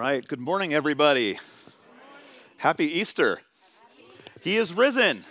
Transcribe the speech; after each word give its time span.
right. 0.00 0.26
Good 0.26 0.40
morning, 0.40 0.72
everybody. 0.72 1.38
Happy 2.56 2.86
Easter. 2.86 3.42
He 4.40 4.56
is 4.56 4.72
risen. 4.72 5.24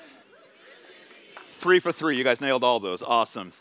Three 1.49 1.79
for 1.79 1.91
three. 1.91 2.15
You 2.15 2.23
guys 2.23 2.39
nailed 2.39 2.63
all 2.63 2.79
those. 2.79 3.01
Awesome. 3.01 3.51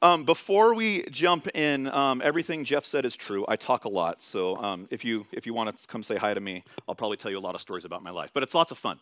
Um, 0.00 0.24
before 0.24 0.72
we 0.72 1.02
jump 1.10 1.46
in, 1.48 1.88
um, 1.88 2.22
everything 2.24 2.64
Jeff 2.64 2.86
said 2.86 3.04
is 3.04 3.16
true. 3.16 3.44
I 3.48 3.56
talk 3.56 3.84
a 3.84 3.90
lot, 3.90 4.22
so 4.22 4.56
um, 4.56 4.88
if 4.90 5.04
you 5.04 5.26
if 5.30 5.44
you 5.44 5.52
want 5.52 5.78
to 5.78 5.86
come 5.86 6.02
say 6.02 6.16
hi 6.16 6.32
to 6.32 6.40
me, 6.40 6.64
I'll 6.88 6.94
probably 6.94 7.18
tell 7.18 7.30
you 7.30 7.38
a 7.38 7.44
lot 7.44 7.54
of 7.54 7.60
stories 7.60 7.84
about 7.84 8.02
my 8.02 8.10
life. 8.10 8.30
But 8.32 8.42
it's 8.42 8.54
lots 8.54 8.70
of 8.70 8.78
fun. 8.78 9.00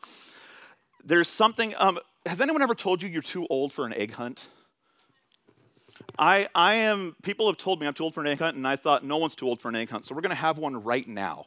There's 1.04 1.28
something. 1.28 1.72
Um, 1.78 2.00
has 2.24 2.40
anyone 2.40 2.62
ever 2.62 2.74
told 2.74 3.00
you 3.00 3.08
you're 3.08 3.22
too 3.22 3.46
old 3.48 3.72
for 3.72 3.86
an 3.86 3.94
egg 3.94 4.14
hunt? 4.14 4.48
I, 6.18 6.48
I 6.54 6.74
am, 6.74 7.16
people 7.22 7.46
have 7.46 7.56
told 7.56 7.80
me 7.80 7.86
I'm 7.86 7.94
too 7.94 8.04
old 8.04 8.14
for 8.14 8.20
an 8.20 8.26
egg 8.26 8.38
hunt, 8.38 8.56
and 8.56 8.66
I 8.66 8.76
thought 8.76 9.04
no 9.04 9.16
one's 9.16 9.34
too 9.34 9.46
old 9.46 9.60
for 9.60 9.68
an 9.68 9.76
egg 9.76 9.90
hunt, 9.90 10.04
so 10.04 10.14
we're 10.14 10.22
going 10.22 10.30
to 10.30 10.36
have 10.36 10.58
one 10.58 10.82
right 10.82 11.06
now. 11.06 11.46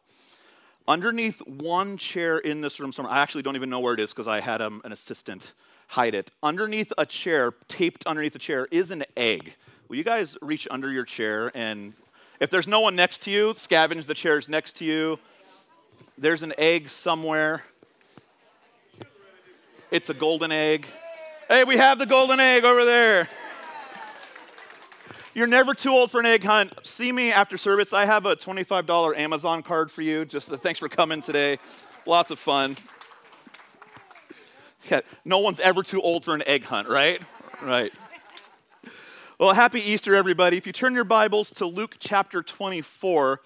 Underneath 0.88 1.40
one 1.48 1.98
chair 1.98 2.38
in 2.38 2.62
this 2.62 2.80
room 2.80 2.92
somewhere, 2.92 3.14
I 3.14 3.20
actually 3.20 3.44
don't 3.44 3.56
even 3.56 3.70
know 3.70 3.80
where 3.80 3.94
it 3.94 4.00
is 4.00 4.12
because 4.12 4.28
I 4.28 4.40
had 4.40 4.62
um, 4.62 4.82
an 4.84 4.92
assistant 4.92 5.54
hide 5.88 6.16
it. 6.16 6.32
Underneath 6.42 6.92
a 6.98 7.06
chair, 7.06 7.54
taped 7.68 8.06
underneath 8.06 8.34
the 8.34 8.40
chair, 8.40 8.68
is 8.72 8.92
an 8.92 9.04
egg. 9.16 9.54
Will 9.88 9.98
you 9.98 10.04
guys 10.04 10.38
reach 10.42 10.68
under 10.70 10.92
your 10.92 11.06
chair 11.06 11.52
and 11.56 11.94
if 12.40 12.50
there's 12.50 12.68
no 12.68 12.80
one 12.80 12.96
next 12.96 13.24
to 13.24 13.32
you, 13.32 13.54
scavenge 13.56 14.06
the 14.06 14.14
chairs 14.14 14.48
next 14.48 14.78
to 14.78 14.86
you. 14.86 15.20
There's 16.18 16.42
an 16.42 16.54
egg 16.58 16.88
somewhere. 16.88 17.64
It's 19.92 20.10
a 20.10 20.14
golden 20.14 20.52
egg. 20.52 20.86
Hey, 21.50 21.66
we 21.66 21.76
have 21.76 22.00
the 22.00 22.06
golden 22.06 22.40
egg 22.40 22.64
over 22.64 22.86
there. 22.86 23.28
You're 25.40 25.48
never 25.48 25.74
too 25.74 25.92
old 25.92 26.12
for 26.12 26.20
an 26.20 26.26
egg 26.26 26.44
hunt. 26.44 26.74
See 26.84 27.14
me 27.14 27.32
after 27.32 27.56
service. 27.56 27.94
I 27.94 28.04
have 28.04 28.26
a 28.26 28.36
$25 28.36 29.18
Amazon 29.18 29.64
card 29.64 29.90
for 29.90 30.02
you. 30.02 30.26
Just 30.26 30.50
thanks 30.50 30.80
for 30.80 30.90
coming 30.90 31.22
today. 31.22 31.60
Lots 32.06 32.30
of 32.30 32.40
fun. 32.40 32.76
Yeah, 34.92 35.00
no 35.24 35.38
one's 35.38 35.62
ever 35.62 35.82
too 35.82 36.02
old 36.02 36.26
for 36.26 36.36
an 36.36 36.44
egg 36.46 36.66
hunt, 36.66 36.90
right? 36.90 37.22
Right. 37.62 37.94
Well, 39.40 39.54
happy 39.54 39.80
Easter, 39.80 40.14
everybody. 40.14 40.58
If 40.58 40.68
you 40.68 40.74
turn 40.74 40.94
your 40.94 41.06
Bibles 41.06 41.52
to 41.52 41.66
Luke 41.66 41.96
chapter 42.00 42.44
24, 42.44 43.40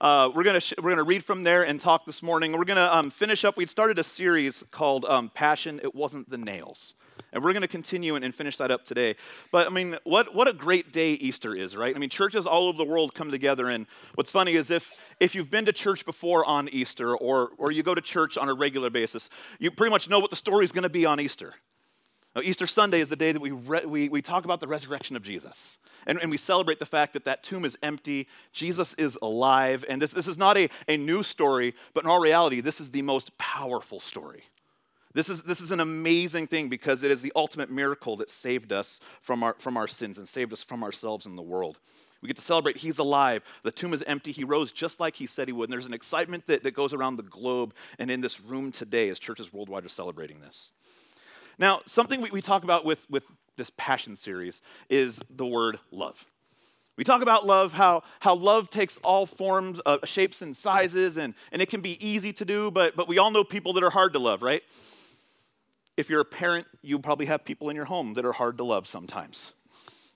uh, 0.00 0.32
we're 0.34 0.42
going 0.42 0.58
sh- 0.58 0.74
we're 0.82 0.90
gonna 0.90 1.04
read 1.04 1.22
from 1.22 1.44
there 1.44 1.64
and 1.64 1.80
talk 1.80 2.06
this 2.06 2.24
morning. 2.24 2.58
We're 2.58 2.64
going 2.64 2.76
to 2.76 2.96
um, 2.96 3.10
finish 3.10 3.44
up. 3.44 3.56
We'd 3.56 3.70
started 3.70 4.00
a 4.00 4.04
series 4.04 4.64
called 4.72 5.04
um, 5.04 5.30
Passion, 5.32 5.78
It 5.84 5.94
Wasn't 5.94 6.28
the 6.28 6.38
Nails. 6.38 6.96
And 7.32 7.44
we're 7.44 7.52
going 7.52 7.62
to 7.62 7.68
continue 7.68 8.14
and, 8.14 8.24
and, 8.24 8.34
finish 8.34 8.56
that 8.58 8.70
up 8.70 8.84
today. 8.84 9.16
But 9.52 9.66
I 9.66 9.70
mean, 9.70 9.96
what, 10.04 10.34
what 10.34 10.48
a 10.48 10.52
great 10.52 10.92
day 10.92 11.12
Easter 11.12 11.54
is, 11.54 11.76
right? 11.76 11.94
I 11.94 11.98
mean, 11.98 12.10
churches 12.10 12.46
all 12.46 12.68
over 12.68 12.78
the 12.78 12.84
world 12.84 13.14
come 13.14 13.30
together. 13.30 13.68
And 13.68 13.86
what's 14.14 14.30
funny 14.30 14.54
is 14.54 14.70
if, 14.70 14.96
if 15.20 15.34
you've 15.34 15.50
been 15.50 15.66
to 15.66 15.72
church 15.72 16.04
before 16.04 16.44
on 16.44 16.68
Easter 16.70 17.16
or, 17.16 17.50
or 17.58 17.72
you 17.72 17.82
go 17.82 17.94
to 17.94 18.00
church 18.00 18.38
on 18.38 18.48
a 18.48 18.54
regular 18.54 18.90
basis, 18.90 19.28
you 19.58 19.70
pretty 19.70 19.90
much 19.90 20.08
know 20.08 20.18
what 20.18 20.30
the 20.30 20.36
story 20.36 20.64
is 20.64 20.72
going 20.72 20.84
to 20.84 20.88
be 20.88 21.04
on 21.04 21.20
Easter. 21.20 21.54
Now, 22.36 22.42
Easter 22.42 22.66
Sunday 22.66 23.00
is 23.00 23.08
the 23.08 23.16
day 23.16 23.32
that 23.32 23.40
we, 23.40 23.50
re- 23.50 23.86
we, 23.86 24.10
we 24.10 24.20
talk 24.20 24.44
about 24.44 24.60
the 24.60 24.68
resurrection 24.68 25.16
of 25.16 25.22
Jesus. 25.22 25.78
And, 26.06 26.18
and 26.20 26.30
we 26.30 26.36
celebrate 26.36 26.78
the 26.78 26.86
fact 26.86 27.14
that 27.14 27.24
that 27.24 27.42
tomb 27.42 27.64
is 27.64 27.78
empty, 27.82 28.28
Jesus 28.52 28.92
is 28.94 29.18
alive. 29.22 29.86
And 29.88 30.02
this, 30.02 30.10
this 30.10 30.28
is 30.28 30.36
not 30.36 30.58
a, 30.58 30.68
a 30.86 30.98
new 30.98 31.22
story, 31.22 31.74
but 31.94 32.04
in 32.04 32.10
all 32.10 32.20
reality, 32.20 32.60
this 32.60 32.78
is 32.78 32.90
the 32.90 33.00
most 33.00 33.36
powerful 33.38 34.00
story. 34.00 34.44
This 35.16 35.30
is, 35.30 35.44
this 35.44 35.62
is 35.62 35.70
an 35.70 35.80
amazing 35.80 36.46
thing 36.46 36.68
because 36.68 37.02
it 37.02 37.10
is 37.10 37.22
the 37.22 37.32
ultimate 37.34 37.70
miracle 37.70 38.16
that 38.16 38.30
saved 38.30 38.70
us 38.70 39.00
from 39.22 39.42
our, 39.42 39.56
from 39.58 39.78
our 39.78 39.88
sins 39.88 40.18
and 40.18 40.28
saved 40.28 40.52
us 40.52 40.62
from 40.62 40.84
ourselves 40.84 41.24
and 41.24 41.38
the 41.38 41.42
world. 41.42 41.78
We 42.20 42.26
get 42.26 42.36
to 42.36 42.42
celebrate 42.42 42.76
He's 42.76 42.98
alive. 42.98 43.42
The 43.62 43.70
tomb 43.70 43.94
is 43.94 44.02
empty. 44.02 44.30
He 44.30 44.44
rose 44.44 44.72
just 44.72 45.00
like 45.00 45.16
He 45.16 45.26
said 45.26 45.48
He 45.48 45.52
would. 45.52 45.70
And 45.70 45.72
there's 45.72 45.86
an 45.86 45.94
excitement 45.94 46.46
that, 46.48 46.64
that 46.64 46.74
goes 46.74 46.92
around 46.92 47.16
the 47.16 47.22
globe 47.22 47.72
and 47.98 48.10
in 48.10 48.20
this 48.20 48.42
room 48.42 48.70
today 48.70 49.08
as 49.08 49.18
churches 49.18 49.54
worldwide 49.54 49.86
are 49.86 49.88
celebrating 49.88 50.40
this. 50.40 50.72
Now, 51.58 51.80
something 51.86 52.20
we, 52.20 52.30
we 52.30 52.42
talk 52.42 52.62
about 52.62 52.84
with, 52.84 53.08
with 53.08 53.24
this 53.56 53.70
Passion 53.78 54.16
series 54.16 54.60
is 54.90 55.22
the 55.30 55.46
word 55.46 55.78
love. 55.90 56.26
We 56.98 57.04
talk 57.04 57.22
about 57.22 57.46
love, 57.46 57.72
how, 57.72 58.02
how 58.20 58.34
love 58.34 58.68
takes 58.68 58.98
all 58.98 59.24
forms, 59.24 59.80
uh, 59.86 59.96
shapes, 60.04 60.42
and 60.42 60.54
sizes, 60.54 61.16
and, 61.16 61.32
and 61.52 61.62
it 61.62 61.70
can 61.70 61.80
be 61.80 62.06
easy 62.06 62.34
to 62.34 62.44
do, 62.44 62.70
but, 62.70 62.96
but 62.96 63.08
we 63.08 63.16
all 63.16 63.30
know 63.30 63.44
people 63.44 63.72
that 63.74 63.82
are 63.82 63.88
hard 63.90 64.12
to 64.12 64.18
love, 64.18 64.42
right? 64.42 64.62
If 65.96 66.10
you're 66.10 66.20
a 66.20 66.24
parent, 66.24 66.66
you 66.82 66.98
probably 66.98 67.26
have 67.26 67.44
people 67.44 67.68
in 67.68 67.76
your 67.76 67.86
home 67.86 68.14
that 68.14 68.24
are 68.24 68.32
hard 68.32 68.58
to 68.58 68.64
love 68.64 68.86
sometimes. 68.86 69.52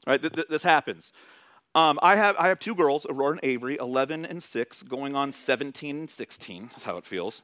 Right? 0.06 0.20
Th- 0.20 0.32
th- 0.32 0.48
this 0.48 0.62
happens. 0.62 1.12
Um, 1.74 1.98
I, 2.02 2.16
have, 2.16 2.36
I 2.36 2.48
have 2.48 2.58
two 2.58 2.74
girls, 2.74 3.06
Aurora 3.08 3.32
and 3.32 3.40
Avery, 3.42 3.76
11 3.80 4.24
and 4.24 4.42
6, 4.42 4.82
going 4.84 5.14
on 5.14 5.32
17 5.32 5.96
and 5.96 6.10
16. 6.10 6.68
That's 6.72 6.82
how 6.82 6.96
it 6.96 7.04
feels. 7.04 7.42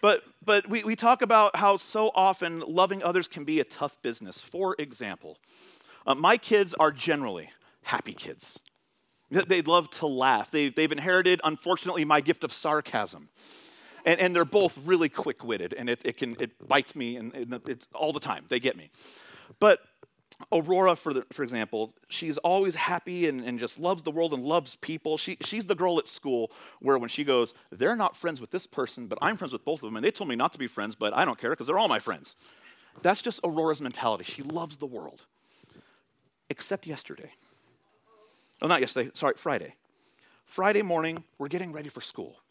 But, 0.00 0.24
but 0.44 0.68
we, 0.68 0.82
we 0.82 0.96
talk 0.96 1.22
about 1.22 1.56
how 1.56 1.76
so 1.76 2.10
often 2.14 2.60
loving 2.60 3.04
others 3.04 3.28
can 3.28 3.44
be 3.44 3.60
a 3.60 3.64
tough 3.64 4.02
business. 4.02 4.42
For 4.42 4.74
example, 4.78 5.38
uh, 6.06 6.16
my 6.16 6.36
kids 6.36 6.74
are 6.74 6.90
generally 6.90 7.50
happy 7.82 8.12
kids. 8.12 8.58
They 9.30 9.62
love 9.62 9.88
to 9.90 10.06
laugh. 10.06 10.50
They, 10.50 10.68
they've 10.68 10.92
inherited, 10.92 11.40
unfortunately, 11.44 12.04
my 12.04 12.20
gift 12.20 12.44
of 12.44 12.52
sarcasm 12.52 13.28
and, 14.04 14.20
and 14.20 14.34
they're 14.34 14.44
both 14.44 14.78
really 14.84 15.08
quick-witted, 15.08 15.74
and 15.74 15.88
it, 15.88 16.00
it, 16.04 16.16
can, 16.16 16.36
it 16.40 16.68
bites 16.68 16.94
me 16.96 17.16
and, 17.16 17.34
and 17.34 17.60
it's 17.68 17.86
all 17.94 18.12
the 18.12 18.20
time. 18.20 18.44
They 18.48 18.60
get 18.60 18.76
me. 18.76 18.90
But 19.58 19.80
Aurora, 20.50 20.96
for, 20.96 21.12
the, 21.14 21.24
for 21.32 21.42
example, 21.42 21.94
she's 22.08 22.38
always 22.38 22.74
happy 22.74 23.28
and, 23.28 23.44
and 23.44 23.58
just 23.58 23.78
loves 23.78 24.02
the 24.02 24.10
world 24.10 24.32
and 24.32 24.42
loves 24.42 24.74
people. 24.76 25.16
She, 25.18 25.36
she's 25.40 25.66
the 25.66 25.74
girl 25.74 25.98
at 25.98 26.08
school 26.08 26.50
where 26.80 26.98
when 26.98 27.08
she 27.08 27.22
goes, 27.22 27.54
they're 27.70 27.96
not 27.96 28.16
friends 28.16 28.40
with 28.40 28.50
this 28.50 28.66
person, 28.66 29.06
but 29.06 29.18
I'm 29.22 29.36
friends 29.36 29.52
with 29.52 29.64
both 29.64 29.82
of 29.82 29.88
them, 29.88 29.96
and 29.96 30.04
they 30.04 30.10
told 30.10 30.28
me 30.28 30.36
not 30.36 30.52
to 30.54 30.58
be 30.58 30.66
friends, 30.66 30.94
but 30.94 31.14
I 31.14 31.24
don't 31.24 31.38
care 31.38 31.50
because 31.50 31.66
they're 31.66 31.78
all 31.78 31.88
my 31.88 32.00
friends. 32.00 32.34
That's 33.02 33.22
just 33.22 33.40
Aurora's 33.44 33.80
mentality. 33.80 34.24
She 34.24 34.42
loves 34.42 34.78
the 34.78 34.86
world. 34.86 35.22
Except 36.50 36.86
yesterday. 36.86 37.32
Oh, 38.60 38.66
not 38.66 38.80
yesterday, 38.80 39.10
sorry, 39.14 39.34
Friday. 39.36 39.74
Friday 40.44 40.82
morning, 40.82 41.24
we're 41.38 41.48
getting 41.48 41.72
ready 41.72 41.88
for 41.88 42.00
school 42.00 42.41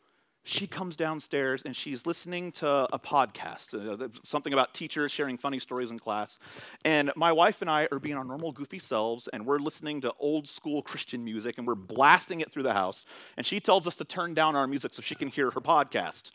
she 0.44 0.66
comes 0.66 0.96
downstairs 0.96 1.62
and 1.64 1.76
she's 1.76 2.06
listening 2.06 2.52
to 2.54 2.68
a 2.92 2.98
podcast, 2.98 3.76
uh, 3.76 4.08
something 4.26 4.54
about 4.54 4.74
teachers 4.74 5.12
sharing 5.12 5.38
funny 5.38 5.60
stories 5.60 5.92
in 5.92 6.00
class. 6.00 6.40
And 6.84 7.12
my 7.16 7.32
wife 7.32 7.62
and 7.62 7.70
I 7.70 7.88
are 7.92 8.00
being 8.00 8.18
our 8.18 8.24
normal 8.24 8.52
goofy 8.52 8.80
selves, 8.80 9.28
and 9.28 9.46
we're 9.46 9.60
listening 9.60 10.02
to 10.02 10.14
old 10.20 10.48
school 10.48 10.82
Christian 10.82 11.24
music, 11.24 11.58
and 11.58 11.68
we're 11.68 11.76
blasting 11.76 12.42
it 12.42 12.52
through 12.52 12.64
the 12.64 12.74
house. 12.74 13.06
And 13.38 13.46
she 13.46 13.60
tells 13.60 13.86
us 13.86 13.96
to 13.98 14.04
turn 14.04 14.34
down 14.34 14.56
our 14.56 14.66
music 14.66 14.94
so 14.96 15.02
she 15.02 15.16
can 15.16 15.28
hear 15.28 15.52
her 15.52 15.62
podcast. 15.62 16.32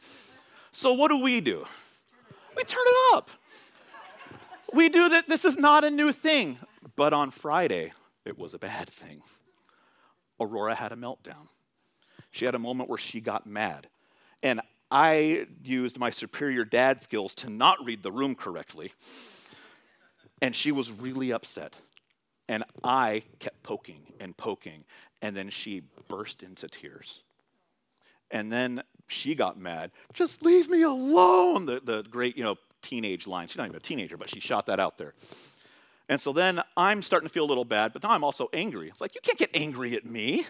So, 0.70 0.92
what 0.92 1.08
do 1.08 1.20
we 1.20 1.40
do? 1.40 1.64
We 2.56 2.62
turn 2.62 2.84
it 2.86 3.16
up. 3.16 3.30
We 4.72 4.88
do 4.88 5.08
that. 5.08 5.28
This 5.28 5.44
is 5.44 5.58
not 5.58 5.84
a 5.84 5.90
new 5.90 6.12
thing. 6.12 6.58
But 6.94 7.12
on 7.12 7.30
Friday, 7.30 7.92
it 8.24 8.38
was 8.38 8.54
a 8.54 8.58
bad 8.58 8.88
thing. 8.88 9.22
Aurora 10.40 10.74
had 10.74 10.92
a 10.92 10.96
meltdown. 10.96 11.48
She 12.30 12.44
had 12.44 12.54
a 12.54 12.58
moment 12.58 12.88
where 12.88 12.98
she 12.98 13.20
got 13.20 13.46
mad. 13.46 13.88
And 14.42 14.60
I 14.90 15.46
used 15.64 15.98
my 15.98 16.10
superior 16.10 16.64
dad 16.64 17.02
skills 17.02 17.34
to 17.36 17.50
not 17.50 17.84
read 17.84 18.02
the 18.02 18.12
room 18.12 18.34
correctly. 18.34 18.92
And 20.40 20.54
she 20.54 20.70
was 20.70 20.92
really 20.92 21.32
upset. 21.32 21.74
And 22.48 22.64
I 22.84 23.22
kept 23.40 23.62
poking 23.62 24.12
and 24.20 24.36
poking. 24.36 24.84
And 25.20 25.36
then 25.36 25.50
she 25.50 25.82
burst 26.08 26.42
into 26.42 26.68
tears. 26.68 27.20
And 28.30 28.52
then 28.52 28.82
she 29.08 29.34
got 29.34 29.58
mad. 29.58 29.90
Just 30.12 30.42
leave 30.44 30.68
me 30.68 30.82
alone. 30.82 31.66
The, 31.66 31.80
the 31.82 32.02
great, 32.02 32.36
you 32.36 32.44
know, 32.44 32.56
teenage 32.82 33.26
line. 33.26 33.48
She's 33.48 33.56
not 33.56 33.66
even 33.66 33.76
a 33.76 33.80
teenager, 33.80 34.16
but 34.16 34.30
she 34.30 34.40
shot 34.40 34.66
that 34.66 34.78
out 34.78 34.98
there. 34.98 35.14
And 36.08 36.20
so 36.20 36.32
then 36.32 36.62
I'm 36.76 37.02
starting 37.02 37.28
to 37.28 37.32
feel 37.32 37.44
a 37.44 37.46
little 37.46 37.64
bad, 37.64 37.92
but 37.92 38.02
now 38.02 38.10
I'm 38.10 38.22
also 38.22 38.48
angry. 38.52 38.88
It's 38.88 39.00
like, 39.00 39.14
you 39.14 39.20
can't 39.22 39.38
get 39.38 39.50
angry 39.54 39.96
at 39.96 40.06
me. 40.06 40.46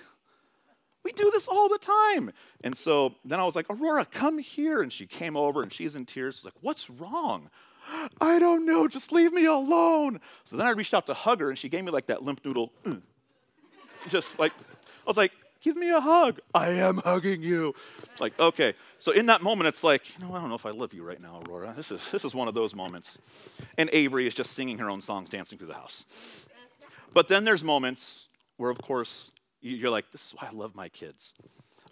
We 1.06 1.12
do 1.12 1.30
this 1.30 1.46
all 1.46 1.68
the 1.68 1.78
time. 1.78 2.32
And 2.64 2.76
so 2.76 3.14
then 3.24 3.38
I 3.38 3.44
was 3.44 3.54
like, 3.54 3.66
Aurora, 3.70 4.04
come 4.04 4.38
here. 4.38 4.82
And 4.82 4.92
she 4.92 5.06
came 5.06 5.36
over 5.36 5.62
and 5.62 5.72
she's 5.72 5.94
in 5.94 6.04
tears. 6.04 6.38
She's 6.38 6.44
like, 6.44 6.60
What's 6.62 6.90
wrong? 6.90 7.48
I 8.20 8.40
don't 8.40 8.66
know. 8.66 8.88
Just 8.88 9.12
leave 9.12 9.32
me 9.32 9.44
alone. 9.44 10.18
So 10.46 10.56
then 10.56 10.66
I 10.66 10.70
reached 10.70 10.94
out 10.94 11.06
to 11.06 11.14
hug 11.14 11.38
her 11.38 11.48
and 11.48 11.56
she 11.56 11.68
gave 11.68 11.84
me 11.84 11.92
like 11.92 12.06
that 12.06 12.24
limp 12.24 12.44
noodle. 12.44 12.72
Mm. 12.84 13.02
Just 14.08 14.40
like, 14.40 14.50
I 14.50 15.06
was 15.06 15.16
like, 15.16 15.30
Give 15.60 15.76
me 15.76 15.90
a 15.90 16.00
hug. 16.00 16.40
I 16.52 16.70
am 16.70 16.98
hugging 16.98 17.40
you. 17.40 17.76
It's 18.10 18.20
like, 18.20 18.36
okay. 18.40 18.74
So 18.98 19.12
in 19.12 19.26
that 19.26 19.42
moment, 19.42 19.68
it's 19.68 19.84
like, 19.84 20.12
you 20.12 20.26
know, 20.26 20.34
I 20.34 20.40
don't 20.40 20.48
know 20.48 20.56
if 20.56 20.66
I 20.66 20.70
love 20.70 20.92
you 20.92 21.04
right 21.04 21.22
now, 21.22 21.40
Aurora. 21.46 21.72
This 21.76 21.92
is, 21.92 22.10
this 22.10 22.24
is 22.24 22.34
one 22.34 22.48
of 22.48 22.54
those 22.54 22.74
moments. 22.74 23.18
And 23.78 23.88
Avery 23.92 24.26
is 24.26 24.34
just 24.34 24.54
singing 24.54 24.78
her 24.78 24.90
own 24.90 25.00
songs, 25.00 25.30
dancing 25.30 25.56
through 25.56 25.68
the 25.68 25.74
house. 25.74 26.04
But 27.14 27.28
then 27.28 27.44
there's 27.44 27.62
moments 27.62 28.26
where, 28.56 28.70
of 28.70 28.78
course, 28.78 29.30
you're 29.70 29.90
like, 29.90 30.10
this 30.12 30.26
is 30.26 30.34
why 30.34 30.48
I 30.48 30.54
love 30.54 30.74
my 30.74 30.88
kids. 30.88 31.34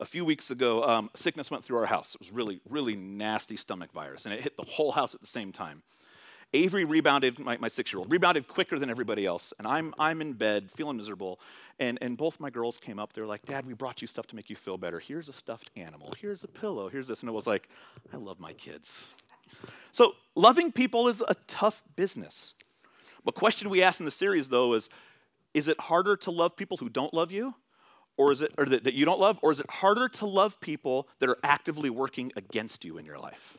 A 0.01 0.05
few 0.05 0.25
weeks 0.25 0.51
ago, 0.51 0.83
um, 0.85 1.11
sickness 1.15 1.51
went 1.51 1.65
through 1.65 1.79
our 1.79 1.87
house. 1.87 2.15
It 2.15 2.21
was 2.21 2.33
really, 2.33 2.61
really 2.69 2.97
nasty 2.97 3.57
stomach 3.57 3.93
virus, 3.93 4.25
and 4.25 4.35
it 4.35 4.43
hit 4.43 4.57
the 4.57 4.65
whole 4.65 4.93
house 4.93 5.15
at 5.15 5.21
the 5.21 5.27
same 5.27 5.53
time. 5.53 5.83
Avery 6.53 6.85
rebounded, 6.85 7.39
my, 7.39 7.57
my 7.57 7.69
six 7.69 7.93
year 7.93 7.99
old, 7.99 8.11
rebounded 8.11 8.47
quicker 8.47 8.79
than 8.79 8.89
everybody 8.89 9.27
else. 9.27 9.53
And 9.59 9.67
I'm, 9.67 9.93
I'm 9.99 10.21
in 10.21 10.35
bed 10.35 10.71
feeling 10.71 10.97
miserable. 10.97 11.41
And, 11.81 11.99
and 12.01 12.17
both 12.17 12.39
my 12.39 12.49
girls 12.49 12.79
came 12.79 13.01
up. 13.01 13.13
They're 13.13 13.27
like, 13.27 13.45
Dad, 13.45 13.67
we 13.67 13.75
brought 13.75 14.01
you 14.01 14.07
stuff 14.07 14.29
to 14.29 14.37
make 14.37 14.49
you 14.49 14.55
feel 14.55 14.79
better. 14.79 15.01
Here's 15.01 15.29
a 15.29 15.33
stuffed 15.33 15.71
animal. 15.75 16.13
Here's 16.21 16.45
a 16.45 16.49
pillow. 16.49 16.89
Here's 16.89 17.09
this. 17.09 17.21
And 17.21 17.29
it 17.29 17.33
was 17.33 17.49
like, 17.49 17.69
I 18.13 18.19
love 18.19 18.39
my 18.39 18.53
kids. 18.53 19.05
So 19.91 20.13
loving 20.37 20.71
people 20.71 21.09
is 21.09 21.23
a 21.27 21.35
tough 21.49 21.83
business. 21.97 22.55
The 23.25 23.33
question 23.33 23.69
we 23.69 23.83
ask 23.83 23.99
in 23.99 24.07
the 24.07 24.13
series, 24.13 24.49
though, 24.49 24.75
is 24.75 24.89
is 25.55 25.69
it 25.69 25.79
harder 25.81 26.17
to 26.17 26.31
love 26.33 26.57
people 26.57 26.77
who 26.79 26.89
don't 26.89 27.15
love 27.15 27.31
you? 27.31 27.55
Or 28.17 28.31
is 28.31 28.41
it, 28.41 28.53
or 28.57 28.65
that, 28.67 28.85
that 28.85 28.95
you 28.95 29.05
don't 29.05 29.19
love? 29.21 29.39
Or 29.43 29.51
is 29.51 29.61
it 29.61 29.69
harder 29.69 30.09
to 30.09 30.27
love 30.27 30.61
people 30.61 31.09
that 31.19 31.29
are 31.29 31.39
actively 31.43 31.91
working 31.91 32.33
against 32.37 32.85
you 32.85 32.97
in 32.99 33.05
your 33.05 33.19
life? 33.19 33.59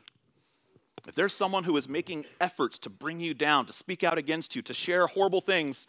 If 1.06 1.14
there's 1.14 1.34
someone 1.34 1.64
who 1.64 1.76
is 1.76 1.88
making 1.88 2.24
efforts 2.40 2.78
to 2.80 2.90
bring 2.90 3.20
you 3.20 3.34
down, 3.34 3.66
to 3.66 3.72
speak 3.72 4.02
out 4.02 4.18
against 4.18 4.56
you, 4.56 4.62
to 4.62 4.74
share 4.74 5.06
horrible 5.06 5.40
things, 5.40 5.86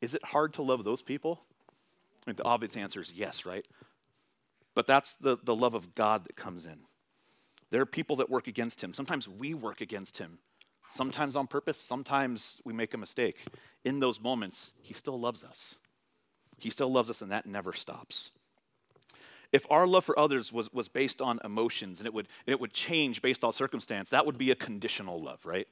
is 0.00 0.14
it 0.14 0.24
hard 0.26 0.52
to 0.54 0.62
love 0.62 0.84
those 0.84 1.02
people? 1.02 1.40
I 2.26 2.30
mean, 2.30 2.36
the 2.36 2.44
obvious 2.44 2.76
answer 2.76 3.00
is 3.00 3.12
yes, 3.12 3.44
right? 3.44 3.66
But 4.74 4.86
that's 4.86 5.14
the, 5.14 5.38
the 5.42 5.54
love 5.54 5.74
of 5.74 5.94
God 5.94 6.24
that 6.24 6.36
comes 6.36 6.64
in. 6.64 6.80
There 7.70 7.82
are 7.82 7.86
people 7.86 8.16
that 8.16 8.30
work 8.30 8.46
against 8.46 8.84
him. 8.84 8.94
Sometimes 8.94 9.28
we 9.28 9.54
work 9.54 9.80
against 9.80 10.18
him, 10.18 10.38
sometimes 10.90 11.34
on 11.34 11.46
purpose, 11.46 11.80
sometimes 11.80 12.60
we 12.64 12.72
make 12.72 12.94
a 12.94 12.98
mistake. 12.98 13.36
In 13.84 14.00
those 14.00 14.20
moments, 14.20 14.72
he 14.80 14.94
still 14.94 15.18
loves 15.18 15.42
us. 15.42 15.76
He 16.64 16.70
still 16.70 16.90
loves 16.90 17.08
us, 17.08 17.22
and 17.22 17.30
that 17.30 17.46
never 17.46 17.72
stops 17.72 18.32
if 19.54 19.64
our 19.70 19.86
love 19.86 20.04
for 20.04 20.18
others 20.18 20.52
was, 20.52 20.72
was 20.72 20.88
based 20.88 21.22
on 21.22 21.38
emotions 21.44 22.00
and 22.00 22.08
it, 22.08 22.12
would, 22.12 22.26
and 22.44 22.52
it 22.52 22.60
would 22.60 22.72
change 22.72 23.22
based 23.22 23.44
on 23.44 23.52
circumstance, 23.52 24.10
that 24.10 24.26
would 24.26 24.36
be 24.36 24.50
a 24.50 24.56
conditional 24.56 25.22
love, 25.22 25.46
right? 25.46 25.68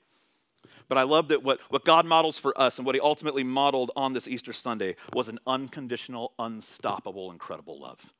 But 0.89 0.99
I 0.99 1.03
love 1.03 1.27
that 1.29 1.43
what, 1.43 1.59
what 1.69 1.85
God 1.85 2.06
models 2.06 2.39
for 2.39 2.56
us 2.59 2.79
and 2.79 2.87
what 2.87 2.94
He 2.94 3.00
ultimately 3.00 3.43
modeled 3.43 3.91
on 3.97 4.12
this 4.12 4.29
Easter 4.29 4.53
Sunday 4.53 4.94
was 5.12 5.29
an 5.29 5.41
unconditional, 5.49 6.33
unstoppable, 6.39 7.33
incredible 7.33 7.81
love. 7.81 8.12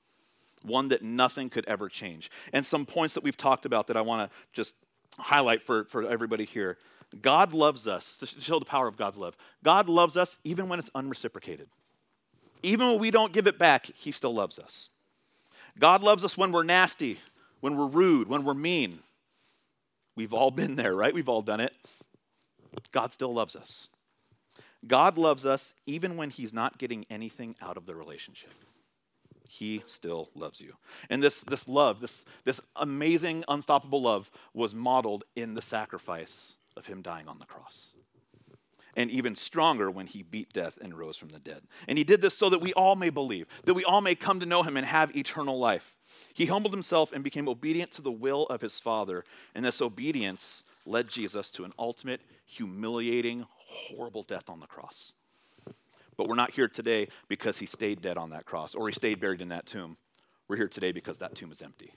One 0.63 0.89
that 0.89 1.03
nothing 1.03 1.49
could 1.49 1.65
ever 1.67 1.89
change. 1.89 2.29
And 2.53 2.67
some 2.67 2.85
points 2.85 3.15
that 3.15 3.23
we've 3.23 3.37
talked 3.37 3.65
about 3.65 3.87
that 3.87 3.97
I 3.97 4.01
want 4.01 4.29
to 4.29 4.37
just 4.53 4.75
highlight 5.17 5.63
for, 5.63 5.85
for 5.85 6.03
everybody 6.09 6.45
here. 6.45 6.77
God 7.21 7.53
loves 7.53 7.87
us, 7.87 8.17
to 8.17 8.27
show 8.27 8.59
the 8.59 8.65
power 8.65 8.89
of 8.89 8.97
God's 8.97 9.19
love. 9.19 9.37
God 9.63 9.89
loves 9.89 10.17
us 10.17 10.39
even 10.43 10.69
when 10.69 10.81
it's 10.81 10.91
unreciprocated. 10.93 11.69
Even 12.63 12.89
when 12.89 12.99
we 12.99 13.11
don't 13.11 13.33
give 13.33 13.47
it 13.47 13.59
back, 13.59 13.87
He 13.87 14.13
still 14.13 14.35
loves 14.35 14.59
us. 14.59 14.91
God 15.79 16.03
loves 16.03 16.25
us 16.25 16.37
when 16.37 16.53
we're 16.53 16.63
nasty, 16.63 17.19
when 17.61 17.77
we're 17.77 17.87
rude, 17.87 18.29
when 18.29 18.45
we're 18.45 18.55
mean. 18.55 19.01
We've 20.15 20.35
all 20.35 20.51
been 20.51 20.77
there, 20.77 20.95
right? 20.95 21.15
We've 21.15 21.29
all 21.29 21.43
done 21.43 21.61
it. 21.61 21.75
God 22.93 23.13
still 23.13 23.33
loves 23.33 23.57
us. 23.57 23.89
God 24.87 25.17
loves 25.17 25.47
us 25.47 25.75
even 25.87 26.17
when 26.17 26.31
He's 26.31 26.53
not 26.53 26.79
getting 26.79 27.07
anything 27.09 27.55
out 27.63 27.77
of 27.77 27.87
the 27.87 27.95
relationship. 27.95 28.53
He 29.49 29.83
still 29.87 30.31
loves 30.35 30.61
you. 30.61 30.75
And 31.11 31.23
this, 31.23 31.43
this 31.43 31.69
love, 31.69 32.01
this, 32.01 32.25
this 32.45 32.61
amazing, 32.77 33.45
unstoppable 33.49 34.03
love, 34.03 34.31
was 34.55 34.75
modeled 34.75 35.25
in 35.37 35.55
the 35.55 35.63
sacrifice 35.63 36.57
of 36.77 36.87
Him 36.87 37.03
dying 37.03 37.29
on 37.29 37.39
the 37.39 37.45
cross 37.45 37.91
and 38.97 39.11
even 39.11 39.35
stronger 39.35 39.91
when 39.91 40.07
he 40.07 40.23
beat 40.23 40.53
death 40.53 40.79
and 40.81 40.99
rose 40.99 41.17
from 41.17 41.31
the 41.31 41.39
dead. 41.39 41.63
And 41.89 41.99
he 41.99 42.05
did 42.05 42.21
this 42.21 42.37
so 42.37 42.49
that 42.51 42.61
we 42.61 42.73
all 42.75 42.97
may 42.97 43.11
believe, 43.11 43.47
that 43.65 43.75
we 43.75 43.85
all 43.85 44.01
may 44.01 44.15
come 44.15 44.41
to 44.41 44.47
know 44.47 44.63
him 44.63 44.77
and 44.77 44.87
have 44.87 45.17
eternal 45.17 45.59
life. 45.59 45.97
He 46.35 46.47
humbled 46.47 46.75
himself 46.75 47.13
and 47.13 47.25
became 47.25 47.49
obedient 47.49 47.91
to 47.93 48.03
the 48.03 48.13
will 48.13 48.45
of 48.47 48.61
his 48.61 48.79
Father, 48.79 49.25
and 49.55 49.65
this 49.65 49.81
obedience 49.81 50.65
led 50.85 51.09
Jesus 51.09 51.51
to 51.53 51.65
an 51.65 51.73
ultimate, 51.79 52.21
humiliating, 52.45 53.47
horrible 53.49 54.23
death 54.23 54.51
on 54.51 54.61
the 54.61 54.67
cross. 54.67 55.15
But 56.17 56.29
we're 56.29 56.35
not 56.35 56.53
here 56.53 56.69
today 56.69 57.09
because 57.29 57.59
he 57.59 57.67
stayed 57.67 58.03
dead 58.03 58.19
on 58.19 58.31
that 58.31 58.45
cross 58.45 58.75
or 58.75 58.89
he 58.89 58.93
stayed 58.93 59.21
buried 59.21 59.41
in 59.41 59.49
that 59.49 59.67
tomb. 59.67 59.97
We're 60.49 60.57
here 60.57 60.69
today 60.69 60.93
because 60.93 61.19
that 61.19 61.35
tomb 61.35 61.51
is 61.51 61.63
empty. 61.63 61.95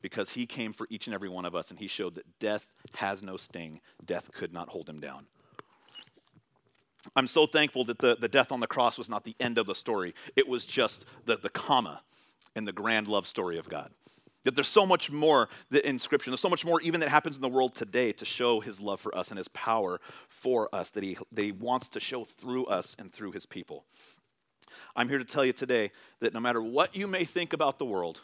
Because 0.00 0.30
he 0.30 0.46
came 0.46 0.72
for 0.72 0.86
each 0.90 1.06
and 1.06 1.14
every 1.14 1.28
one 1.28 1.44
of 1.44 1.54
us 1.54 1.70
and 1.70 1.80
he 1.80 1.88
showed 1.88 2.14
that 2.14 2.38
death 2.38 2.68
has 2.94 3.22
no 3.22 3.36
sting, 3.36 3.80
death 4.04 4.30
could 4.32 4.52
not 4.52 4.68
hold 4.68 4.88
him 4.88 5.00
down. 5.00 5.26
I'm 7.14 7.26
so 7.26 7.46
thankful 7.46 7.84
that 7.84 7.98
the, 7.98 8.16
the 8.18 8.28
death 8.28 8.50
on 8.50 8.60
the 8.60 8.66
cross 8.66 8.98
was 8.98 9.08
not 9.08 9.24
the 9.24 9.36
end 9.38 9.58
of 9.58 9.66
the 9.66 9.74
story. 9.74 10.14
It 10.34 10.48
was 10.48 10.66
just 10.66 11.04
the, 11.24 11.36
the 11.36 11.48
comma 11.48 12.02
in 12.54 12.64
the 12.64 12.72
grand 12.72 13.06
love 13.06 13.26
story 13.26 13.58
of 13.58 13.68
God. 13.68 13.90
That 14.44 14.54
there's 14.54 14.68
so 14.68 14.86
much 14.86 15.10
more 15.10 15.48
in 15.84 15.98
Scripture, 15.98 16.30
there's 16.30 16.40
so 16.40 16.48
much 16.48 16.64
more 16.64 16.80
even 16.80 17.00
that 17.00 17.08
happens 17.08 17.36
in 17.36 17.42
the 17.42 17.48
world 17.48 17.74
today 17.74 18.12
to 18.12 18.24
show 18.24 18.60
His 18.60 18.80
love 18.80 19.00
for 19.00 19.16
us 19.16 19.30
and 19.30 19.38
His 19.38 19.48
power 19.48 20.00
for 20.28 20.72
us 20.72 20.90
that 20.90 21.02
He, 21.02 21.18
that 21.32 21.42
he 21.42 21.52
wants 21.52 21.88
to 21.88 22.00
show 22.00 22.24
through 22.24 22.66
us 22.66 22.94
and 22.98 23.12
through 23.12 23.32
His 23.32 23.44
people. 23.44 23.84
I'm 24.94 25.08
here 25.08 25.18
to 25.18 25.24
tell 25.24 25.44
you 25.44 25.52
today 25.52 25.90
that 26.20 26.32
no 26.32 26.40
matter 26.40 26.62
what 26.62 26.94
you 26.94 27.06
may 27.06 27.24
think 27.24 27.52
about 27.52 27.78
the 27.78 27.84
world, 27.84 28.20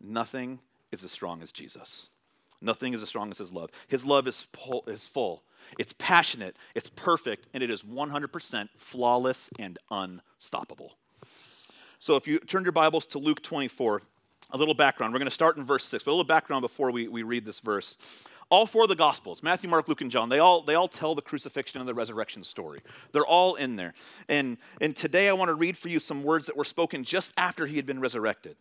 nothing 0.00 0.58
is 0.90 1.04
as 1.04 1.12
strong 1.12 1.42
as 1.42 1.52
Jesus. 1.52 2.08
Nothing 2.60 2.92
is 2.92 3.02
as 3.02 3.08
strong 3.08 3.30
as 3.30 3.38
His 3.38 3.52
love. 3.52 3.70
His 3.86 4.04
love 4.04 4.26
is 4.26 4.42
full, 4.42 4.84
is 4.88 5.06
full 5.06 5.44
it's 5.78 5.94
passionate, 5.98 6.56
it's 6.74 6.90
perfect, 6.90 7.46
and 7.54 7.62
it 7.62 7.70
is 7.70 7.82
100% 7.82 8.68
flawless 8.74 9.50
and 9.58 9.78
unstoppable. 9.90 10.96
So 11.98 12.16
if 12.16 12.26
you 12.26 12.38
turn 12.38 12.62
your 12.62 12.72
Bibles 12.72 13.06
to 13.06 13.18
Luke 13.18 13.42
24, 13.42 14.02
a 14.52 14.56
little 14.56 14.74
background. 14.74 15.12
We're 15.12 15.18
going 15.18 15.28
to 15.28 15.34
start 15.34 15.56
in 15.56 15.64
verse 15.64 15.84
6, 15.84 16.04
but 16.04 16.10
a 16.10 16.12
little 16.12 16.24
background 16.24 16.62
before 16.62 16.90
we, 16.90 17.08
we 17.08 17.22
read 17.22 17.44
this 17.44 17.60
verse. 17.60 17.96
All 18.48 18.66
four 18.66 18.82
of 18.82 18.88
the 18.88 18.96
Gospels, 18.96 19.44
Matthew, 19.44 19.70
Mark, 19.70 19.86
Luke, 19.88 20.00
and 20.00 20.10
John, 20.10 20.28
they 20.28 20.40
all, 20.40 20.62
they 20.62 20.74
all 20.74 20.88
tell 20.88 21.14
the 21.14 21.22
crucifixion 21.22 21.78
and 21.78 21.88
the 21.88 21.94
resurrection 21.94 22.42
story. 22.42 22.80
They're 23.12 23.24
all 23.24 23.54
in 23.54 23.76
there. 23.76 23.94
And, 24.28 24.58
and 24.80 24.96
today 24.96 25.28
I 25.28 25.34
want 25.34 25.50
to 25.50 25.54
read 25.54 25.78
for 25.78 25.88
you 25.88 26.00
some 26.00 26.24
words 26.24 26.46
that 26.46 26.56
were 26.56 26.64
spoken 26.64 27.04
just 27.04 27.32
after 27.36 27.66
he 27.66 27.76
had 27.76 27.86
been 27.86 28.00
resurrected. 28.00 28.56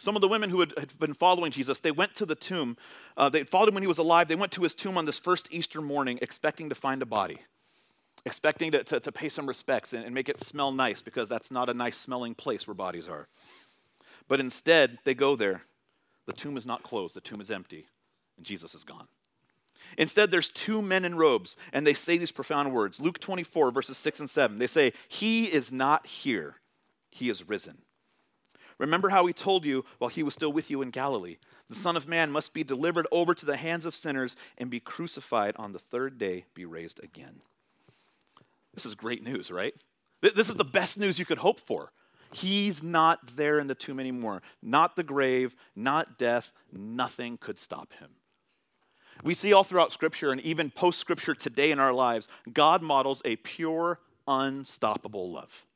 Some 0.00 0.16
of 0.16 0.22
the 0.22 0.28
women 0.28 0.48
who 0.48 0.60
had, 0.60 0.72
had 0.78 0.98
been 0.98 1.12
following 1.12 1.52
Jesus, 1.52 1.78
they 1.78 1.90
went 1.90 2.14
to 2.16 2.24
the 2.24 2.34
tomb. 2.34 2.78
Uh, 3.18 3.28
they 3.28 3.44
followed 3.44 3.68
him 3.68 3.74
when 3.74 3.82
he 3.82 3.86
was 3.86 3.98
alive. 3.98 4.28
They 4.28 4.34
went 4.34 4.50
to 4.52 4.62
his 4.62 4.74
tomb 4.74 4.96
on 4.96 5.04
this 5.04 5.18
first 5.18 5.46
Easter 5.50 5.82
morning, 5.82 6.18
expecting 6.22 6.70
to 6.70 6.74
find 6.74 7.02
a 7.02 7.06
body, 7.06 7.40
expecting 8.24 8.72
to, 8.72 8.82
to, 8.82 8.98
to 8.98 9.12
pay 9.12 9.28
some 9.28 9.46
respects 9.46 9.92
and, 9.92 10.02
and 10.02 10.14
make 10.14 10.30
it 10.30 10.40
smell 10.40 10.72
nice 10.72 11.02
because 11.02 11.28
that's 11.28 11.50
not 11.50 11.68
a 11.68 11.74
nice 11.74 11.98
smelling 11.98 12.34
place 12.34 12.66
where 12.66 12.74
bodies 12.74 13.08
are. 13.08 13.28
But 14.26 14.40
instead, 14.40 14.98
they 15.04 15.12
go 15.12 15.36
there. 15.36 15.64
The 16.24 16.32
tomb 16.32 16.56
is 16.56 16.64
not 16.64 16.82
closed, 16.82 17.14
the 17.14 17.20
tomb 17.20 17.42
is 17.42 17.50
empty, 17.50 17.86
and 18.38 18.46
Jesus 18.46 18.74
is 18.74 18.84
gone. 18.84 19.08
Instead, 19.98 20.30
there's 20.30 20.48
two 20.48 20.80
men 20.80 21.04
in 21.04 21.16
robes, 21.16 21.58
and 21.74 21.86
they 21.86 21.94
say 21.94 22.16
these 22.16 22.32
profound 22.32 22.72
words. 22.72 23.00
Luke 23.00 23.18
24, 23.18 23.70
verses 23.70 23.98
6 23.98 24.20
and 24.20 24.30
7. 24.30 24.58
They 24.58 24.66
say, 24.66 24.94
He 25.08 25.44
is 25.44 25.70
not 25.70 26.06
here, 26.06 26.56
He 27.10 27.28
is 27.28 27.46
risen. 27.46 27.82
Remember 28.80 29.10
how 29.10 29.26
he 29.26 29.34
told 29.34 29.66
you 29.66 29.84
while 29.98 30.08
he 30.08 30.22
was 30.22 30.32
still 30.32 30.52
with 30.52 30.70
you 30.70 30.80
in 30.80 30.88
Galilee 30.90 31.36
the 31.68 31.76
Son 31.76 31.96
of 31.96 32.08
Man 32.08 32.32
must 32.32 32.52
be 32.52 32.64
delivered 32.64 33.06
over 33.12 33.32
to 33.32 33.46
the 33.46 33.56
hands 33.56 33.86
of 33.86 33.94
sinners 33.94 34.34
and 34.58 34.68
be 34.68 34.80
crucified 34.80 35.54
on 35.56 35.72
the 35.72 35.78
third 35.78 36.18
day, 36.18 36.46
be 36.52 36.64
raised 36.64 37.00
again. 37.00 37.42
This 38.74 38.84
is 38.84 38.96
great 38.96 39.22
news, 39.22 39.52
right? 39.52 39.72
This 40.20 40.50
is 40.50 40.56
the 40.56 40.64
best 40.64 40.98
news 40.98 41.20
you 41.20 41.24
could 41.24 41.38
hope 41.38 41.60
for. 41.60 41.92
He's 42.32 42.82
not 42.82 43.36
there 43.36 43.60
in 43.60 43.68
the 43.68 43.76
tomb 43.76 44.00
anymore. 44.00 44.42
Not 44.60 44.96
the 44.96 45.04
grave, 45.04 45.54
not 45.76 46.18
death, 46.18 46.52
nothing 46.72 47.38
could 47.38 47.60
stop 47.60 47.92
him. 48.00 48.10
We 49.22 49.34
see 49.34 49.52
all 49.52 49.62
throughout 49.62 49.92
Scripture 49.92 50.32
and 50.32 50.40
even 50.40 50.70
post 50.70 50.98
Scripture 50.98 51.34
today 51.34 51.70
in 51.70 51.78
our 51.78 51.92
lives, 51.92 52.26
God 52.52 52.82
models 52.82 53.22
a 53.24 53.36
pure, 53.36 54.00
unstoppable 54.26 55.30
love 55.30 55.66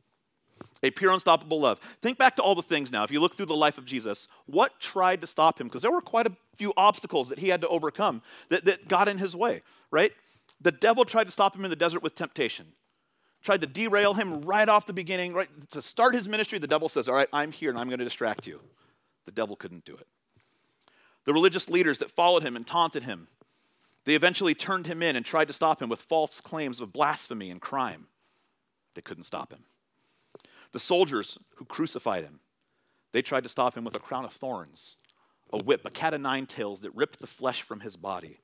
a 0.85 0.91
pure, 0.91 1.11
unstoppable 1.11 1.61
love. 1.61 1.81
Think 2.03 2.19
back 2.19 2.37
to 2.37 2.43
all 2.43 2.55
the 2.55 2.63
things 2.63 2.93
now. 2.93 3.05
If 3.05 3.11
you 3.11 3.19
look 3.19 3.35
through 3.35 3.47
the 3.47 3.57
life 3.57 3.79
of 3.79 3.87
Jesus, 3.87 4.29
what 4.45 4.79
tried 4.79 5.23
to 5.23 5.27
stop 5.27 5.59
him? 5.59 5.67
Because 5.67 5.81
there 5.81 5.91
were 5.91 6.03
quite 6.03 6.27
a 6.27 6.33
few 6.55 6.75
obstacles 6.77 7.31
that 7.31 7.39
he 7.39 7.49
had 7.49 7.63
to 7.63 7.69
overcome 7.69 8.21
that, 8.51 8.67
that 8.67 8.87
got 8.87 9.09
in 9.09 9.17
his 9.17 9.35
way, 9.35 9.63
right? 9.91 10.13
The 10.61 10.71
devil 10.71 11.07
tried 11.07 11.25
to 11.25 11.31
stop 11.31 11.57
him 11.57 11.65
in 11.65 11.71
the 11.71 11.77
desert 11.77 12.03
with 12.03 12.15
temptation, 12.15 12.67
tried 13.43 13.63
to 13.63 13.67
derail 13.67 14.13
him 14.13 14.43
right 14.43 14.69
off 14.69 14.85
the 14.85 14.93
beginning, 14.93 15.33
right? 15.33 15.49
To 15.71 15.81
start 15.81 16.15
his 16.15 16.29
ministry, 16.29 16.59
the 16.59 16.67
devil 16.67 16.91
says, 16.91 17.09
All 17.09 17.15
right, 17.15 17.29
I'm 17.33 17.51
here 17.51 17.71
and 17.71 17.79
I'm 17.79 17.89
going 17.89 17.99
to 17.99 18.05
distract 18.05 18.47
you. 18.47 18.61
The 19.25 19.33
devil 19.33 19.57
couldn't 19.57 19.87
do 19.87 19.95
it. 19.95 20.07
The 21.25 21.33
religious 21.33 21.71
leaders 21.71 21.99
that 22.01 22.11
followed 22.11 22.43
him 22.43 22.57
and 22.57 22.67
taunted 22.67 23.05
him, 23.05 23.29
they 24.05 24.15
eventually 24.15 24.55
turned 24.55 24.87
him 24.87 25.03
in 25.03 25.17
and 25.17 25.25
tried 25.25 25.47
to 25.47 25.55
stop 25.55 25.81
him 25.81 25.89
with 25.89 26.01
false 26.01 26.43
claims 26.43 26.79
of 26.79 26.93
blasphemy 26.93 27.51
and 27.51 27.59
crime. 27.59 28.09
They 28.95 29.01
couldn't 29.01 29.25
stop 29.25 29.51
him. 29.51 29.65
The 30.75 30.81
soldiers 30.81 31.39
who 31.55 31.65
crucified 31.65 32.25
him, 32.25 32.41
they 33.13 33.23
tried 33.23 33.45
to 33.45 33.49
stop 33.49 33.77
him 33.77 33.85
with 33.85 33.95
a 33.95 34.01
crown 34.01 34.25
of 34.25 34.33
thorns, 34.33 34.97
a 35.53 35.63
whip, 35.63 35.83
a 35.85 35.91
cat 35.91 36.15
of 36.15 36.21
nine 36.21 36.47
tails 36.47 36.81
that 36.81 36.93
ripped 36.97 37.21
the 37.21 37.29
flesh 37.29 37.63
from 37.63 37.79
his 37.79 37.95
body, 37.95 38.41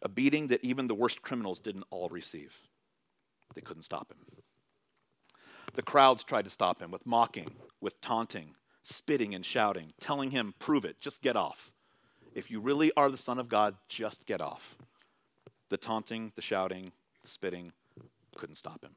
a 0.00 0.08
beating 0.08 0.46
that 0.46 0.64
even 0.64 0.86
the 0.86 0.94
worst 0.94 1.20
criminals 1.20 1.60
didn't 1.60 1.84
all 1.90 2.08
receive. 2.08 2.62
They 3.54 3.60
couldn't 3.60 3.82
stop 3.82 4.10
him. 4.10 4.40
The 5.74 5.82
crowds 5.82 6.24
tried 6.24 6.44
to 6.44 6.50
stop 6.50 6.80
him 6.80 6.90
with 6.90 7.04
mocking, 7.04 7.48
with 7.78 8.00
taunting, 8.00 8.54
spitting 8.82 9.34
and 9.34 9.44
shouting, 9.44 9.92
telling 10.00 10.30
him, 10.30 10.54
Prove 10.58 10.86
it, 10.86 11.02
just 11.02 11.20
get 11.20 11.36
off. 11.36 11.70
If 12.34 12.50
you 12.50 12.60
really 12.60 12.90
are 12.96 13.10
the 13.10 13.18
Son 13.18 13.38
of 13.38 13.50
God, 13.50 13.74
just 13.90 14.24
get 14.24 14.40
off. 14.40 14.78
The 15.68 15.76
taunting, 15.76 16.32
the 16.34 16.40
shouting, 16.40 16.92
the 17.20 17.28
spitting 17.28 17.72
couldn't 18.34 18.56
stop 18.56 18.82
him. 18.82 18.96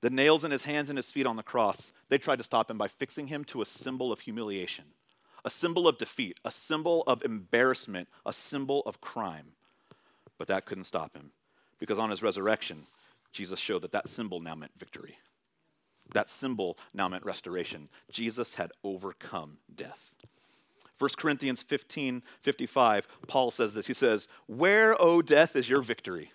The 0.00 0.10
nails 0.10 0.44
in 0.44 0.50
his 0.50 0.64
hands 0.64 0.90
and 0.90 0.98
his 0.98 1.10
feet 1.10 1.26
on 1.26 1.36
the 1.36 1.42
cross, 1.42 1.90
they 2.08 2.18
tried 2.18 2.36
to 2.36 2.44
stop 2.44 2.70
him 2.70 2.78
by 2.78 2.88
fixing 2.88 3.28
him 3.28 3.44
to 3.44 3.62
a 3.62 3.66
symbol 3.66 4.12
of 4.12 4.20
humiliation, 4.20 4.84
a 5.44 5.50
symbol 5.50 5.88
of 5.88 5.98
defeat, 5.98 6.38
a 6.44 6.50
symbol 6.50 7.02
of 7.06 7.24
embarrassment, 7.24 8.08
a 8.24 8.32
symbol 8.32 8.82
of 8.84 9.00
crime. 9.00 9.52
But 10.38 10.48
that 10.48 10.66
couldn't 10.66 10.84
stop 10.84 11.16
him 11.16 11.32
because 11.78 11.98
on 11.98 12.10
his 12.10 12.22
resurrection, 12.22 12.84
Jesus 13.32 13.58
showed 13.58 13.82
that 13.82 13.92
that 13.92 14.08
symbol 14.08 14.40
now 14.40 14.54
meant 14.54 14.72
victory. 14.78 15.18
That 16.12 16.30
symbol 16.30 16.78
now 16.94 17.08
meant 17.08 17.24
restoration. 17.24 17.88
Jesus 18.10 18.54
had 18.54 18.72
overcome 18.84 19.58
death. 19.74 20.14
1 20.98 21.10
Corinthians 21.16 21.62
15 21.62 22.22
55, 22.40 23.08
Paul 23.26 23.50
says 23.50 23.74
this. 23.74 23.86
He 23.86 23.94
says, 23.94 24.28
Where, 24.46 25.00
O 25.00 25.20
death, 25.20 25.56
is 25.56 25.68
your 25.68 25.82
victory? 25.82 26.32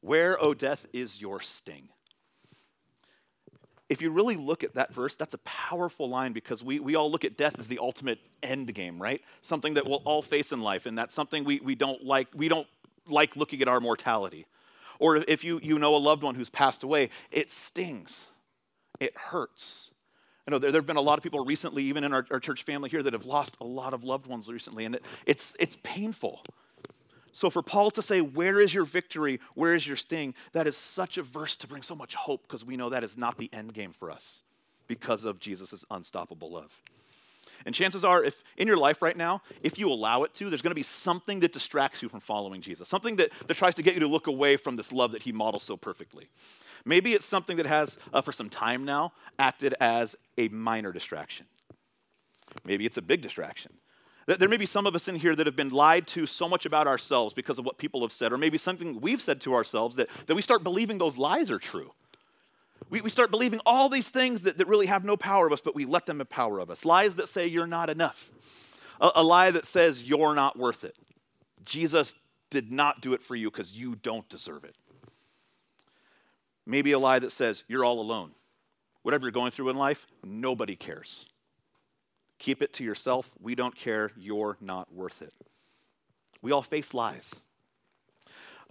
Where, 0.00 0.42
O 0.42 0.54
death, 0.54 0.86
is 0.92 1.20
your 1.20 1.40
sting? 1.40 1.88
If 3.88 4.02
you 4.02 4.10
really 4.10 4.36
look 4.36 4.62
at 4.62 4.74
that 4.74 4.92
verse, 4.92 5.16
that's 5.16 5.34
a 5.34 5.38
powerful 5.38 6.08
line 6.08 6.32
because 6.32 6.62
we, 6.62 6.78
we 6.78 6.94
all 6.94 7.10
look 7.10 7.24
at 7.24 7.36
death 7.36 7.58
as 7.58 7.68
the 7.68 7.78
ultimate 7.78 8.18
end 8.42 8.74
game, 8.74 9.00
right? 9.00 9.22
Something 9.40 9.74
that 9.74 9.88
we'll 9.88 10.02
all 10.04 10.20
face 10.20 10.52
in 10.52 10.60
life, 10.60 10.84
and 10.84 10.96
that's 10.96 11.14
something 11.14 11.44
we, 11.44 11.60
we 11.60 11.74
don't 11.74 12.04
like. 12.04 12.28
We 12.34 12.48
don't 12.48 12.66
like 13.06 13.36
looking 13.36 13.62
at 13.62 13.68
our 13.68 13.80
mortality. 13.80 14.46
Or 14.98 15.16
if 15.16 15.44
you, 15.44 15.60
you 15.62 15.78
know 15.78 15.94
a 15.94 15.98
loved 15.98 16.22
one 16.22 16.34
who's 16.34 16.50
passed 16.50 16.82
away, 16.82 17.10
it 17.30 17.50
stings, 17.50 18.28
it 19.00 19.16
hurts. 19.16 19.90
I 20.46 20.50
know 20.50 20.58
there, 20.58 20.72
there 20.72 20.80
have 20.80 20.86
been 20.86 20.96
a 20.96 21.00
lot 21.02 21.18
of 21.18 21.22
people 21.22 21.44
recently, 21.44 21.84
even 21.84 22.04
in 22.04 22.12
our, 22.12 22.26
our 22.30 22.40
church 22.40 22.64
family 22.64 22.90
here, 22.90 23.02
that 23.02 23.12
have 23.12 23.26
lost 23.26 23.56
a 23.60 23.64
lot 23.64 23.94
of 23.94 24.02
loved 24.02 24.26
ones 24.26 24.48
recently, 24.48 24.84
and 24.84 24.96
it, 24.96 25.04
it's, 25.26 25.54
it's 25.60 25.76
painful. 25.82 26.42
So 27.38 27.50
for 27.50 27.62
Paul 27.62 27.92
to 27.92 28.02
say, 28.02 28.20
Where 28.20 28.58
is 28.58 28.74
your 28.74 28.82
victory? 28.82 29.38
Where 29.54 29.72
is 29.72 29.86
your 29.86 29.94
sting? 29.94 30.34
That 30.50 30.66
is 30.66 30.76
such 30.76 31.16
a 31.16 31.22
verse 31.22 31.54
to 31.54 31.68
bring 31.68 31.84
so 31.84 31.94
much 31.94 32.16
hope 32.16 32.42
because 32.42 32.64
we 32.64 32.76
know 32.76 32.90
that 32.90 33.04
is 33.04 33.16
not 33.16 33.38
the 33.38 33.48
end 33.52 33.74
game 33.74 33.92
for 33.92 34.10
us 34.10 34.42
because 34.88 35.24
of 35.24 35.38
Jesus' 35.38 35.84
unstoppable 35.88 36.50
love. 36.50 36.82
And 37.64 37.76
chances 37.76 38.04
are, 38.04 38.24
if 38.24 38.42
in 38.56 38.66
your 38.66 38.76
life 38.76 39.02
right 39.02 39.16
now, 39.16 39.42
if 39.62 39.78
you 39.78 39.88
allow 39.88 40.24
it 40.24 40.34
to, 40.34 40.50
there's 40.50 40.62
going 40.62 40.72
to 40.72 40.74
be 40.74 40.82
something 40.82 41.38
that 41.38 41.52
distracts 41.52 42.02
you 42.02 42.08
from 42.08 42.18
following 42.18 42.60
Jesus, 42.60 42.88
something 42.88 43.14
that, 43.16 43.30
that 43.46 43.56
tries 43.56 43.76
to 43.76 43.84
get 43.84 43.94
you 43.94 44.00
to 44.00 44.08
look 44.08 44.26
away 44.26 44.56
from 44.56 44.74
this 44.74 44.90
love 44.90 45.12
that 45.12 45.22
he 45.22 45.30
models 45.30 45.62
so 45.62 45.76
perfectly. 45.76 46.30
Maybe 46.84 47.14
it's 47.14 47.26
something 47.26 47.56
that 47.58 47.66
has, 47.66 47.98
uh, 48.12 48.20
for 48.20 48.32
some 48.32 48.50
time 48.50 48.84
now, 48.84 49.12
acted 49.38 49.74
as 49.80 50.16
a 50.38 50.48
minor 50.48 50.90
distraction. 50.90 51.46
Maybe 52.64 52.84
it's 52.84 52.96
a 52.96 53.02
big 53.02 53.22
distraction. 53.22 53.74
There 54.36 54.48
may 54.48 54.58
be 54.58 54.66
some 54.66 54.86
of 54.86 54.94
us 54.94 55.08
in 55.08 55.16
here 55.16 55.34
that 55.34 55.46
have 55.46 55.56
been 55.56 55.70
lied 55.70 56.06
to 56.08 56.26
so 56.26 56.50
much 56.50 56.66
about 56.66 56.86
ourselves 56.86 57.32
because 57.32 57.58
of 57.58 57.64
what 57.64 57.78
people 57.78 58.02
have 58.02 58.12
said, 58.12 58.30
or 58.30 58.36
maybe 58.36 58.58
something 58.58 59.00
we've 59.00 59.22
said 59.22 59.40
to 59.40 59.54
ourselves 59.54 59.96
that, 59.96 60.10
that 60.26 60.34
we 60.34 60.42
start 60.42 60.62
believing 60.62 60.98
those 60.98 61.16
lies 61.16 61.50
are 61.50 61.58
true. 61.58 61.92
We, 62.90 63.00
we 63.00 63.08
start 63.08 63.30
believing 63.30 63.60
all 63.64 63.88
these 63.88 64.10
things 64.10 64.42
that, 64.42 64.58
that 64.58 64.68
really 64.68 64.84
have 64.84 65.02
no 65.02 65.16
power 65.16 65.46
of 65.46 65.54
us, 65.54 65.62
but 65.62 65.74
we 65.74 65.86
let 65.86 66.04
them 66.04 66.18
have 66.18 66.28
power 66.28 66.58
of 66.58 66.70
us. 66.70 66.84
Lies 66.84 67.14
that 67.14 67.26
say 67.26 67.46
you're 67.46 67.66
not 67.66 67.88
enough, 67.88 68.30
a, 69.00 69.10
a 69.16 69.22
lie 69.22 69.50
that 69.50 69.66
says 69.66 70.02
you're 70.02 70.34
not 70.34 70.58
worth 70.58 70.84
it. 70.84 70.94
Jesus 71.64 72.14
did 72.50 72.70
not 72.70 73.00
do 73.00 73.14
it 73.14 73.22
for 73.22 73.34
you 73.34 73.50
because 73.50 73.72
you 73.72 73.94
don't 73.94 74.28
deserve 74.28 74.62
it. 74.64 74.76
Maybe 76.66 76.92
a 76.92 76.98
lie 76.98 77.18
that 77.18 77.32
says 77.32 77.64
you're 77.66 77.84
all 77.84 77.98
alone. 77.98 78.32
Whatever 79.04 79.24
you're 79.24 79.32
going 79.32 79.52
through 79.52 79.70
in 79.70 79.76
life, 79.76 80.06
nobody 80.22 80.76
cares. 80.76 81.24
Keep 82.38 82.62
it 82.62 82.72
to 82.74 82.84
yourself. 82.84 83.30
We 83.40 83.54
don't 83.54 83.74
care. 83.74 84.12
You're 84.16 84.56
not 84.60 84.92
worth 84.92 85.22
it. 85.22 85.32
We 86.40 86.52
all 86.52 86.62
face 86.62 86.94
lies. 86.94 87.34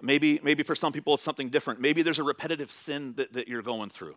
Maybe, 0.02 0.40
maybe 0.44 0.64
for 0.64 0.76
some 0.76 0.94
people 0.94 1.16
it's 1.16 1.24
something 1.24 1.50
different. 1.50 1.82
Maybe 1.82 2.02
there's 2.02 2.20
a 2.20 2.24
repetitive 2.24 2.72
sin 2.72 3.14
that, 3.16 3.34
that 3.34 3.48
you're 3.48 3.64
going 3.64 3.90
through 3.90 4.16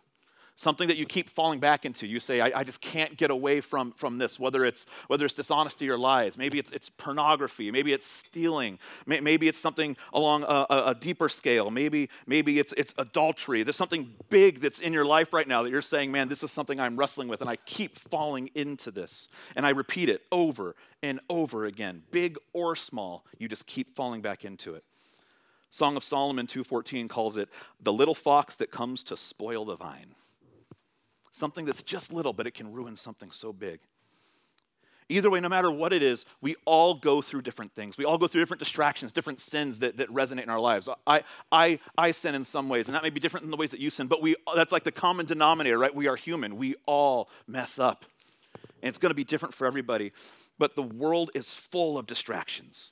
something 0.55 0.87
that 0.87 0.97
you 0.97 1.05
keep 1.05 1.29
falling 1.29 1.59
back 1.59 1.85
into. 1.85 2.05
You 2.05 2.19
say, 2.19 2.39
I, 2.39 2.59
I, 2.59 2.63
just 2.63 2.81
can't 2.81 3.17
get 3.17 3.31
away 3.31 3.61
from, 3.61 3.91
from 3.93 4.17
this, 4.17 4.39
whether 4.39 4.63
it's, 4.63 4.85
whether 5.07 5.25
it's 5.25 5.33
dishonesty 5.33 5.89
or 5.89 5.97
lies. 5.97 6.37
Maybe 6.37 6.59
it's, 6.59 6.71
it's 6.71 6.89
pornography. 6.89 7.71
Maybe 7.71 7.93
it's 7.93 8.05
stealing. 8.05 8.77
Maybe 9.05 9.47
it's 9.47 9.59
something 9.59 9.97
along 10.13 10.43
a, 10.43 10.65
a, 10.69 10.95
deeper 10.99 11.29
scale. 11.29 11.71
Maybe, 11.71 12.09
maybe 12.27 12.59
it's, 12.59 12.73
it's 12.77 12.93
adultery. 12.97 13.63
There's 13.63 13.75
something 13.75 14.13
big 14.29 14.59
that's 14.59 14.79
in 14.79 14.93
your 14.93 15.05
life 15.05 15.33
right 15.33 15.47
now 15.47 15.63
that 15.63 15.71
you're 15.71 15.81
saying, 15.81 16.11
man, 16.11 16.27
this 16.27 16.43
is 16.43 16.51
something 16.51 16.79
I'm 16.79 16.95
wrestling 16.95 17.27
with, 17.27 17.41
and 17.41 17.49
I 17.49 17.55
keep 17.55 17.95
falling 17.95 18.49
into 18.53 18.91
this. 18.91 19.29
And 19.55 19.65
I 19.65 19.71
repeat 19.71 20.09
it 20.09 20.21
over 20.31 20.75
and 21.01 21.19
over 21.29 21.65
again, 21.65 22.03
big 22.11 22.37
or 22.53 22.75
small. 22.75 23.25
You 23.39 23.47
just 23.47 23.65
keep 23.65 23.95
falling 23.95 24.21
back 24.21 24.45
into 24.45 24.75
it. 24.75 24.83
Song 25.71 25.95
of 25.95 26.03
Solomon 26.03 26.47
2:14 26.47 27.07
calls 27.07 27.37
it 27.37 27.49
the 27.79 27.93
little 27.93 28.13
fox 28.13 28.55
that 28.55 28.71
comes 28.71 29.03
to 29.03 29.15
spoil 29.15 29.63
the 29.63 29.75
vine. 29.75 30.13
Something 31.41 31.65
that's 31.65 31.81
just 31.81 32.13
little, 32.13 32.33
but 32.33 32.45
it 32.45 32.53
can 32.53 32.71
ruin 32.71 32.95
something 32.95 33.31
so 33.31 33.51
big. 33.51 33.79
Either 35.09 35.27
way, 35.27 35.39
no 35.39 35.49
matter 35.49 35.71
what 35.71 35.91
it 35.91 36.03
is, 36.03 36.23
we 36.39 36.55
all 36.65 36.93
go 36.93 37.19
through 37.19 37.41
different 37.41 37.73
things. 37.73 37.97
We 37.97 38.05
all 38.05 38.19
go 38.19 38.27
through 38.27 38.41
different 38.41 38.59
distractions, 38.59 39.11
different 39.11 39.39
sins 39.39 39.79
that, 39.79 39.97
that 39.97 40.07
resonate 40.09 40.43
in 40.43 40.51
our 40.51 40.59
lives. 40.59 40.87
I, 41.07 41.23
I, 41.51 41.79
I 41.97 42.11
sin 42.11 42.35
in 42.35 42.45
some 42.45 42.69
ways, 42.69 42.87
and 42.87 42.95
that 42.95 43.01
may 43.01 43.09
be 43.09 43.19
different 43.19 43.43
than 43.43 43.49
the 43.49 43.57
ways 43.57 43.71
that 43.71 43.79
you 43.79 43.89
sin, 43.89 44.05
but 44.05 44.21
we, 44.21 44.35
that's 44.55 44.71
like 44.71 44.83
the 44.83 44.91
common 44.91 45.25
denominator, 45.25 45.79
right? 45.79 45.95
We 45.95 46.07
are 46.07 46.15
human. 46.15 46.57
We 46.57 46.75
all 46.85 47.27
mess 47.47 47.79
up. 47.79 48.05
And 48.83 48.89
it's 48.89 48.99
going 48.99 49.09
to 49.09 49.15
be 49.15 49.23
different 49.23 49.55
for 49.55 49.65
everybody. 49.65 50.11
But 50.59 50.75
the 50.75 50.83
world 50.83 51.31
is 51.33 51.55
full 51.55 51.97
of 51.97 52.05
distractions. 52.05 52.91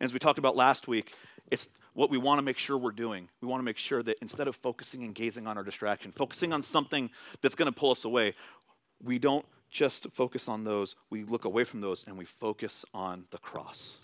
And 0.00 0.08
as 0.08 0.12
we 0.12 0.18
talked 0.18 0.40
about 0.40 0.56
last 0.56 0.88
week, 0.88 1.14
it's 1.50 1.68
what 1.92 2.10
we 2.10 2.18
want 2.18 2.38
to 2.38 2.42
make 2.42 2.58
sure 2.58 2.76
we're 2.76 2.90
doing. 2.90 3.28
We 3.40 3.48
want 3.48 3.60
to 3.60 3.64
make 3.64 3.78
sure 3.78 4.02
that 4.02 4.16
instead 4.20 4.48
of 4.48 4.56
focusing 4.56 5.04
and 5.04 5.14
gazing 5.14 5.46
on 5.46 5.56
our 5.56 5.64
distraction, 5.64 6.12
focusing 6.12 6.52
on 6.52 6.62
something 6.62 7.10
that's 7.40 7.54
going 7.54 7.72
to 7.72 7.78
pull 7.78 7.90
us 7.90 8.04
away, 8.04 8.34
we 9.02 9.18
don't 9.18 9.44
just 9.70 10.06
focus 10.12 10.48
on 10.48 10.64
those, 10.64 10.94
we 11.10 11.24
look 11.24 11.44
away 11.44 11.64
from 11.64 11.80
those 11.80 12.06
and 12.06 12.16
we 12.16 12.24
focus 12.24 12.84
on 12.94 13.24
the 13.30 13.38
cross. 13.38 13.98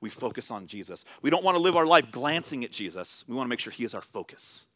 We 0.00 0.10
focus 0.10 0.50
on 0.50 0.66
Jesus. 0.66 1.04
We 1.22 1.30
don't 1.30 1.44
want 1.44 1.56
to 1.56 1.62
live 1.62 1.76
our 1.76 1.86
life 1.86 2.10
glancing 2.10 2.64
at 2.64 2.70
Jesus. 2.70 3.24
We 3.26 3.34
want 3.34 3.46
to 3.46 3.50
make 3.50 3.60
sure 3.60 3.72
He 3.72 3.84
is 3.84 3.94
our 3.94 4.02
focus. 4.02 4.66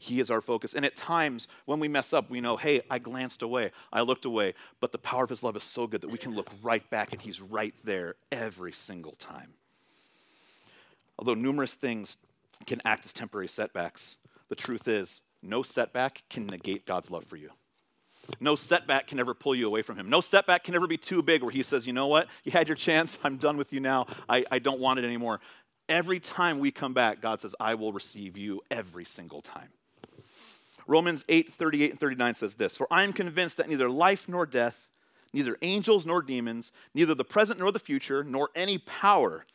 He 0.00 0.18
is 0.18 0.30
our 0.30 0.40
focus. 0.40 0.74
And 0.74 0.84
at 0.84 0.96
times, 0.96 1.46
when 1.66 1.78
we 1.78 1.86
mess 1.86 2.12
up, 2.12 2.28
we 2.28 2.40
know, 2.40 2.56
hey, 2.56 2.82
I 2.90 2.98
glanced 2.98 3.42
away, 3.42 3.70
I 3.92 4.00
looked 4.00 4.24
away, 4.24 4.54
but 4.80 4.90
the 4.92 4.98
power 4.98 5.24
of 5.24 5.30
His 5.30 5.42
love 5.42 5.56
is 5.56 5.62
so 5.62 5.86
good 5.86 6.00
that 6.00 6.10
we 6.10 6.18
can 6.18 6.34
look 6.34 6.50
right 6.62 6.88
back 6.90 7.12
and 7.12 7.22
He's 7.22 7.40
right 7.40 7.74
there 7.84 8.16
every 8.32 8.72
single 8.72 9.12
time. 9.12 9.54
Although 11.18 11.34
numerous 11.34 11.74
things 11.74 12.16
can 12.66 12.80
act 12.84 13.04
as 13.04 13.12
temporary 13.12 13.48
setbacks, 13.48 14.18
the 14.48 14.54
truth 14.54 14.88
is, 14.88 15.22
no 15.42 15.62
setback 15.62 16.22
can 16.30 16.46
negate 16.46 16.86
God's 16.86 17.10
love 17.10 17.24
for 17.24 17.36
you. 17.36 17.50
No 18.40 18.54
setback 18.56 19.06
can 19.06 19.20
ever 19.20 19.34
pull 19.34 19.54
you 19.54 19.66
away 19.66 19.82
from 19.82 19.96
Him. 19.96 20.08
No 20.08 20.20
setback 20.20 20.64
can 20.64 20.74
ever 20.74 20.86
be 20.86 20.96
too 20.96 21.22
big 21.22 21.42
where 21.42 21.50
He 21.50 21.62
says, 21.62 21.86
you 21.86 21.92
know 21.92 22.06
what? 22.06 22.28
You 22.44 22.52
had 22.52 22.68
your 22.68 22.76
chance. 22.76 23.18
I'm 23.24 23.36
done 23.36 23.56
with 23.56 23.72
you 23.72 23.80
now. 23.80 24.06
I, 24.28 24.44
I 24.50 24.58
don't 24.58 24.80
want 24.80 24.98
it 24.98 25.04
anymore. 25.04 25.40
Every 25.88 26.18
time 26.18 26.58
we 26.58 26.70
come 26.70 26.94
back, 26.94 27.20
God 27.20 27.42
says, 27.42 27.54
I 27.60 27.74
will 27.74 27.92
receive 27.92 28.38
you 28.38 28.62
every 28.70 29.04
single 29.04 29.42
time. 29.42 29.68
Romans 30.86 31.24
8 31.28 31.52
38 31.52 31.90
and 31.92 32.00
39 32.00 32.34
says 32.34 32.54
this 32.54 32.76
For 32.76 32.86
I 32.90 33.04
am 33.04 33.12
convinced 33.12 33.56
that 33.58 33.68
neither 33.68 33.90
life 33.90 34.28
nor 34.28 34.46
death, 34.46 34.88
neither 35.32 35.56
angels 35.62 36.06
nor 36.06 36.22
demons, 36.22 36.72
neither 36.94 37.14
the 37.14 37.24
present 37.24 37.58
nor 37.58 37.72
the 37.72 37.78
future, 37.78 38.24
nor 38.24 38.50
any 38.54 38.78
power, 38.78 39.46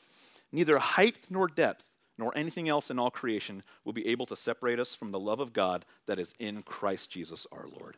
Neither 0.51 0.79
height 0.79 1.17
nor 1.29 1.47
depth, 1.47 1.85
nor 2.17 2.35
anything 2.35 2.67
else 2.67 2.89
in 2.89 2.99
all 2.99 3.11
creation 3.11 3.63
will 3.85 3.93
be 3.93 4.07
able 4.07 4.25
to 4.25 4.35
separate 4.35 4.79
us 4.79 4.95
from 4.95 5.11
the 5.11 5.19
love 5.19 5.39
of 5.39 5.53
God 5.53 5.85
that 6.05 6.19
is 6.19 6.33
in 6.39 6.63
Christ 6.63 7.09
Jesus 7.09 7.47
our 7.51 7.65
Lord. 7.79 7.97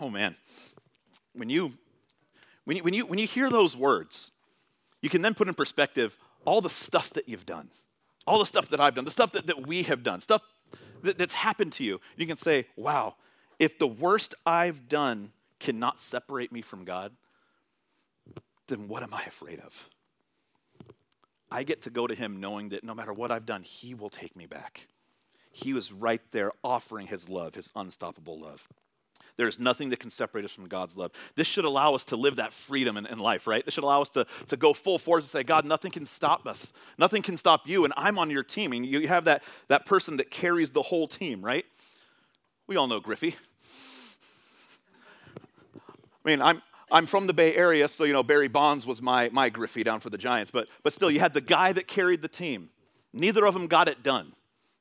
Oh 0.00 0.10
man, 0.10 0.36
when 1.34 1.50
you 1.50 1.74
when 2.64 2.76
you, 2.76 2.82
when 2.82 2.94
you, 2.94 3.06
when 3.06 3.18
you 3.18 3.26
hear 3.26 3.50
those 3.50 3.76
words, 3.76 4.30
you 5.00 5.08
can 5.08 5.22
then 5.22 5.34
put 5.34 5.48
in 5.48 5.54
perspective 5.54 6.16
all 6.44 6.60
the 6.60 6.70
stuff 6.70 7.10
that 7.10 7.28
you've 7.28 7.46
done, 7.46 7.70
all 8.26 8.38
the 8.38 8.46
stuff 8.46 8.68
that 8.68 8.80
I've 8.80 8.94
done, 8.94 9.04
the 9.04 9.10
stuff 9.10 9.32
that, 9.32 9.46
that 9.46 9.66
we 9.66 9.82
have 9.84 10.02
done, 10.02 10.20
stuff 10.20 10.42
that, 11.02 11.18
that's 11.18 11.34
happened 11.34 11.72
to 11.74 11.84
you. 11.84 12.00
You 12.16 12.26
can 12.26 12.36
say, 12.36 12.66
wow, 12.76 13.16
if 13.58 13.78
the 13.78 13.86
worst 13.86 14.34
I've 14.46 14.88
done 14.88 15.32
cannot 15.58 16.00
separate 16.00 16.52
me 16.52 16.62
from 16.62 16.84
God, 16.84 17.12
then 18.68 18.88
what 18.88 19.02
am 19.02 19.12
I 19.12 19.22
afraid 19.24 19.60
of? 19.60 19.88
I 21.52 21.64
get 21.64 21.82
to 21.82 21.90
go 21.90 22.06
to 22.06 22.14
him 22.14 22.40
knowing 22.40 22.70
that 22.70 22.82
no 22.82 22.94
matter 22.94 23.12
what 23.12 23.30
I've 23.30 23.44
done, 23.44 23.62
he 23.62 23.92
will 23.92 24.08
take 24.08 24.34
me 24.34 24.46
back. 24.46 24.86
He 25.50 25.74
was 25.74 25.92
right 25.92 26.22
there 26.30 26.50
offering 26.64 27.08
his 27.08 27.28
love, 27.28 27.54
his 27.54 27.70
unstoppable 27.76 28.40
love. 28.40 28.66
There 29.36 29.46
is 29.46 29.58
nothing 29.58 29.90
that 29.90 30.00
can 30.00 30.10
separate 30.10 30.46
us 30.46 30.52
from 30.52 30.66
God's 30.66 30.96
love. 30.96 31.12
This 31.36 31.46
should 31.46 31.66
allow 31.66 31.94
us 31.94 32.06
to 32.06 32.16
live 32.16 32.36
that 32.36 32.54
freedom 32.54 32.96
in, 32.96 33.04
in, 33.06 33.18
life, 33.18 33.46
right? 33.46 33.64
This 33.64 33.74
should 33.74 33.84
allow 33.84 34.00
us 34.00 34.08
to, 34.10 34.26
to 34.46 34.56
go 34.56 34.72
full 34.72 34.98
force 34.98 35.24
and 35.24 35.30
say, 35.30 35.42
God, 35.42 35.66
nothing 35.66 35.90
can 35.90 36.06
stop 36.06 36.46
us. 36.46 36.72
Nothing 36.98 37.22
can 37.22 37.36
stop 37.36 37.66
you, 37.66 37.84
and 37.84 37.92
I'm 37.96 38.18
on 38.18 38.30
your 38.30 38.42
team. 38.42 38.72
And 38.72 38.84
you 38.84 39.08
have 39.08 39.24
that, 39.24 39.42
that 39.68 39.84
person 39.84 40.16
that 40.18 40.30
carries 40.30 40.70
the 40.70 40.82
whole 40.82 41.06
team, 41.06 41.42
right? 41.42 41.66
We 42.66 42.76
all 42.76 42.86
know 42.86 43.00
Griffey. 43.00 43.36
I 46.24 46.28
mean, 46.28 46.40
I'm, 46.40 46.62
I'm 46.92 47.06
from 47.06 47.26
the 47.26 47.32
Bay 47.32 47.56
Area, 47.56 47.88
so 47.88 48.04
you 48.04 48.12
know 48.12 48.22
Barry 48.22 48.48
Bonds 48.48 48.86
was 48.86 49.00
my, 49.00 49.30
my 49.30 49.48
Griffey 49.48 49.82
down 49.82 50.00
for 50.00 50.10
the 50.10 50.18
Giants. 50.18 50.50
But, 50.50 50.68
but 50.82 50.92
still, 50.92 51.10
you 51.10 51.20
had 51.20 51.32
the 51.32 51.40
guy 51.40 51.72
that 51.72 51.88
carried 51.88 52.20
the 52.20 52.28
team. 52.28 52.68
Neither 53.14 53.46
of 53.46 53.54
them 53.54 53.66
got 53.66 53.88
it 53.88 54.02
done, 54.02 54.34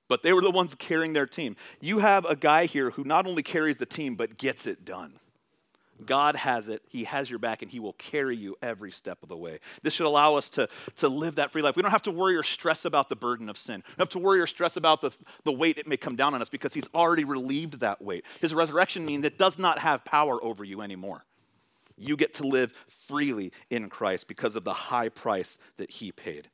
but 0.09 0.21
they 0.21 0.33
were 0.33 0.41
the 0.41 0.51
ones 0.51 0.75
carrying 0.75 1.13
their 1.13 1.25
team. 1.25 1.55
You 1.79 1.99
have 1.99 2.25
a 2.25 2.35
guy 2.35 2.65
here 2.65 2.91
who 2.91 3.05
not 3.05 3.25
only 3.25 3.43
carries 3.43 3.77
the 3.77 3.85
team, 3.85 4.15
but 4.15 4.37
gets 4.37 4.67
it 4.67 4.83
done. 4.83 5.13
God 6.05 6.35
has 6.35 6.67
it. 6.67 6.81
He 6.89 7.03
has 7.05 7.29
your 7.29 7.39
back, 7.39 7.61
and 7.61 7.71
He 7.71 7.79
will 7.79 7.93
carry 7.93 8.35
you 8.35 8.57
every 8.61 8.91
step 8.91 9.19
of 9.23 9.29
the 9.29 9.37
way. 9.37 9.59
This 9.83 9.93
should 9.93 10.05
allow 10.05 10.35
us 10.35 10.49
to, 10.49 10.67
to 10.97 11.07
live 11.07 11.35
that 11.35 11.51
free 11.51 11.61
life. 11.61 11.75
We 11.75 11.81
don't 11.81 11.91
have 11.91 12.01
to 12.03 12.11
worry 12.11 12.35
or 12.35 12.43
stress 12.43 12.85
about 12.85 13.07
the 13.07 13.15
burden 13.15 13.49
of 13.49 13.57
sin. 13.57 13.83
We 13.85 13.91
don't 13.91 13.99
have 13.99 14.09
to 14.09 14.19
worry 14.19 14.41
or 14.41 14.47
stress 14.47 14.77
about 14.77 15.01
the, 15.01 15.11
the 15.43 15.51
weight 15.51 15.77
it 15.77 15.87
may 15.87 15.97
come 15.97 16.15
down 16.15 16.33
on 16.33 16.41
us 16.41 16.49
because 16.49 16.73
He's 16.73 16.87
already 16.93 17.23
relieved 17.23 17.79
that 17.79 18.01
weight. 18.01 18.25
His 18.41 18.53
resurrection 18.53 19.05
means 19.05 19.23
it 19.25 19.37
does 19.37 19.57
not 19.59 19.79
have 19.79 20.03
power 20.03 20.43
over 20.43 20.63
you 20.63 20.81
anymore. 20.81 21.23
You 22.01 22.17
get 22.17 22.33
to 22.35 22.47
live 22.47 22.71
freely 22.87 23.51
in 23.69 23.89
Christ 23.89 24.27
because 24.27 24.55
of 24.55 24.63
the 24.63 24.73
high 24.73 25.09
price 25.09 25.57
that 25.77 25.91
He 25.91 26.11
paid. 26.11 26.49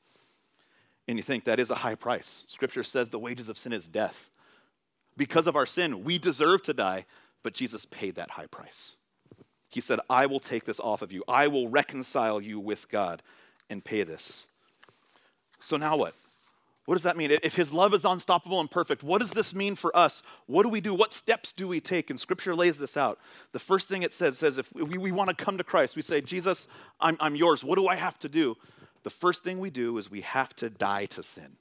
And 1.07 1.17
you 1.17 1.23
think 1.23 1.45
that 1.45 1.59
is 1.59 1.71
a 1.71 1.75
high 1.75 1.95
price. 1.95 2.43
Scripture 2.47 2.83
says 2.83 3.09
the 3.09 3.19
wages 3.19 3.49
of 3.49 3.57
sin 3.57 3.73
is 3.73 3.87
death. 3.87 4.29
Because 5.15 5.47
of 5.47 5.55
our 5.55 5.65
sin, 5.65 6.03
we 6.03 6.17
deserve 6.17 6.61
to 6.63 6.73
die, 6.73 7.05
but 7.43 7.53
Jesus 7.53 7.85
paid 7.85 8.15
that 8.15 8.31
high 8.31 8.45
price. 8.45 8.97
He 9.69 9.81
said, 9.81 9.99
I 10.09 10.25
will 10.25 10.39
take 10.39 10.65
this 10.65 10.79
off 10.79 11.01
of 11.01 11.11
you. 11.11 11.23
I 11.27 11.47
will 11.47 11.69
reconcile 11.69 12.41
you 12.41 12.59
with 12.59 12.89
God 12.89 13.21
and 13.69 13.83
pay 13.83 14.03
this. 14.03 14.47
So 15.59 15.77
now 15.77 15.97
what? 15.97 16.13
What 16.87 16.95
does 16.95 17.03
that 17.03 17.17
mean? 17.17 17.31
If 17.43 17.57
his 17.57 17.73
love 17.73 17.93
is 17.93 18.05
unstoppable 18.05 18.61
and 18.61 18.71
perfect, 18.71 19.03
what 19.03 19.19
does 19.19 19.31
this 19.31 19.53
mean 19.53 19.75
for 19.75 19.93
us? 19.93 20.23
What 20.45 20.63
do 20.63 20.69
we 20.69 20.79
do? 20.79 20.93
What 20.93 21.11
steps 21.11 21.51
do 21.51 21.67
we 21.67 21.81
take? 21.81 22.09
And 22.09 22.17
scripture 22.17 22.55
lays 22.55 22.77
this 22.77 22.95
out. 22.95 23.19
The 23.51 23.59
first 23.59 23.89
thing 23.89 24.03
it 24.03 24.13
says 24.13 24.37
says 24.37 24.57
if 24.57 24.73
we, 24.73 24.97
we 24.97 25.11
want 25.11 25.29
to 25.29 25.35
come 25.35 25.57
to 25.57 25.65
Christ, 25.65 25.97
we 25.97 26.01
say, 26.01 26.21
Jesus, 26.21 26.65
I'm, 27.01 27.17
I'm 27.19 27.35
yours. 27.35 27.61
What 27.61 27.75
do 27.75 27.89
I 27.89 27.97
have 27.97 28.17
to 28.19 28.29
do? 28.29 28.55
The 29.03 29.09
first 29.09 29.43
thing 29.43 29.59
we 29.59 29.69
do 29.69 29.97
is 29.97 30.09
we 30.09 30.21
have 30.21 30.55
to 30.55 30.69
die 30.69 31.07
to 31.07 31.23
sin. 31.23 31.57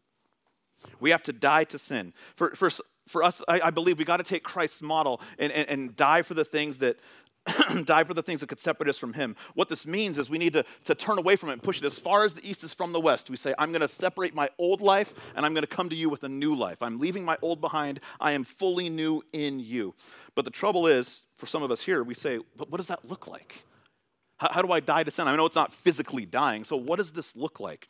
We 1.00 1.10
have 1.10 1.24
to 1.24 1.32
die 1.32 1.64
to 1.64 1.78
sin. 1.78 2.12
For, 2.36 2.54
for, 2.54 2.70
for 3.08 3.24
us, 3.24 3.42
I, 3.48 3.62
I 3.62 3.70
believe 3.70 3.98
we 3.98 4.04
got 4.04 4.18
to 4.18 4.22
take 4.22 4.44
Christ's 4.44 4.80
model 4.80 5.20
and, 5.40 5.50
and, 5.50 5.68
and 5.68 5.96
die 5.96 6.22
for 6.22 6.34
the 6.34 6.44
things 6.44 6.78
that, 6.78 6.98
die 7.84 8.04
for 8.04 8.14
the 8.14 8.22
things 8.22 8.40
that 8.40 8.48
could 8.48 8.60
separate 8.60 8.88
us 8.88 8.98
from 8.98 9.12
Him. 9.12 9.36
What 9.54 9.68
this 9.68 9.86
means 9.86 10.18
is 10.18 10.28
we 10.28 10.38
need 10.38 10.52
to, 10.54 10.64
to 10.84 10.94
turn 10.94 11.18
away 11.18 11.36
from 11.36 11.50
it 11.50 11.54
and 11.54 11.62
push 11.62 11.78
it 11.78 11.84
as 11.84 11.98
far 11.98 12.24
as 12.24 12.34
the 12.34 12.48
east 12.48 12.64
is 12.64 12.72
from 12.72 12.92
the 12.92 13.00
west. 13.00 13.30
We 13.30 13.36
say, 13.36 13.54
I'm 13.58 13.70
going 13.70 13.82
to 13.82 13.88
separate 13.88 14.34
my 14.34 14.48
old 14.58 14.80
life 14.80 15.14
and 15.34 15.46
I'm 15.46 15.54
going 15.54 15.62
to 15.62 15.68
come 15.68 15.88
to 15.88 15.96
you 15.96 16.08
with 16.08 16.24
a 16.24 16.28
new 16.28 16.54
life. 16.54 16.82
I'm 16.82 16.98
leaving 16.98 17.24
my 17.24 17.38
old 17.42 17.60
behind. 17.60 18.00
I 18.20 18.32
am 18.32 18.44
fully 18.44 18.88
new 18.88 19.22
in 19.32 19.60
you. 19.60 19.94
But 20.34 20.44
the 20.44 20.50
trouble 20.50 20.86
is, 20.86 21.22
for 21.36 21.46
some 21.46 21.62
of 21.62 21.70
us 21.70 21.82
here, 21.82 22.02
we 22.02 22.14
say, 22.14 22.40
but 22.56 22.70
what 22.70 22.78
does 22.78 22.88
that 22.88 23.08
look 23.08 23.26
like? 23.26 23.64
How, 24.38 24.52
how 24.52 24.62
do 24.62 24.72
I 24.72 24.80
die 24.80 25.02
to 25.02 25.10
sin? 25.10 25.28
I 25.28 25.36
know 25.36 25.46
it's 25.46 25.56
not 25.56 25.72
physically 25.72 26.26
dying, 26.26 26.64
so 26.64 26.76
what 26.76 26.96
does 26.96 27.12
this 27.12 27.36
look 27.36 27.60
like? 27.60 27.88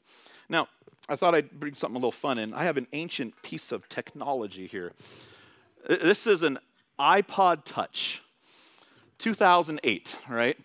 Now, 0.48 0.68
I 1.08 1.16
thought 1.16 1.34
I'd 1.34 1.50
bring 1.50 1.74
something 1.74 1.96
a 1.96 1.98
little 1.98 2.12
fun 2.12 2.38
in. 2.38 2.52
I 2.54 2.64
have 2.64 2.76
an 2.76 2.86
ancient 2.92 3.40
piece 3.42 3.72
of 3.72 3.88
technology 3.88 4.66
here. 4.66 4.92
This 5.88 6.26
is 6.26 6.42
an 6.42 6.58
iPod 6.98 7.64
Touch. 7.64 8.22
2008, 9.18 10.16
right? 10.28 10.58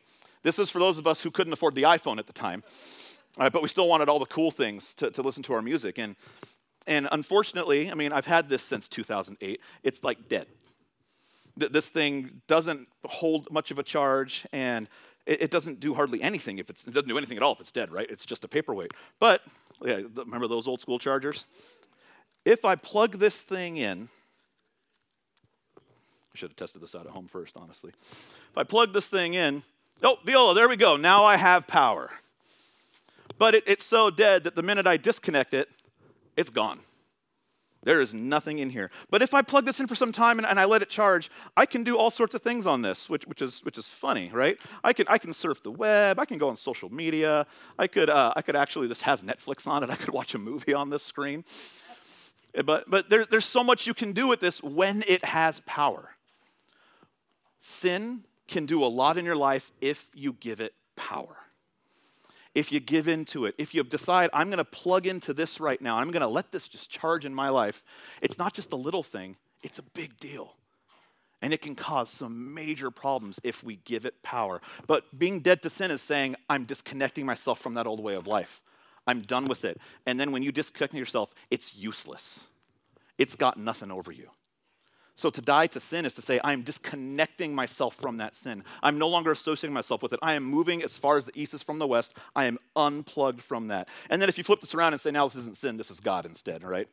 This 0.43 0.59
is 0.59 0.69
for 0.69 0.79
those 0.79 0.97
of 0.97 1.07
us 1.07 1.21
who 1.21 1.31
couldn't 1.31 1.53
afford 1.53 1.75
the 1.75 1.83
iPhone 1.83 2.17
at 2.17 2.27
the 2.27 2.33
time, 2.33 2.63
uh, 3.37 3.49
but 3.49 3.61
we 3.61 3.67
still 3.67 3.87
wanted 3.87 4.09
all 4.09 4.19
the 4.19 4.25
cool 4.25 4.51
things 4.51 4.93
to, 4.95 5.11
to 5.11 5.21
listen 5.21 5.43
to 5.43 5.53
our 5.53 5.61
music. 5.61 5.97
And, 5.97 6.15
and 6.87 7.07
unfortunately, 7.11 7.91
I 7.91 7.93
mean, 7.93 8.11
I've 8.11 8.25
had 8.25 8.49
this 8.49 8.63
since 8.63 8.87
2008. 8.89 9.61
It's 9.83 10.03
like 10.03 10.27
dead. 10.27 10.47
Th- 11.59 11.71
this 11.71 11.89
thing 11.89 12.41
doesn't 12.47 12.87
hold 13.05 13.51
much 13.51 13.71
of 13.71 13.79
a 13.79 13.83
charge, 13.83 14.45
and 14.51 14.89
it, 15.25 15.43
it, 15.43 15.51
doesn't 15.51 15.79
do 15.79 15.93
hardly 15.93 16.21
anything 16.21 16.57
if 16.57 16.69
it's, 16.69 16.85
it 16.85 16.93
doesn't 16.93 17.09
do 17.09 17.17
anything 17.17 17.37
at 17.37 17.43
all 17.43 17.53
if 17.53 17.59
it's 17.59 17.71
dead, 17.71 17.91
right? 17.91 18.09
It's 18.09 18.25
just 18.25 18.43
a 18.43 18.47
paperweight. 18.47 18.93
But, 19.19 19.41
yeah, 19.83 20.01
remember 20.15 20.47
those 20.47 20.67
old 20.67 20.81
school 20.81 20.97
chargers? 20.97 21.45
If 22.43 22.65
I 22.65 22.75
plug 22.75 23.19
this 23.19 23.41
thing 23.41 23.77
in, 23.77 24.09
I 26.33 26.37
should 26.37 26.51
have 26.51 26.55
tested 26.55 26.81
this 26.81 26.95
out 26.95 27.05
at 27.05 27.11
home 27.11 27.27
first, 27.27 27.57
honestly. 27.57 27.91
If 27.99 28.57
I 28.57 28.63
plug 28.63 28.93
this 28.93 29.07
thing 29.07 29.33
in, 29.33 29.63
oh, 30.01 30.17
viola, 30.25 30.53
there 30.53 30.69
we 30.69 30.77
go. 30.77 30.95
Now 30.95 31.25
I 31.25 31.37
have 31.37 31.67
power. 31.67 32.09
But 33.37 33.55
it, 33.55 33.63
it's 33.67 33.85
so 33.85 34.09
dead 34.09 34.43
that 34.45 34.55
the 34.55 34.63
minute 34.63 34.87
I 34.87 34.97
disconnect 34.97 35.53
it, 35.53 35.69
it's 36.37 36.49
gone. 36.49 36.79
There 37.83 37.99
is 37.99 38.13
nothing 38.13 38.59
in 38.59 38.69
here. 38.69 38.91
But 39.09 39.23
if 39.23 39.33
I 39.33 39.41
plug 39.41 39.65
this 39.65 39.79
in 39.79 39.87
for 39.87 39.95
some 39.95 40.11
time 40.11 40.37
and, 40.37 40.47
and, 40.47 40.59
I 40.59 40.65
let 40.65 40.83
it 40.83 40.89
charge, 40.89 41.31
I 41.57 41.65
can 41.65 41.83
do 41.83 41.97
all 41.97 42.11
sorts 42.11 42.35
of 42.35 42.43
things 42.43 42.67
on 42.67 42.83
this, 42.83 43.09
which, 43.09 43.25
which, 43.25 43.41
is, 43.41 43.61
which 43.65 43.77
is 43.77 43.89
funny, 43.89 44.29
right? 44.31 44.57
I 44.83 44.93
can, 44.93 45.07
I 45.09 45.17
can 45.17 45.33
surf 45.33 45.63
the 45.63 45.71
web. 45.71 46.19
I 46.19 46.25
can 46.25 46.37
go 46.37 46.49
on 46.49 46.57
social 46.57 46.93
media. 46.93 47.47
I 47.79 47.87
could, 47.87 48.09
uh, 48.09 48.33
I 48.35 48.43
could 48.43 48.55
actually, 48.55 48.87
this 48.87 49.01
has 49.01 49.23
Netflix 49.23 49.65
on 49.65 49.83
it. 49.83 49.89
I 49.89 49.95
could 49.95 50.13
watch 50.13 50.35
a 50.35 50.37
movie 50.37 50.75
on 50.75 50.91
this 50.91 51.01
screen. 51.01 51.43
But, 52.65 52.89
but 52.89 53.09
there, 53.09 53.25
there's 53.25 53.45
so 53.45 53.63
much 53.63 53.87
you 53.87 53.95
can 53.95 54.11
do 54.11 54.27
with 54.27 54.41
this 54.41 54.61
when 54.61 55.03
it 55.07 55.25
has 55.25 55.61
power. 55.61 56.15
Sin 57.61 58.25
can 58.47 58.65
do 58.65 58.83
a 58.83 58.87
lot 58.87 59.17
in 59.17 59.25
your 59.25 59.35
life 59.35 59.71
if 59.79 60.09
you 60.13 60.33
give 60.33 60.59
it 60.59 60.73
power. 60.95 61.37
If 62.53 62.71
you 62.71 62.81
give 62.81 63.07
into 63.07 63.45
it, 63.45 63.55
if 63.57 63.73
you 63.73 63.83
decide, 63.83 64.29
I'm 64.33 64.47
going 64.47 64.57
to 64.57 64.65
plug 64.65 65.07
into 65.07 65.33
this 65.33 65.59
right 65.61 65.81
now, 65.81 65.97
I'm 65.97 66.11
going 66.11 66.21
to 66.21 66.27
let 66.27 66.51
this 66.51 66.67
just 66.67 66.89
charge 66.89 67.23
in 67.23 67.33
my 67.33 67.47
life, 67.47 67.83
it's 68.21 68.37
not 68.37 68.53
just 68.53 68.73
a 68.73 68.75
little 68.75 69.03
thing, 69.03 69.37
it's 69.63 69.79
a 69.79 69.83
big 69.83 70.19
deal. 70.19 70.55
And 71.41 71.53
it 71.53 71.61
can 71.61 71.75
cause 71.75 72.11
some 72.11 72.53
major 72.53 72.91
problems 72.91 73.39
if 73.43 73.63
we 73.63 73.77
give 73.77 74.05
it 74.05 74.21
power. 74.21 74.61
But 74.85 75.17
being 75.17 75.39
dead 75.39 75.63
to 75.63 75.71
sin 75.71 75.89
is 75.89 76.01
saying, 76.01 76.35
I'm 76.49 76.65
disconnecting 76.65 77.25
myself 77.25 77.59
from 77.59 77.73
that 77.75 77.87
old 77.87 77.99
way 77.99 78.13
of 78.15 78.27
life. 78.27 78.61
I'm 79.07 79.21
done 79.21 79.45
with 79.45 79.65
it. 79.65 79.79
And 80.05 80.19
then 80.19 80.31
when 80.31 80.43
you 80.43 80.51
disconnect 80.51 80.93
yourself, 80.93 81.33
it's 81.49 81.73
useless. 81.73 82.45
It's 83.17 83.35
got 83.35 83.57
nothing 83.57 83.91
over 83.91 84.11
you. 84.11 84.29
So 85.15 85.29
to 85.29 85.41
die 85.41 85.67
to 85.67 85.79
sin 85.79 86.05
is 86.05 86.13
to 86.15 86.21
say, 86.21 86.39
I'm 86.43 86.61
disconnecting 86.61 87.53
myself 87.53 87.95
from 87.95 88.17
that 88.17 88.35
sin. 88.35 88.63
I'm 88.81 88.97
no 88.97 89.07
longer 89.07 89.31
associating 89.31 89.73
myself 89.73 90.01
with 90.01 90.13
it. 90.13 90.19
I 90.21 90.33
am 90.33 90.43
moving 90.43 90.81
as 90.81 90.97
far 90.97 91.17
as 91.17 91.25
the 91.25 91.39
east 91.39 91.53
is 91.53 91.61
from 91.61 91.79
the 91.79 91.87
west. 91.87 92.15
I 92.35 92.45
am 92.45 92.57
unplugged 92.75 93.41
from 93.41 93.67
that. 93.67 93.87
And 94.09 94.21
then 94.21 94.29
if 94.29 94.37
you 94.37 94.43
flip 94.43 94.61
this 94.61 94.73
around 94.73 94.93
and 94.93 95.01
say, 95.01 95.11
now 95.11 95.27
this 95.27 95.37
isn't 95.37 95.57
sin, 95.57 95.77
this 95.77 95.91
is 95.91 95.99
God 95.99 96.25
instead, 96.25 96.63
right? 96.63 96.87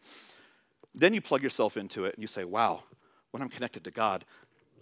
Then 0.94 1.14
you 1.14 1.20
plug 1.20 1.42
yourself 1.42 1.76
into 1.76 2.04
it 2.04 2.14
and 2.14 2.22
you 2.22 2.28
say, 2.28 2.44
wow, 2.44 2.82
when 3.30 3.42
I'm 3.42 3.48
connected 3.48 3.84
to 3.84 3.90
God, 3.90 4.24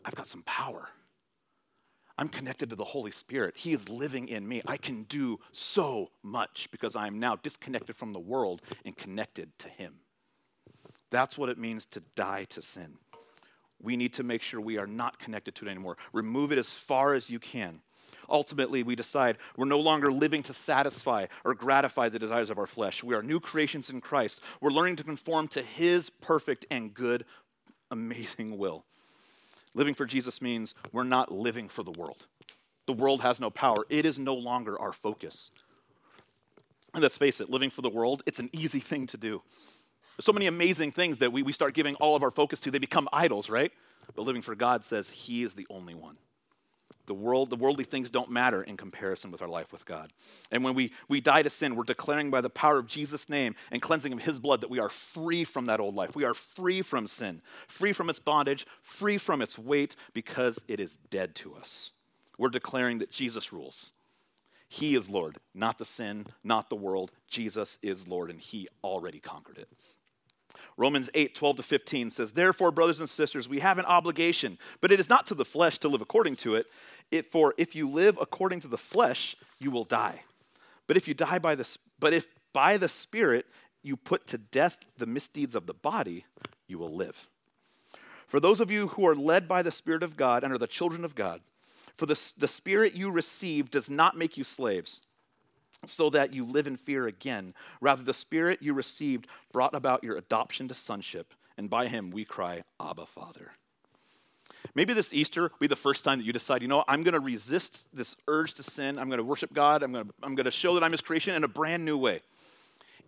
I've 0.05 0.15
got 0.15 0.29
some 0.29 0.43
power. 0.43 0.89
I'm 2.19 2.29
connected 2.29 2.71
to 2.71 2.77
the 2.77 2.85
Holy 2.85 3.11
Spirit. 3.11 3.55
He 3.59 3.73
is 3.73 3.91
living 3.91 4.29
in 4.29 4.49
me. 4.49 4.63
I 4.67 4.79
can 4.79 5.03
do 5.03 5.39
so 5.53 6.11
much 6.23 6.69
because 6.71 6.97
I 6.97 7.07
am 7.07 7.21
now 7.21 7.37
disconnected 7.37 7.97
from 7.97 8.15
the 8.15 8.19
world 8.19 8.63
and 8.87 8.97
connected 8.97 9.59
to 9.59 9.69
Him. 9.69 9.97
That's 11.11 11.37
what 11.37 11.51
it 11.51 11.59
means 11.59 11.85
to 11.87 12.03
die 12.15 12.45
to 12.51 12.63
sin 12.63 12.99
we 13.83 13.97
need 13.97 14.15
to 14.15 14.23
make 14.23 14.43
sure 14.43 14.61
we 14.61 14.79
are 14.79 14.87
not 14.87 15.19
connected 15.19 15.55
to 15.57 15.67
it 15.67 15.71
anymore. 15.71 15.97
Remove 16.13 16.53
it 16.53 16.59
as 16.59 16.75
far 16.75 17.15
as 17.15 17.31
you 17.31 17.39
can. 17.39 17.81
Ultimately, 18.29 18.83
we 18.83 18.97
decide 18.97 19.37
we're 19.57 19.67
no 19.67 19.81
longer 19.81 20.11
living 20.11 20.43
to 20.45 20.53
satisfy 20.53 21.27
or 21.45 21.55
gratify 21.55 22.09
the 22.09 22.19
desires 22.19 22.51
of 22.51 22.59
our 22.59 22.67
flesh. 22.67 23.05
We 23.05 23.15
are 23.15 23.23
new 23.23 23.41
creations 23.41 23.91
in 23.91 24.01
Christ. 24.01 24.41
We're 24.61 24.71
learning 24.71 24.97
to 24.97 25.05
conform 25.05 25.49
to 25.49 25.63
His 25.63 26.11
perfect 26.11 26.65
and 26.71 26.93
good, 26.93 27.25
amazing 27.91 28.59
will. 28.59 28.85
Living 29.75 29.95
for 29.95 30.07
Jesus 30.07 30.41
means 30.41 30.75
we're 30.93 31.05
not 31.05 31.31
living 31.31 31.69
for 31.69 31.83
the 31.83 31.93
world. 31.93 32.27
The 32.87 32.93
world 32.93 33.21
has 33.21 33.41
no 33.41 33.51
power, 33.51 33.85
it 33.89 34.07
is 34.07 34.19
no 34.19 34.35
longer 34.35 34.81
our 34.81 34.93
focus. 34.93 35.51
And 36.95 37.03
let's 37.03 37.19
face 37.19 37.41
it, 37.41 37.51
living 37.51 37.69
for 37.69 37.83
the 37.83 37.91
world, 37.91 38.23
it's 38.27 38.39
an 38.39 38.49
easy 38.53 38.81
thing 38.81 39.07
to 39.09 39.17
do 39.17 39.43
so 40.21 40.33
many 40.33 40.47
amazing 40.47 40.93
things 40.93 41.19
that 41.19 41.33
we, 41.33 41.43
we 41.43 41.53
start 41.53 41.75
giving 41.75 41.95
all 41.97 42.17
of 42.17 42.23
our 42.23 42.31
focus 42.31 42.61
to. 42.61 42.71
They 42.71 42.79
become 42.79 43.09
idols, 43.13 43.51
right? 43.51 43.73
But 44.15 44.23
living 44.23 44.43
for 44.43 44.55
God 44.55 44.85
says 44.85 45.11
He 45.11 45.43
is 45.43 45.55
the 45.55 45.67
only 45.71 45.95
one. 45.95 46.17
The 47.07 47.15
world, 47.15 47.51
the 47.51 47.57
worldly 47.57 47.85
things 47.85 48.11
don't 48.11 48.31
matter 48.31 48.63
in 48.63 48.77
comparison 48.77 49.31
with 49.31 49.41
our 49.41 49.49
life 49.49 49.71
with 49.73 49.87
God. 49.87 50.13
And 50.51 50.65
when 50.65 50.75
we, 50.75 50.93
we 51.09 51.21
die 51.21 51.43
to 51.43 51.51
sin, 51.51 51.77
we're 51.77 51.85
declaring 51.85 52.31
by 52.31 52.41
the 52.41 52.51
power 52.51 52.79
of 52.79 52.89
Jesus' 52.89 53.29
name 53.29 53.55
and 53.71 53.81
cleansing 53.81 54.13
of 54.13 54.23
his 54.23 54.41
blood 54.41 54.61
that 54.61 54.71
we 54.71 54.81
are 54.81 54.89
free 54.89 55.45
from 55.45 55.67
that 55.67 55.79
old 55.79 55.95
life. 55.95 56.17
We 56.17 56.25
are 56.25 56.35
free 56.35 56.83
from 56.83 57.07
sin, 57.07 57.43
free 57.69 57.93
from 57.93 58.11
its 58.11 58.19
bondage, 58.19 58.67
free 58.83 59.19
from 59.19 59.41
its 59.41 59.57
weight 59.57 59.95
because 60.15 60.61
it 60.67 60.81
is 60.81 60.97
dead 61.11 61.37
to 61.37 61.55
us. 61.55 61.93
We're 62.39 62.49
declaring 62.49 62.99
that 62.99 63.13
Jesus 63.13 63.53
rules. 63.53 63.93
He 64.69 64.97
is 64.97 65.09
Lord, 65.09 65.39
not 65.55 65.79
the 65.79 65.85
sin, 65.85 66.27
not 66.43 66.71
the 66.71 66.77
world. 66.77 67.13
Jesus 67.29 67.79
is 67.83 68.09
Lord, 68.09 68.31
and 68.31 68.41
he 68.41 68.67
already 68.83 69.21
conquered 69.21 69.59
it. 69.59 69.69
Romans 70.77 71.09
8, 71.15 71.35
12 71.35 71.57
to 71.57 71.63
15 71.63 72.11
says, 72.11 72.33
Therefore, 72.33 72.71
brothers 72.71 73.01
and 73.01 73.09
sisters, 73.09 73.49
we 73.49 73.61
have 73.61 73.79
an 73.79 73.87
obligation, 73.87 74.59
but 74.81 74.93
it 74.93 75.01
is 75.01 75.09
not 75.09 75.27
to 75.27 75.35
the 75.35 75.45
flesh 75.45 75.79
to 75.79 75.89
live 75.89 76.03
according 76.03 76.37
to 76.37 76.55
it. 76.55 76.67
it 77.11 77.31
for 77.31 77.55
if 77.57 77.75
you 77.75 77.89
live 77.89 78.19
according 78.21 78.61
to 78.61 78.69
the 78.69 78.77
flesh, 78.77 79.37
you 79.59 79.71
will 79.71 79.85
die. 79.85 80.23
But 80.87 80.97
if 80.97 81.09
you 81.09 81.15
die 81.15 81.39
by 81.39 81.55
the 81.55 81.77
but 81.99 82.13
if 82.13 82.27
by 82.53 82.77
the 82.77 82.89
Spirit 82.89 83.47
you 83.83 83.97
put 83.97 84.27
to 84.29 84.39
death 84.39 84.79
the 84.99 85.07
misdeeds 85.07 85.55
of 85.55 85.67
the 85.67 85.75
body, 85.75 86.27
you 86.67 86.79
will 86.79 86.95
live. 86.95 87.29
For 88.27 88.41
those 88.41 88.61
of 88.61 88.71
you 88.71 88.89
who 88.89 89.07
are 89.07 89.15
led 89.15 89.47
by 89.47 89.63
the 89.63 89.71
Spirit 89.71 90.03
of 90.03 90.17
God 90.17 90.43
and 90.43 90.53
are 90.53 90.59
the 90.59 90.67
children 90.67 91.05
of 91.05 91.15
God, 91.15 91.41
For 91.97 92.07
the, 92.07 92.33
the 92.37 92.49
spirit 92.49 92.95
you 92.95 93.11
receive 93.11 93.71
does 93.71 93.89
not 93.89 94.17
make 94.17 94.37
you 94.37 94.45
slaves, 94.45 95.01
so 95.85 96.11
that 96.11 96.33
you 96.33 96.45
live 96.45 96.67
in 96.67 96.77
fear 96.77 97.07
again. 97.07 97.55
Rather, 97.81 98.03
the 98.03 98.15
spirit 98.15 98.63
you 98.63 98.73
received 98.73 99.27
brought 99.53 99.75
about 99.75 100.03
your 100.03 100.17
adoption 100.17 100.69
to 100.69 100.75
sonship, 100.75 101.35
and 101.57 101.69
by 101.69 101.89
him 101.89 102.11
we 102.11 102.25
cry, 102.25 102.63
Abba, 102.81 103.07
Father. 103.07 103.53
Maybe 104.75 104.93
this 104.93 105.13
Easter 105.13 105.43
will 105.43 105.59
be 105.61 105.67
the 105.67 105.77
first 105.77 106.05
time 106.05 106.19
that 106.19 106.25
you 106.25 106.33
decide, 106.33 106.63
you 106.63 106.69
know, 106.69 106.85
I'm 106.89 107.03
going 107.03 107.15
to 107.15 107.21
resist 107.21 107.87
this 107.93 108.17
urge 108.29 108.55
to 108.55 108.63
sin. 108.63 108.99
I'm 108.99 109.09
going 109.09 109.19
to 109.19 109.25
worship 109.25 109.53
God. 109.53 109.83
I'm 109.83 109.93
going 109.93 110.07
to, 110.07 110.15
I'm 110.23 110.35
going 110.35 110.45
to 110.45 110.51
show 110.51 110.75
that 110.75 110.83
I'm 110.83 110.93
his 110.93 111.01
creation 111.01 111.35
in 111.35 111.45
a 111.45 111.49
brand 111.49 111.85
new 111.85 111.97
way. 111.97 112.21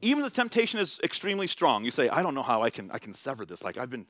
Even 0.01 0.23
the 0.23 0.31
temptation 0.31 0.79
is 0.79 1.01
extremely 1.03 1.47
strong. 1.47 1.85
You 1.85 1.91
say, 1.91 2.09
I 2.09 2.23
don't 2.23 2.35
know 2.35 2.43
how 2.43 2.63
I 2.63 2.71
can, 2.71 2.91
I 2.91 2.99
can 2.99 3.13
sever 3.15 3.45
this. 3.45 3.63
Like, 3.63 3.77
I've 3.77 3.91
been, 3.91 4.07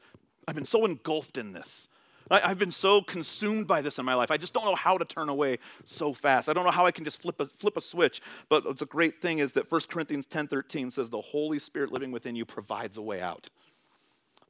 I've 0.46 0.54
been 0.54 0.64
so 0.64 0.84
engulfed 0.84 1.36
in 1.36 1.52
this. 1.52 1.88
I, 2.30 2.48
have 2.48 2.58
been 2.58 2.70
so 2.70 3.00
consumed 3.00 3.66
by 3.66 3.82
this 3.82 3.98
in 3.98 4.04
my 4.04 4.14
life. 4.14 4.30
I 4.30 4.36
just 4.36 4.52
don't 4.52 4.64
know 4.64 4.74
how 4.74 4.98
to 4.98 5.04
turn 5.04 5.28
away 5.28 5.58
so 5.84 6.12
fast. 6.12 6.48
I 6.48 6.52
don't 6.52 6.64
know 6.64 6.70
how 6.70 6.86
I 6.86 6.90
can 6.90 7.04
just 7.04 7.22
flip 7.22 7.40
a, 7.40 7.46
flip 7.46 7.76
a 7.76 7.80
switch. 7.80 8.20
But 8.48 8.78
the 8.78 8.86
great 8.86 9.20
thing 9.20 9.38
is 9.38 9.52
that 9.52 9.70
1 9.70 9.80
Corinthians 9.88 10.26
10.13 10.26 10.92
says 10.92 11.10
the 11.10 11.20
Holy 11.20 11.58
Spirit 11.58 11.92
living 11.92 12.12
within 12.12 12.36
you 12.36 12.44
provides 12.44 12.96
a 12.96 13.02
way 13.02 13.20
out. 13.20 13.48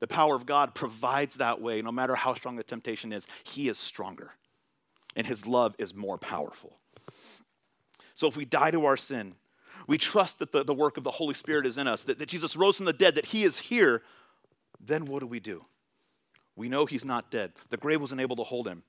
The 0.00 0.06
power 0.06 0.34
of 0.34 0.46
God 0.46 0.74
provides 0.74 1.36
that 1.36 1.60
way. 1.60 1.82
No 1.82 1.92
matter 1.92 2.14
how 2.14 2.34
strong 2.34 2.56
the 2.56 2.62
temptation 2.62 3.12
is, 3.12 3.26
He 3.44 3.68
is 3.68 3.78
stronger. 3.78 4.32
And 5.16 5.26
His 5.26 5.46
love 5.46 5.74
is 5.78 5.94
more 5.94 6.18
powerful. 6.18 6.78
So 8.14 8.26
if 8.26 8.36
we 8.36 8.44
die 8.44 8.70
to 8.72 8.84
our 8.84 8.96
sin, 8.96 9.34
we 9.86 9.98
trust 9.98 10.38
that 10.40 10.52
the, 10.52 10.64
the 10.64 10.74
work 10.74 10.96
of 10.96 11.04
the 11.04 11.10
Holy 11.12 11.34
Spirit 11.34 11.66
is 11.66 11.78
in 11.78 11.88
us, 11.88 12.04
that, 12.04 12.18
that 12.18 12.28
Jesus 12.28 12.56
rose 12.56 12.76
from 12.76 12.86
the 12.86 12.92
dead, 12.92 13.14
that 13.14 13.26
He 13.26 13.44
is 13.44 13.58
here, 13.58 14.02
then 14.80 15.06
what 15.06 15.20
do 15.20 15.26
we 15.26 15.40
do? 15.40 15.64
We 16.58 16.68
know 16.68 16.86
he's 16.86 17.04
not 17.04 17.30
dead. 17.30 17.52
The 17.70 17.76
grave 17.76 18.00
wasn't 18.00 18.20
able 18.20 18.34
to 18.34 18.42
hold 18.42 18.66
him. 18.66 18.82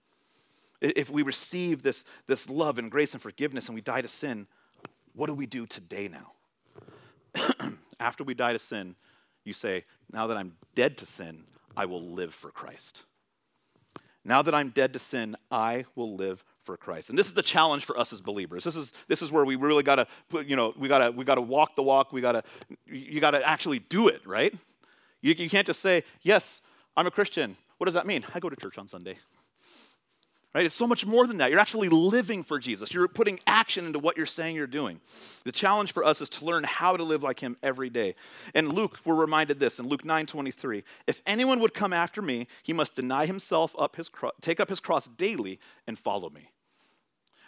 If 0.81 1.11
we 1.11 1.21
receive 1.21 1.83
this, 1.83 2.03
this 2.25 2.49
love 2.49 2.79
and 2.79 2.89
grace 2.89 3.13
and 3.13 3.21
forgiveness 3.21 3.67
and 3.67 3.75
we 3.75 3.81
die 3.81 4.01
to 4.01 4.07
sin, 4.07 4.47
what 5.13 5.27
do 5.27 5.35
we 5.35 5.45
do 5.45 5.67
today 5.67 6.07
now? 6.07 6.31
After 7.99 8.23
we 8.23 8.33
die 8.33 8.53
to 8.53 8.59
sin, 8.59 8.95
you 9.43 9.53
say, 9.53 9.85
Now 10.11 10.25
that 10.25 10.35
I'm 10.35 10.53
dead 10.73 10.97
to 10.97 11.05
sin, 11.05 11.43
I 11.77 11.85
will 11.85 12.01
live 12.01 12.33
for 12.33 12.49
Christ. 12.49 13.03
Now 14.25 14.41
that 14.41 14.55
I'm 14.55 14.69
dead 14.69 14.91
to 14.93 14.99
sin, 14.99 15.35
I 15.51 15.85
will 15.95 16.15
live 16.15 16.43
for 16.63 16.75
Christ. 16.75 17.09
And 17.09 17.19
this 17.19 17.27
is 17.27 17.33
the 17.33 17.43
challenge 17.43 17.85
for 17.85 17.99
us 17.99 18.11
as 18.11 18.19
believers. 18.19 18.63
This 18.63 18.75
is, 18.75 18.93
this 19.07 19.21
is 19.21 19.31
where 19.31 19.45
we 19.45 19.55
really 19.55 19.83
got 19.83 19.95
to 19.97 20.07
put, 20.27 20.47
you 20.47 20.55
know, 20.55 20.73
we 20.75 20.87
got 20.87 20.99
to 20.99 21.11
we 21.11 21.23
got 21.23 21.35
to 21.35 21.41
walk 21.41 21.75
the 21.75 21.83
walk. 21.83 22.11
We 22.11 22.21
got 22.21 22.31
to 22.31 22.43
you 22.87 23.21
got 23.21 23.31
to 23.31 23.47
actually 23.47 23.79
do 23.79 24.07
it, 24.07 24.25
right? 24.25 24.53
You, 25.21 25.35
you 25.37 25.49
can't 25.49 25.67
just 25.67 25.81
say, 25.81 26.03
"Yes, 26.21 26.61
I'm 26.99 27.07
a 27.07 27.11
Christian. 27.11 27.55
What 27.77 27.85
does 27.85 27.93
that 27.93 28.05
mean? 28.05 28.25
I 28.35 28.41
go 28.41 28.49
to 28.49 28.57
church 28.57 28.77
on 28.77 28.89
Sunday. 28.89 29.19
Right? 30.53 30.65
It's 30.65 30.75
so 30.75 30.85
much 30.85 31.05
more 31.05 31.25
than 31.25 31.37
that. 31.37 31.49
You're 31.49 31.61
actually 31.61 31.87
living 31.87 32.43
for 32.43 32.59
Jesus. 32.59 32.93
You're 32.93 33.07
putting 33.07 33.39
action 33.47 33.85
into 33.85 33.99
what 33.99 34.17
you're 34.17 34.25
saying 34.25 34.57
you're 34.57 34.67
doing. 34.67 34.99
The 35.45 35.53
challenge 35.53 35.93
for 35.93 36.03
us 36.03 36.19
is 36.19 36.27
to 36.31 36.43
learn 36.43 36.65
how 36.65 36.97
to 36.97 37.03
live 37.03 37.23
like 37.23 37.39
him 37.39 37.55
every 37.63 37.89
day. 37.89 38.15
And 38.53 38.73
Luke, 38.73 38.99
we're 39.05 39.15
reminded 39.15 39.61
this 39.61 39.79
in 39.79 39.87
Luke 39.87 40.03
9 40.03 40.25
23. 40.25 40.83
If 41.07 41.21
anyone 41.25 41.61
would 41.61 41.73
come 41.73 41.93
after 41.93 42.21
me, 42.21 42.47
he 42.63 42.73
must 42.73 42.95
deny 42.95 43.27
himself 43.27 43.73
up 43.79 43.95
his 43.95 44.09
cro- 44.09 44.33
take 44.41 44.59
up 44.59 44.67
his 44.67 44.81
cross 44.81 45.07
daily 45.07 45.57
and 45.87 45.97
follow 45.97 46.29
me. 46.29 46.51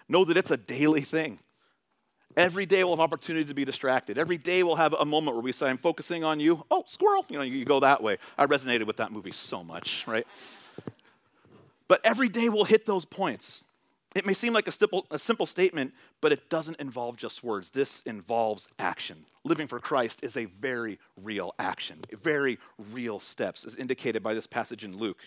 Know 0.07 0.23
that 0.23 0.37
it's 0.37 0.51
a 0.51 0.55
daily 0.55 1.01
thing. 1.01 1.39
Every 2.37 2.65
day 2.65 2.83
we'll 2.83 2.93
have 2.93 2.99
opportunity 2.99 3.45
to 3.45 3.53
be 3.53 3.65
distracted. 3.65 4.17
Every 4.17 4.37
day 4.37 4.63
we'll 4.63 4.75
have 4.75 4.93
a 4.93 5.05
moment 5.05 5.35
where 5.35 5.43
we 5.43 5.51
say, 5.51 5.67
I'm 5.67 5.77
focusing 5.77 6.23
on 6.23 6.39
you. 6.39 6.65
Oh, 6.71 6.83
squirrel. 6.87 7.25
You 7.29 7.37
know, 7.37 7.43
you 7.43 7.65
go 7.65 7.79
that 7.79 8.01
way. 8.01 8.17
I 8.37 8.45
resonated 8.45 8.87
with 8.87 8.97
that 8.97 9.11
movie 9.11 9.31
so 9.31 9.63
much, 9.63 10.05
right? 10.07 10.25
But 11.87 11.99
every 12.03 12.29
day 12.29 12.47
we'll 12.49 12.65
hit 12.65 12.85
those 12.85 13.05
points. 13.05 13.63
It 14.15 14.25
may 14.25 14.33
seem 14.33 14.53
like 14.53 14.67
a 14.67 14.71
simple, 14.71 15.05
a 15.09 15.19
simple 15.19 15.45
statement, 15.45 15.93
but 16.19 16.31
it 16.31 16.49
doesn't 16.49 16.79
involve 16.79 17.15
just 17.15 17.43
words. 17.43 17.71
This 17.71 18.01
involves 18.01 18.67
action. 18.77 19.25
Living 19.43 19.67
for 19.67 19.79
Christ 19.79 20.23
is 20.23 20.35
a 20.35 20.45
very 20.45 20.99
real 21.15 21.53
action, 21.57 21.99
very 22.11 22.59
real 22.77 23.19
steps, 23.19 23.65
as 23.65 23.75
indicated 23.75 24.21
by 24.21 24.33
this 24.33 24.47
passage 24.47 24.83
in 24.83 24.97
Luke. 24.97 25.17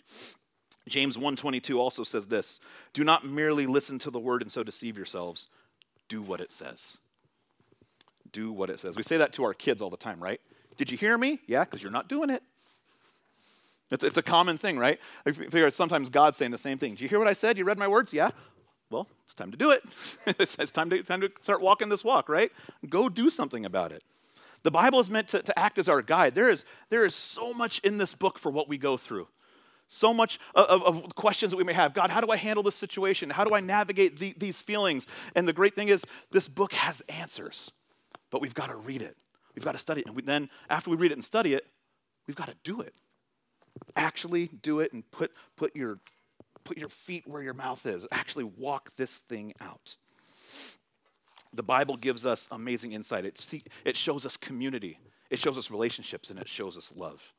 James 0.86 1.16
1:22 1.16 1.80
also 1.80 2.04
says 2.04 2.26
this, 2.26 2.60
"Do 2.92 3.04
not 3.04 3.24
merely 3.24 3.66
listen 3.66 3.98
to 4.00 4.10
the 4.10 4.20
word 4.20 4.42
and 4.42 4.52
so 4.52 4.62
deceive 4.62 4.98
yourselves 4.98 5.48
do 6.08 6.22
what 6.22 6.40
it 6.40 6.52
says. 6.52 6.98
Do 8.32 8.52
what 8.52 8.70
it 8.70 8.80
says. 8.80 8.96
We 8.96 9.02
say 9.02 9.16
that 9.16 9.32
to 9.34 9.44
our 9.44 9.54
kids 9.54 9.80
all 9.80 9.90
the 9.90 9.96
time, 9.96 10.22
right? 10.22 10.40
Did 10.76 10.90
you 10.90 10.98
hear 10.98 11.16
me? 11.16 11.40
Yeah, 11.46 11.64
because 11.64 11.82
you're 11.82 11.92
not 11.92 12.08
doing 12.08 12.30
it. 12.30 12.42
It's, 13.90 14.02
it's 14.02 14.16
a 14.16 14.22
common 14.22 14.58
thing, 14.58 14.78
right? 14.78 14.98
I 15.24 15.32
figure 15.32 15.70
sometimes 15.70 16.10
God's 16.10 16.36
saying 16.36 16.50
the 16.50 16.58
same 16.58 16.78
thing. 16.78 16.92
Did 16.92 17.02
you 17.02 17.08
hear 17.08 17.18
what 17.18 17.28
I 17.28 17.32
said? 17.32 17.56
You 17.58 17.64
read 17.64 17.78
my 17.78 17.86
words? 17.86 18.12
Yeah. 18.12 18.30
Well, 18.90 19.08
it's 19.24 19.34
time 19.34 19.50
to 19.50 19.56
do 19.56 19.70
it. 19.70 19.82
it's, 20.38 20.56
it's 20.58 20.72
time, 20.72 20.90
to, 20.90 21.02
time 21.02 21.20
to 21.20 21.30
start 21.42 21.60
walking 21.60 21.88
this 21.88 22.04
walk, 22.04 22.28
right? 22.28 22.50
Go 22.88 23.08
do 23.08 23.30
something 23.30 23.64
about 23.64 23.92
it. 23.92 24.02
The 24.62 24.70
Bible 24.70 24.98
is 24.98 25.10
meant 25.10 25.28
to, 25.28 25.42
to 25.42 25.58
act 25.58 25.78
as 25.78 25.88
our 25.88 26.02
guide. 26.02 26.34
There 26.34 26.48
is, 26.48 26.64
there 26.88 27.04
is 27.04 27.14
so 27.14 27.52
much 27.52 27.78
in 27.80 27.98
this 27.98 28.14
book 28.14 28.38
for 28.38 28.50
what 28.50 28.68
we 28.68 28.78
go 28.78 28.96
through 28.96 29.28
so 29.88 30.14
much 30.14 30.38
of, 30.54 30.82
of, 30.82 31.14
questions 31.14 31.50
that 31.52 31.56
we 31.56 31.64
may 31.64 31.72
have. 31.72 31.94
God, 31.94 32.10
how 32.10 32.20
do 32.20 32.30
I 32.30 32.36
handle 32.36 32.62
this 32.62 32.74
situation? 32.74 33.30
How 33.30 33.44
do 33.44 33.54
I 33.54 33.60
navigate 33.60 34.18
the, 34.18 34.34
these 34.36 34.60
feelings? 34.60 35.06
And 35.34 35.46
the 35.46 35.52
great 35.52 35.74
thing 35.74 35.88
is, 35.88 36.04
this 36.30 36.48
book 36.48 36.72
has 36.72 37.00
answers, 37.02 37.70
but 38.30 38.40
we've 38.40 38.54
got 38.54 38.68
to 38.68 38.76
read 38.76 39.02
it. 39.02 39.16
We've 39.54 39.64
got 39.64 39.72
to 39.72 39.78
study 39.78 40.00
it. 40.00 40.06
And 40.06 40.16
we, 40.16 40.22
then, 40.22 40.48
after 40.68 40.90
we 40.90 40.96
read 40.96 41.12
it 41.12 41.14
and 41.14 41.24
study 41.24 41.54
it, 41.54 41.66
we've 42.26 42.36
got 42.36 42.48
to 42.48 42.56
do 42.64 42.80
it. 42.80 42.94
Actually 43.96 44.48
do 44.62 44.80
it 44.80 44.92
and 44.92 45.08
put, 45.10 45.32
put, 45.56 45.74
your, 45.76 45.98
put 46.64 46.76
your 46.76 46.88
feet 46.88 47.26
where 47.26 47.42
your 47.42 47.54
mouth 47.54 47.84
is. 47.86 48.06
Actually 48.10 48.44
walk 48.44 48.96
this 48.96 49.18
thing 49.18 49.52
out. 49.60 49.96
The 51.52 51.62
Bible 51.62 51.96
gives 51.96 52.26
us 52.26 52.48
amazing 52.50 52.92
insight. 52.92 53.24
It, 53.24 53.62
it 53.84 53.96
shows 53.96 54.26
us 54.26 54.36
community, 54.36 54.98
it 55.30 55.38
shows 55.38 55.56
us 55.56 55.70
relationships, 55.70 56.30
and 56.30 56.38
it 56.38 56.48
shows 56.48 56.76
us 56.76 56.92
love. 56.96 57.32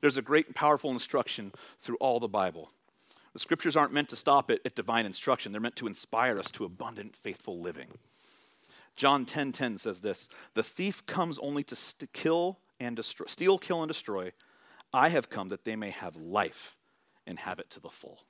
There's 0.00 0.16
a 0.16 0.22
great 0.22 0.46
and 0.46 0.54
powerful 0.54 0.90
instruction 0.90 1.52
through 1.80 1.96
all 1.96 2.20
the 2.20 2.28
Bible. 2.28 2.70
The 3.32 3.38
scriptures 3.38 3.76
aren't 3.76 3.92
meant 3.92 4.08
to 4.10 4.16
stop 4.16 4.50
it 4.50 4.62
at 4.64 4.74
divine 4.74 5.06
instruction, 5.06 5.52
they're 5.52 5.60
meant 5.60 5.76
to 5.76 5.86
inspire 5.86 6.38
us 6.38 6.50
to 6.52 6.64
abundant, 6.64 7.16
faithful 7.16 7.60
living. 7.60 7.98
John 8.96 9.24
10:10 9.24 9.52
10, 9.52 9.52
10 9.52 9.78
says 9.78 10.00
this, 10.00 10.28
"The 10.54 10.64
thief 10.64 11.06
comes 11.06 11.38
only 11.38 11.62
to 11.64 11.76
st- 11.76 12.12
kill 12.12 12.58
and 12.80 12.96
destroy, 12.96 13.26
steal, 13.26 13.58
kill 13.58 13.80
and 13.82 13.88
destroy. 13.88 14.32
I 14.92 15.10
have 15.10 15.28
come 15.28 15.50
that 15.50 15.64
they 15.64 15.76
may 15.76 15.90
have 15.90 16.16
life 16.16 16.76
and 17.26 17.38
have 17.38 17.60
it 17.60 17.70
to 17.70 17.80
the 17.80 17.90
full." 17.90 18.26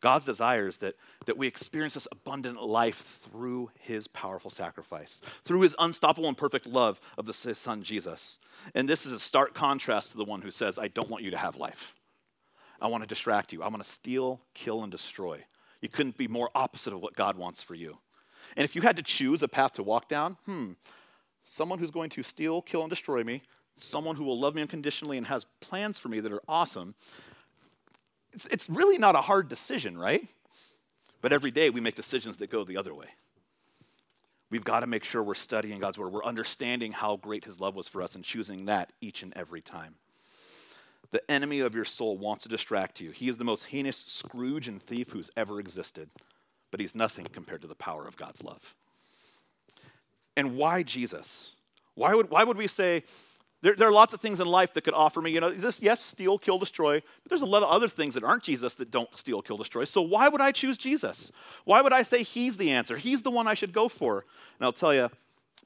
God's 0.00 0.26
desire 0.26 0.68
is 0.68 0.78
that, 0.78 0.94
that 1.24 1.38
we 1.38 1.46
experience 1.46 1.94
this 1.94 2.08
abundant 2.12 2.62
life 2.62 3.20
through 3.22 3.70
his 3.78 4.08
powerful 4.08 4.50
sacrifice, 4.50 5.20
through 5.44 5.62
his 5.62 5.74
unstoppable 5.78 6.28
and 6.28 6.36
perfect 6.36 6.66
love 6.66 7.00
of 7.16 7.26
the, 7.26 7.32
his 7.32 7.58
son 7.58 7.82
Jesus. 7.82 8.38
And 8.74 8.88
this 8.88 9.06
is 9.06 9.12
a 9.12 9.18
stark 9.18 9.54
contrast 9.54 10.10
to 10.10 10.18
the 10.18 10.24
one 10.24 10.42
who 10.42 10.50
says, 10.50 10.78
I 10.78 10.88
don't 10.88 11.08
want 11.08 11.24
you 11.24 11.30
to 11.30 11.38
have 11.38 11.56
life. 11.56 11.94
I 12.80 12.88
want 12.88 13.02
to 13.02 13.08
distract 13.08 13.52
you. 13.52 13.62
I 13.62 13.68
want 13.68 13.82
to 13.82 13.88
steal, 13.88 14.42
kill, 14.52 14.82
and 14.82 14.92
destroy. 14.92 15.44
You 15.80 15.88
couldn't 15.88 16.18
be 16.18 16.28
more 16.28 16.50
opposite 16.54 16.92
of 16.92 17.00
what 17.00 17.16
God 17.16 17.36
wants 17.36 17.62
for 17.62 17.74
you. 17.74 17.98
And 18.56 18.64
if 18.64 18.76
you 18.76 18.82
had 18.82 18.96
to 18.96 19.02
choose 19.02 19.42
a 19.42 19.48
path 19.48 19.72
to 19.74 19.82
walk 19.82 20.08
down, 20.08 20.36
hmm, 20.44 20.72
someone 21.44 21.78
who's 21.78 21.90
going 21.90 22.10
to 22.10 22.22
steal, 22.22 22.62
kill, 22.62 22.82
and 22.82 22.90
destroy 22.90 23.24
me, 23.24 23.42
someone 23.76 24.16
who 24.16 24.24
will 24.24 24.38
love 24.38 24.54
me 24.54 24.62
unconditionally 24.62 25.16
and 25.16 25.26
has 25.26 25.46
plans 25.60 25.98
for 25.98 26.08
me 26.08 26.20
that 26.20 26.32
are 26.32 26.42
awesome, 26.48 26.94
it's, 28.36 28.46
it's 28.46 28.68
really 28.68 28.98
not 28.98 29.16
a 29.16 29.22
hard 29.22 29.48
decision, 29.48 29.96
right? 29.96 30.28
But 31.22 31.32
every 31.32 31.50
day 31.50 31.70
we 31.70 31.80
make 31.80 31.94
decisions 31.94 32.36
that 32.36 32.50
go 32.50 32.64
the 32.64 32.76
other 32.76 32.94
way. 32.94 33.06
We've 34.50 34.62
got 34.62 34.80
to 34.80 34.86
make 34.86 35.04
sure 35.04 35.22
we're 35.22 35.34
studying 35.34 35.80
God's 35.80 35.98
word. 35.98 36.12
We're 36.12 36.22
understanding 36.22 36.92
how 36.92 37.16
great 37.16 37.46
his 37.46 37.60
love 37.60 37.74
was 37.74 37.88
for 37.88 38.02
us 38.02 38.14
and 38.14 38.22
choosing 38.22 38.66
that 38.66 38.92
each 39.00 39.22
and 39.22 39.32
every 39.34 39.62
time. 39.62 39.94
The 41.12 41.28
enemy 41.30 41.60
of 41.60 41.74
your 41.74 41.86
soul 41.86 42.18
wants 42.18 42.42
to 42.42 42.50
distract 42.50 43.00
you. 43.00 43.10
He 43.10 43.30
is 43.30 43.38
the 43.38 43.44
most 43.44 43.64
heinous 43.64 44.04
Scrooge 44.06 44.68
and 44.68 44.82
thief 44.82 45.12
who's 45.12 45.30
ever 45.34 45.58
existed, 45.58 46.10
but 46.70 46.78
he's 46.78 46.94
nothing 46.94 47.24
compared 47.32 47.62
to 47.62 47.68
the 47.68 47.74
power 47.74 48.06
of 48.06 48.16
God's 48.16 48.44
love. 48.44 48.74
And 50.36 50.56
why 50.56 50.82
Jesus? 50.82 51.54
Why 51.94 52.14
would, 52.14 52.28
why 52.28 52.44
would 52.44 52.58
we 52.58 52.66
say, 52.66 53.04
there, 53.62 53.74
there, 53.74 53.88
are 53.88 53.92
lots 53.92 54.12
of 54.12 54.20
things 54.20 54.38
in 54.38 54.46
life 54.46 54.74
that 54.74 54.84
could 54.84 54.94
offer 54.94 55.20
me, 55.20 55.30
you 55.30 55.40
know, 55.40 55.50
this, 55.50 55.80
yes, 55.80 56.00
steal, 56.00 56.38
kill, 56.38 56.58
destroy, 56.58 57.00
but 57.00 57.30
there's 57.30 57.42
a 57.42 57.46
lot 57.46 57.62
of 57.62 57.70
other 57.70 57.88
things 57.88 58.14
that 58.14 58.22
aren't 58.22 58.42
Jesus 58.42 58.74
that 58.74 58.90
don't 58.90 59.08
steal, 59.18 59.40
kill, 59.40 59.56
destroy. 59.56 59.84
So 59.84 60.02
why 60.02 60.28
would 60.28 60.40
I 60.40 60.52
choose 60.52 60.76
Jesus? 60.76 61.32
Why 61.64 61.80
would 61.80 61.92
I 61.92 62.02
say 62.02 62.22
he's 62.22 62.58
the 62.58 62.70
answer? 62.70 62.96
He's 62.96 63.22
the 63.22 63.30
one 63.30 63.46
I 63.46 63.54
should 63.54 63.72
go 63.72 63.88
for. 63.88 64.24
And 64.58 64.66
I'll 64.66 64.72
tell 64.72 64.94
you, 64.94 65.10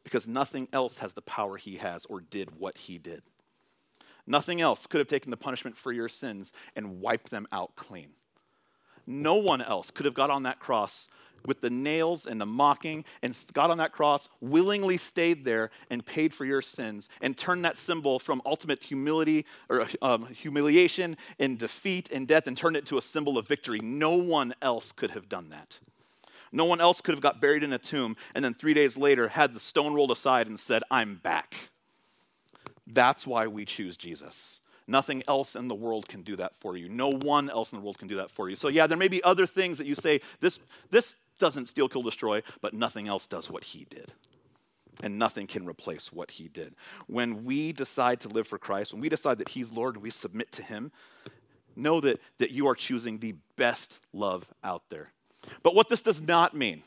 because 0.05 0.29
nothing 0.29 0.69
else 0.73 0.99
has 0.99 1.15
the 1.15 1.23
power 1.23 1.57
he 1.57 1.77
has 1.77 2.07
or 2.07 2.21
did 2.21 2.59
what 2.59 2.79
he 2.79 2.97
did. 2.97 3.23
Nothing 4.27 4.61
else 4.61 4.87
could 4.87 5.01
have 5.01 5.09
taken 5.09 5.31
the 5.31 5.37
punishment 5.37 5.77
for 5.77 5.93
your 5.93 6.09
sins 6.09 6.53
and 6.77 7.01
wiped 7.01 7.31
them 7.31 7.47
out 7.51 7.75
clean. 7.75 8.11
No 9.07 9.35
one 9.35 9.61
else 9.61 9.91
could 9.91 10.07
have 10.07 10.15
got 10.15 10.31
on 10.31 10.45
that 10.45 10.61
cross 10.61 11.09
with 11.47 11.61
the 11.61 11.71
nails 11.71 12.27
and 12.27 12.41
the 12.41 12.47
mocking 12.47 13.05
and 13.23 13.37
got 13.53 13.71
on 13.71 13.79
that 13.79 13.93
cross, 13.93 14.29
willingly 14.41 14.97
stayed 14.97 15.45
there 15.45 15.71
and 15.91 16.05
paid 16.05 16.35
for 16.35 16.45
your 16.45 16.63
sins 16.63 17.09
and 17.21 17.37
turned 17.37 17.65
that 17.65 17.77
symbol 17.77 18.19
from 18.19 18.43
ultimate 18.45 18.83
humility 18.83 19.47
or 19.69 19.89
um, 20.03 20.27
humiliation 20.27 21.17
and 21.39 21.59
defeat 21.59 22.11
and 22.11 22.27
death 22.27 22.47
and 22.47 22.57
turned 22.57 22.77
it 22.77 22.87
to 22.87 22.99
a 22.99 23.03
symbol 23.03 23.39
of 23.39 23.47
victory. 23.47 23.81
No 23.83 24.17
one 24.17 24.55
else 24.61 24.93
could 24.93 25.13
have 25.13 25.29
done 25.29 25.51
that. 25.51 25.79
No 26.53 26.65
one 26.65 26.81
else 26.81 27.01
could 27.01 27.15
have 27.15 27.23
got 27.23 27.41
buried 27.41 27.63
in 27.63 27.73
a 27.73 27.79
tomb 27.79 28.17
and 28.35 28.45
then 28.45 28.55
three 28.55 28.75
days 28.75 28.97
later 28.97 29.29
had 29.29 29.55
the 29.55 29.61
stone 29.61 29.95
rolled 29.95 30.11
aside 30.11 30.47
and 30.47 30.59
said, 30.59 30.83
I'm 30.91 31.17
back. 31.17 31.69
That's 32.87 33.27
why 33.27 33.47
we 33.47 33.65
choose 33.65 33.97
Jesus. 33.97 34.61
Nothing 34.91 35.23
else 35.29 35.55
in 35.55 35.69
the 35.69 35.75
world 35.75 36.09
can 36.09 36.23
do 36.23 36.35
that 36.37 36.57
for 36.57 36.77
you. 36.77 36.89
No 36.89 37.11
one 37.11 37.49
else 37.49 37.73
in 37.73 37.79
the 37.79 37.85
world 37.85 37.99
can 37.99 38.09
do 38.09 38.17
that 38.17 38.29
for 38.29 38.51
you. 38.51 38.57
So, 38.57 38.67
yeah, 38.67 38.89
there 38.89 38.99
may 38.99 39.07
be 39.07 39.23
other 39.23 39.47
things 39.47 39.79
that 39.79 39.87
you 39.87 39.95
say, 39.95 40.21
this, 40.41 40.59
this 40.91 41.15
doesn't 41.41 41.69
steal, 41.69 41.89
kill, 41.89 42.03
destroy, 42.03 42.43
but 42.61 42.73
nothing 42.75 43.09
else 43.09 43.27
does 43.27 43.51
what 43.51 43.65
he 43.65 43.87
did. 43.91 44.13
And 45.03 45.19
nothing 45.19 45.47
can 45.47 45.67
replace 45.67 46.13
what 46.13 46.33
he 46.33 46.49
did. 46.49 46.75
When 47.07 47.45
we 47.45 47.73
decide 47.73 48.21
to 48.21 48.29
live 48.29 48.47
for 48.47 48.59
Christ, 48.59 48.93
when 48.93 49.01
we 49.01 49.09
decide 49.09 49.39
that 49.39 49.51
he's 49.51 49.73
Lord 49.73 49.95
and 49.95 50.03
we 50.03 50.11
submit 50.11 50.53
to 50.53 50.63
him, 50.63 50.93
know 51.75 52.01
that, 52.01 52.21
that 52.39 52.51
you 52.51 52.69
are 52.69 52.75
choosing 52.75 53.19
the 53.19 53.35
best 53.57 53.99
love 54.13 54.53
out 54.63 54.83
there. 54.91 55.13
But 55.63 55.75
what 55.75 55.89
this 55.89 56.03
does 56.03 56.21
not 56.21 56.55
mean 56.55 56.83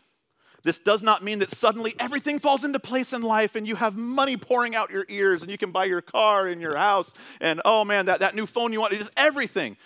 this 0.63 0.79
does 0.79 1.03
not 1.03 1.21
mean 1.21 1.39
that 1.39 1.51
suddenly 1.51 1.93
everything 1.99 2.39
falls 2.39 2.63
into 2.63 2.79
place 2.79 3.13
in 3.13 3.21
life 3.21 3.55
and 3.55 3.67
you 3.67 3.75
have 3.75 3.97
money 3.97 4.37
pouring 4.37 4.75
out 4.75 4.91
your 4.91 5.05
ears 5.09 5.41
and 5.41 5.51
you 5.51 5.57
can 5.57 5.71
buy 5.71 5.85
your 5.85 6.01
car 6.01 6.47
and 6.47 6.61
your 6.61 6.77
house 6.77 7.13
and 7.41 7.61
oh 7.65 7.83
man, 7.83 8.05
that, 8.05 8.21
that 8.21 8.33
new 8.33 8.45
phone 8.45 8.71
you 8.71 8.79
want, 8.79 8.93
just 8.93 9.11
everything. 9.17 9.77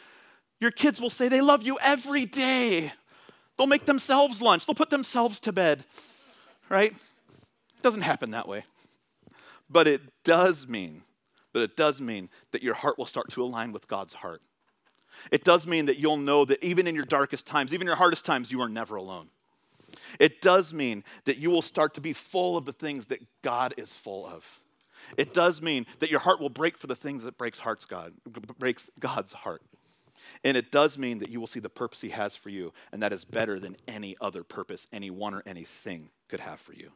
Your 0.60 0.72
kids 0.72 1.02
will 1.02 1.10
say 1.10 1.28
they 1.28 1.42
love 1.42 1.64
you 1.64 1.78
every 1.82 2.26
day. 2.26 2.94
They'll 3.58 3.68
make 3.68 3.86
themselves 3.86 4.42
lunch, 4.42 4.66
they'll 4.66 4.76
put 4.76 4.90
themselves 4.90 5.40
to 5.42 5.52
bed, 5.52 5.86
right? 6.70 6.92
It 6.92 7.84
doesn't 7.84 8.02
happen 8.02 8.32
that 8.32 8.48
way. 8.48 8.64
But 9.70 9.88
it 9.88 10.02
does 10.24 10.68
mean, 10.68 11.04
but 11.54 11.62
it 11.62 11.76
does 11.76 12.00
mean 12.00 12.30
that 12.52 12.64
your 12.64 12.76
heart 12.76 12.98
will 12.98 13.06
start 13.06 13.30
to 13.32 13.44
align 13.44 13.72
with 13.72 13.88
God's 13.88 14.14
heart. 14.14 14.42
It 15.32 15.44
does 15.44 15.68
mean 15.68 15.88
that 15.88 15.98
you'll 15.98 16.18
know 16.18 16.46
that 16.46 16.64
even 16.64 16.88
in 16.88 16.96
your 16.96 17.04
darkest 17.04 17.46
times, 17.46 17.74
even 17.74 17.88
your 17.88 17.96
hardest 17.96 18.26
times, 18.26 18.52
you 18.52 18.62
are 18.62 18.70
never 18.70 18.96
alone. 18.96 19.30
It 20.20 20.42
does 20.42 20.74
mean 20.74 21.04
that 21.26 21.38
you 21.38 21.50
will 21.50 21.62
start 21.62 21.94
to 21.96 22.02
be 22.02 22.14
full 22.14 22.56
of 22.56 22.66
the 22.66 22.74
things 22.74 23.08
that 23.08 23.20
God 23.42 23.74
is 23.78 23.94
full 23.94 24.26
of. 24.26 24.62
It 25.16 25.34
does 25.34 25.62
mean 25.62 25.86
that 26.00 26.10
your 26.10 26.20
heart 26.20 26.40
will 26.40 26.50
break 26.50 26.78
for 26.78 26.88
the 26.88 26.96
things 26.96 27.24
that 27.24 27.38
breaks 27.38 27.60
hearts 27.60 27.86
God 27.86 28.14
breaks 28.60 28.90
God's 29.00 29.34
heart. 29.34 29.62
And 30.44 30.58
it 30.58 30.72
does 30.72 30.98
mean 30.98 31.20
that 31.20 31.30
you 31.30 31.40
will 31.40 31.48
see 31.48 31.60
the 31.60 31.70
purpose 31.70 32.02
he 32.02 32.10
has 32.10 32.36
for 32.36 32.50
you, 32.50 32.74
and 32.92 33.02
that 33.02 33.14
is 33.14 33.26
better 33.26 33.60
than 33.60 33.76
any 33.88 34.16
other 34.22 34.44
purpose 34.44 34.88
anyone 34.92 35.34
or 35.34 35.44
anything 35.46 36.10
could 36.28 36.40
have 36.40 36.60
for 36.60 36.74
you. 36.74 36.92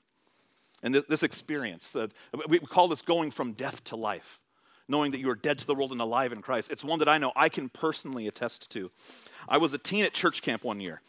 And 0.84 0.94
th- 0.94 1.08
this 1.08 1.24
experience, 1.24 1.92
the, 1.92 2.10
we 2.48 2.60
call 2.60 2.88
this 2.88 3.02
going 3.02 3.32
from 3.32 3.54
death 3.54 3.84
to 3.86 3.96
life, 3.96 4.40
knowing 4.88 5.12
that 5.12 5.20
you 5.20 5.30
are 5.30 5.36
dead 5.36 5.60
to 5.60 5.68
the 5.68 5.76
world 5.76 5.92
and 5.92 6.02
alive 6.02 6.32
in 6.32 6.42
Christ. 6.42 6.72
It's 6.72 6.84
one 6.84 7.00
that 7.00 7.10
I 7.10 7.18
know 7.18 7.32
I 7.36 7.50
can 7.50 7.70
personally 7.70 8.28
attest 8.28 8.70
to. 8.72 8.92
I 9.48 9.58
was 9.58 9.74
a 9.74 9.78
teen 9.78 10.06
at 10.06 10.14
church 10.14 10.42
camp 10.42 10.64
one 10.64 10.80
year, 10.80 11.02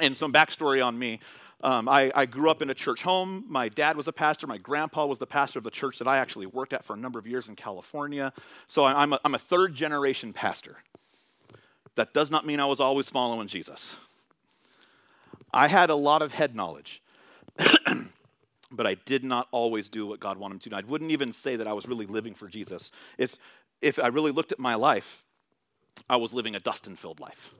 and 0.00 0.16
some 0.16 0.32
backstory 0.32 0.84
on 0.84 0.98
me. 0.98 1.20
Um, 1.62 1.88
I, 1.88 2.12
I, 2.14 2.26
grew 2.26 2.50
up 2.50 2.60
in 2.60 2.68
a 2.68 2.74
church 2.74 3.02
home. 3.02 3.46
My 3.48 3.70
dad 3.70 3.96
was 3.96 4.06
a 4.06 4.12
pastor. 4.12 4.46
My 4.46 4.58
grandpa 4.58 5.06
was 5.06 5.18
the 5.18 5.26
pastor 5.26 5.58
of 5.58 5.64
the 5.64 5.70
church 5.70 5.98
that 5.98 6.06
I 6.06 6.18
actually 6.18 6.44
worked 6.44 6.74
at 6.74 6.84
for 6.84 6.92
a 6.92 6.96
number 6.96 7.18
of 7.18 7.26
years 7.26 7.48
in 7.48 7.56
California. 7.56 8.34
So 8.66 8.84
I, 8.84 9.00
I'm 9.00 9.14
a, 9.14 9.20
I'm 9.24 9.34
a 9.34 9.38
third 9.38 9.74
generation 9.74 10.34
pastor. 10.34 10.76
That 11.96 12.12
does 12.12 12.30
not 12.30 12.46
mean 12.46 12.60
I 12.60 12.66
was 12.66 12.80
always 12.80 13.08
following 13.08 13.48
Jesus. 13.48 13.96
I 15.52 15.68
had 15.68 15.90
a 15.90 15.94
lot 15.94 16.22
of 16.22 16.32
head 16.32 16.54
knowledge, 16.54 17.00
but 18.72 18.86
I 18.86 18.94
did 18.94 19.22
not 19.22 19.46
always 19.52 19.88
do 19.88 20.06
what 20.06 20.18
God 20.18 20.36
wanted 20.36 20.54
me 20.54 20.60
to 20.60 20.70
do. 20.70 20.76
I 20.76 20.80
wouldn't 20.80 21.12
even 21.12 21.32
say 21.32 21.54
that 21.56 21.66
I 21.66 21.72
was 21.72 21.86
really 21.86 22.06
living 22.06 22.34
for 22.34 22.48
Jesus. 22.48 22.90
If, 23.18 23.36
if 23.80 24.00
I 24.00 24.08
really 24.08 24.32
looked 24.32 24.50
at 24.50 24.58
my 24.58 24.74
life, 24.74 25.22
I 26.10 26.16
was 26.16 26.34
living 26.34 26.56
a 26.56 26.60
Dustin 26.60 26.96
filled 26.96 27.20
life 27.20 27.54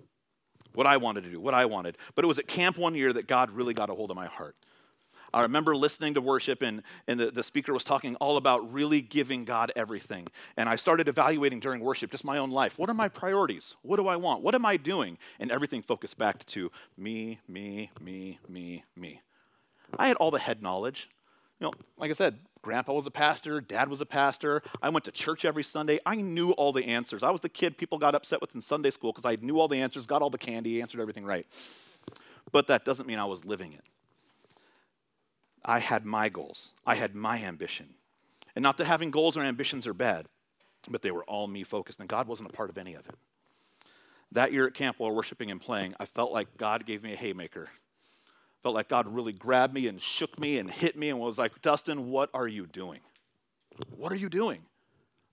what 0.75 0.87
I 0.87 0.97
wanted 0.97 1.25
to 1.25 1.31
do, 1.31 1.41
what 1.41 1.55
I 1.55 1.67
wanted. 1.67 1.97
But 2.15 2.25
it 2.25 2.29
was 2.29 2.39
at 2.39 2.47
camp 2.47 2.77
one 2.77 2.95
year 2.95 3.13
that 3.13 3.27
God 3.27 3.51
really 3.51 3.75
got 3.75 3.91
a 3.91 3.95
hold 3.95 4.11
of 4.11 4.17
my 4.17 4.27
heart. 4.27 4.57
I 5.35 5.43
remember 5.43 5.75
listening 5.75 6.15
to 6.15 6.21
worship, 6.21 6.63
and, 6.63 6.85
and 7.09 7.19
the, 7.19 7.31
the 7.33 7.43
speaker 7.43 7.73
was 7.73 7.83
talking 7.83 8.15
all 8.17 8.37
about 8.37 8.73
really 8.73 9.03
giving 9.03 9.45
God 9.45 9.73
everything. 9.75 10.29
And 10.57 10.69
I 10.69 10.77
started 10.77 11.09
evaluating 11.09 11.59
during 11.59 11.81
worship 11.81 12.13
just 12.13 12.25
my 12.25 12.39
own 12.39 12.53
life. 12.53 12.79
What 12.79 12.89
are 12.89 12.95
my 12.95 13.09
priorities? 13.09 13.75
What 13.83 13.97
do 13.97 14.07
I 14.07 14.15
want? 14.15 14.43
What 14.43 14.55
am 14.55 14.65
I 14.65 14.77
doing? 14.77 15.19
And 15.41 15.51
everything 15.51 15.83
focused 15.83 16.19
back 16.19 16.47
to 16.47 16.71
me, 16.97 17.41
me, 17.49 17.91
me, 18.01 18.39
me, 18.49 18.85
me. 18.95 19.23
I 19.99 20.07
had 20.07 20.17
all 20.19 20.31
the 20.31 20.39
head 20.39 20.63
knowledge. 20.63 21.11
You 21.59 21.67
know, 21.67 21.73
like 21.99 22.11
I 22.13 22.15
said, 22.15 22.39
grandpa 22.63 22.93
was 22.93 23.07
a 23.07 23.11
pastor, 23.11 23.61
dad 23.61 23.89
was 23.89 24.01
a 24.01 24.07
pastor. 24.07 24.63
I 24.81 24.89
went 24.91 25.05
to 25.07 25.11
church 25.11 25.45
every 25.45 25.65
Sunday. 25.65 25.99
I 26.07 26.15
knew 26.15 26.51
all 26.53 26.73
the 26.73 26.85
answers. 26.85 27.25
I 27.25 27.31
was 27.31 27.41
the 27.41 27.49
kid 27.49 27.77
people 27.77 27.99
got 27.99 28.15
upset 28.15 28.41
with 28.41 28.55
in 28.55 28.63
Sunday 28.63 28.93
school 28.93 29.13
because 29.13 29.25
I 29.25 29.37
knew 29.41 29.59
all 29.59 29.67
the 29.67 29.79
answers, 29.79 30.07
got 30.07 30.23
all 30.23 30.31
the 30.31 30.39
candy, 30.39 30.81
answered 30.81 31.01
everything 31.01 31.25
right. 31.25 31.47
But 32.53 32.69
that 32.69 32.85
doesn't 32.85 33.09
mean 33.09 33.19
I 33.19 33.25
was 33.25 33.45
living 33.45 33.73
it. 33.73 33.83
I 35.65 35.79
had 35.79 36.05
my 36.05 36.29
goals, 36.29 36.73
I 36.87 36.95
had 36.95 37.15
my 37.15 37.43
ambition. 37.43 37.95
And 38.57 38.63
not 38.63 38.77
that 38.77 38.85
having 38.87 39.11
goals 39.11 39.37
or 39.37 39.41
ambitions 39.41 39.87
are 39.87 39.95
bad, 39.95 40.27
but 40.89 41.03
they 41.03 41.11
were 41.11 41.25
all 41.25 41.47
me 41.47 41.65
focused, 41.65 41.99
and 41.99 42.09
God 42.09 42.29
wasn't 42.29 42.51
a 42.51 42.53
part 42.53 42.71
of 42.71 42.79
any 42.79 42.95
of 42.95 43.07
it. 43.07 43.15
That 44.31 44.53
year 44.53 44.67
at 44.67 44.75
camp 44.75 44.99
while 44.99 45.13
worshiping 45.13 45.51
and 45.51 45.61
playing, 45.61 45.95
I 45.99 46.05
felt 46.05 46.33
like 46.33 46.57
God 46.57 46.87
gave 46.87 47.03
me 47.03 47.13
a 47.13 47.17
haymaker 47.17 47.69
Felt 48.65 48.75
like 48.75 48.89
God 48.89 49.07
really 49.07 49.35
grabbed 49.35 49.75
me 49.75 49.89
and 49.89 50.01
shook 50.01 50.39
me 50.39 50.57
and 50.57 50.71
hit 50.71 50.97
me 50.97 51.11
and 51.11 51.21
was 51.21 51.37
like, 51.37 51.61
Dustin, 51.61 52.09
what 52.09 52.31
are 52.33 52.49
you 52.49 52.67
doing? 52.67 53.01
What 53.95 54.11
are 54.11 54.17
you 54.17 54.31
doing? 54.31 54.63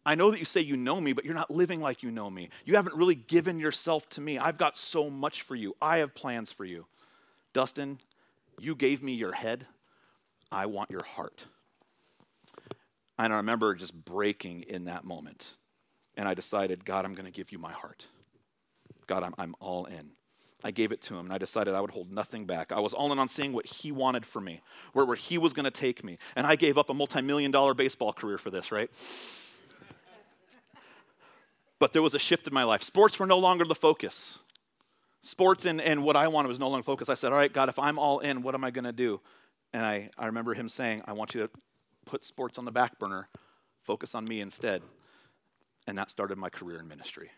I 0.06 0.16
know 0.16 0.32
that 0.32 0.40
you 0.40 0.44
say 0.44 0.60
you 0.60 0.76
know 0.76 1.00
me, 1.00 1.14
but 1.14 1.24
you're 1.24 1.34
not 1.34 1.50
living 1.50 1.80
like 1.80 2.04
you 2.04 2.12
know 2.12 2.30
me. 2.30 2.50
You 2.66 2.76
haven't 2.76 2.94
really 2.94 3.16
given 3.16 3.58
yourself 3.58 4.10
to 4.10 4.22
me. 4.22 4.38
I've 4.38 4.58
got 4.58 4.76
so 4.76 5.10
much 5.10 5.44
for 5.44 5.56
you. 5.56 5.78
I 5.82 6.00
have 6.00 6.14
plans 6.14 6.52
for 6.52 6.66
you. 6.66 6.88
Dustin, 7.54 8.00
you 8.60 8.76
gave 8.76 9.02
me 9.02 9.14
your 9.14 9.32
head. 9.32 9.66
I 10.52 10.66
want 10.66 10.92
your 10.92 11.04
heart. 11.04 11.46
And 13.18 13.32
I 13.34 13.38
remember 13.38 13.76
just 13.76 13.94
breaking 13.94 14.64
in 14.64 14.86
that 14.86 15.04
moment. 15.04 15.54
And 16.18 16.28
I 16.28 16.34
decided, 16.34 16.86
God, 16.86 17.06
I'm 17.06 17.14
going 17.14 17.26
to 17.26 17.32
give 17.32 17.52
you 17.52 17.60
my 17.60 17.72
heart. 17.72 18.08
God, 19.08 19.24
I'm, 19.24 19.34
I'm 19.38 19.56
all 19.60 19.86
in. 19.86 20.12
I 20.64 20.72
gave 20.72 20.92
it 20.92 21.02
to 21.04 21.16
him 21.16 21.26
and 21.26 21.34
I 21.34 21.38
decided 21.38 21.74
I 21.74 21.82
would 21.82 21.92
hold 21.92 22.12
nothing 22.12 22.46
back. 22.46 22.72
I 22.72 22.80
was 22.80 22.94
all 22.94 23.12
in 23.12 23.20
on 23.20 23.30
seeing 23.30 23.54
what 23.54 23.66
he 23.66 23.92
wanted 23.92 24.26
for 24.26 24.40
me, 24.40 24.62
where, 24.94 25.06
where 25.06 25.16
he 25.16 25.38
was 25.38 25.54
going 25.54 25.64
to 25.66 25.72
take 25.72 26.04
me. 26.04 26.18
And 26.36 26.46
I 26.46 26.56
gave 26.56 26.78
up 26.78 26.90
a 26.90 26.94
multi 26.94 27.22
million 27.22 27.52
dollar 27.52 27.74
baseball 27.74 28.14
career 28.14 28.38
for 28.38 28.50
this, 28.50 28.72
right? 28.72 28.90
but 31.80 31.94
there 31.94 32.02
was 32.02 32.14
a 32.14 32.20
shift 32.20 32.46
in 32.46 32.54
my 32.54 32.64
life. 32.64 32.84
Sports 32.84 33.18
were 33.18 33.26
no 33.26 33.40
longer 33.40 33.66
the 33.66 33.76
focus. 33.76 34.40
Sports 35.24 35.66
and, 35.66 35.82
and 35.82 36.04
what 36.04 36.16
I 36.16 36.28
wanted 36.28 36.48
was 36.48 36.60
no 36.60 36.70
longer 36.70 36.84
focus. 36.84 37.10
I 37.10 37.16
said, 37.16 37.32
All 37.32 37.38
right, 37.38 37.52
God, 37.52 37.70
if 37.70 37.80
I'm 37.80 37.98
all 37.98 38.20
in, 38.20 38.44
what 38.44 38.54
am 38.54 38.64
I 38.64 38.72
going 38.72 38.86
to 38.86 38.92
do? 38.92 39.20
And 39.74 39.86
I, 39.86 40.10
I 40.18 40.26
remember 40.26 40.54
him 40.54 40.70
saying, 40.70 41.02
I 41.06 41.14
want 41.14 41.34
you 41.34 41.42
to 41.42 41.50
put 42.06 42.26
sports 42.26 42.58
on 42.58 42.66
the 42.66 42.72
back 42.72 43.00
burner, 43.00 43.30
focus 43.84 44.16
on 44.16 44.26
me 44.26 44.42
instead. 44.42 44.82
And 45.88 45.98
that 45.98 46.12
started 46.12 46.38
my 46.38 46.50
career 46.50 46.80
in 46.80 46.88
ministry. 46.88 47.32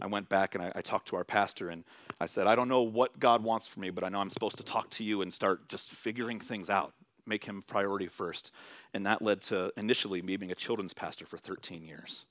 I 0.00 0.06
went 0.06 0.28
back 0.28 0.54
and 0.54 0.64
I, 0.64 0.72
I, 0.74 0.80
talked 0.80 1.08
to 1.08 1.16
our 1.16 1.24
pastor 1.24 1.68
and 1.68 1.84
I 2.20 2.26
said, 2.26 2.46
I 2.46 2.54
don't 2.54 2.68
know 2.68 2.82
what 2.82 3.18
God 3.18 3.42
wants 3.42 3.66
for 3.66 3.80
me, 3.80 3.90
but 3.90 4.02
I 4.02 4.08
know 4.08 4.20
I'm 4.20 4.30
supposed 4.30 4.56
to 4.56 4.62
talk 4.62 4.88
to 4.90 5.04
you 5.04 5.20
and 5.20 5.32
start 5.32 5.68
just 5.68 5.90
figuring 5.90 6.40
things 6.40 6.70
out, 6.70 6.94
make 7.26 7.44
him 7.44 7.62
priority 7.62 8.06
first. 8.06 8.50
And 8.94 9.04
that 9.04 9.20
led 9.20 9.42
to 9.42 9.72
initially 9.76 10.22
me 10.22 10.36
being 10.36 10.52
a 10.52 10.54
children's 10.56 10.94
pastor 10.94 11.26
for 11.26 11.36
13 11.36 11.84
years. 11.84 12.24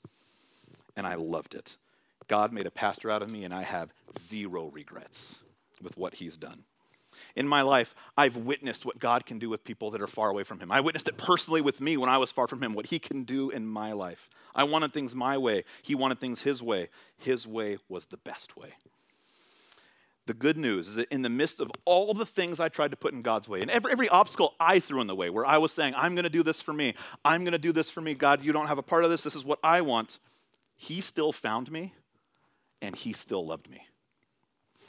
And 0.95 1.05
I 1.05 1.15
loved 1.15 1.53
it. 1.53 1.77
God 2.27 2.53
made 2.53 2.65
a 2.65 2.71
pastor 2.71 3.09
out 3.09 3.21
of 3.21 3.31
me, 3.31 3.43
and 3.43 3.53
I 3.53 3.63
have 3.63 3.93
zero 4.17 4.65
regrets 4.65 5.39
with 5.81 5.97
what 5.97 6.15
he's 6.15 6.37
done. 6.37 6.63
In 7.35 7.47
my 7.47 7.61
life, 7.61 7.95
I've 8.17 8.37
witnessed 8.37 8.85
what 8.85 8.99
God 8.99 9.25
can 9.25 9.39
do 9.39 9.49
with 9.49 9.63
people 9.63 9.91
that 9.91 10.01
are 10.01 10.07
far 10.07 10.29
away 10.29 10.43
from 10.43 10.59
Him. 10.59 10.71
I 10.71 10.81
witnessed 10.81 11.07
it 11.07 11.17
personally 11.17 11.61
with 11.61 11.81
me 11.81 11.97
when 11.97 12.09
I 12.09 12.17
was 12.17 12.31
far 12.31 12.47
from 12.47 12.63
Him, 12.63 12.73
what 12.73 12.87
He 12.87 12.99
can 12.99 13.23
do 13.23 13.49
in 13.49 13.65
my 13.65 13.91
life. 13.91 14.29
I 14.55 14.63
wanted 14.63 14.93
things 14.93 15.15
my 15.15 15.37
way, 15.37 15.63
He 15.81 15.95
wanted 15.95 16.19
things 16.19 16.41
His 16.41 16.61
way. 16.61 16.89
His 17.17 17.45
way 17.47 17.77
was 17.87 18.05
the 18.05 18.17
best 18.17 18.57
way. 18.57 18.73
The 20.29 20.35
good 20.35 20.57
news 20.57 20.89
is 20.89 20.95
that 20.95 21.11
in 21.11 21.23
the 21.23 21.29
midst 21.29 21.59
of 21.59 21.71
all 21.85 22.13
the 22.13 22.23
things 22.23 22.59
I 22.59 22.69
tried 22.69 22.91
to 22.91 22.97
put 22.97 23.13
in 23.13 23.23
God's 23.23 23.49
way, 23.49 23.61
and 23.61 23.71
every, 23.71 23.91
every 23.91 24.09
obstacle 24.09 24.53
I 24.59 24.79
threw 24.79 25.01
in 25.01 25.07
the 25.07 25.15
way, 25.15 25.31
where 25.31 25.43
I 25.43 25.57
was 25.57 25.71
saying, 25.71 25.95
I'm 25.97 26.13
going 26.13 26.21
to 26.21 26.29
do 26.29 26.43
this 26.43 26.61
for 26.61 26.71
me, 26.71 26.93
I'm 27.25 27.41
going 27.41 27.53
to 27.53 27.57
do 27.57 27.71
this 27.71 27.89
for 27.89 28.01
me, 28.01 28.13
God, 28.13 28.43
you 28.43 28.51
don't 28.51 28.67
have 28.67 28.77
a 28.77 28.83
part 28.83 29.03
of 29.03 29.09
this, 29.09 29.23
this 29.23 29.35
is 29.35 29.43
what 29.43 29.57
I 29.63 29.81
want, 29.81 30.19
He 30.75 31.01
still 31.01 31.31
found 31.31 31.71
me 31.71 31.95
and 32.79 32.95
He 32.95 33.11
still 33.11 33.43
loved 33.43 33.71
me. 33.71 33.87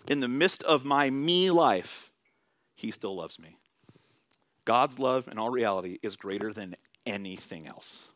In 0.08 0.20
the 0.20 0.28
midst 0.28 0.62
of 0.64 0.84
my 0.84 1.08
me 1.08 1.50
life, 1.50 2.09
he 2.80 2.90
still 2.90 3.14
loves 3.14 3.38
me. 3.38 3.56
God's 4.64 4.98
love, 4.98 5.28
in 5.28 5.38
all 5.38 5.50
reality, 5.50 5.98
is 6.02 6.16
greater 6.16 6.52
than 6.52 6.74
anything 7.04 7.66
else. 7.66 8.08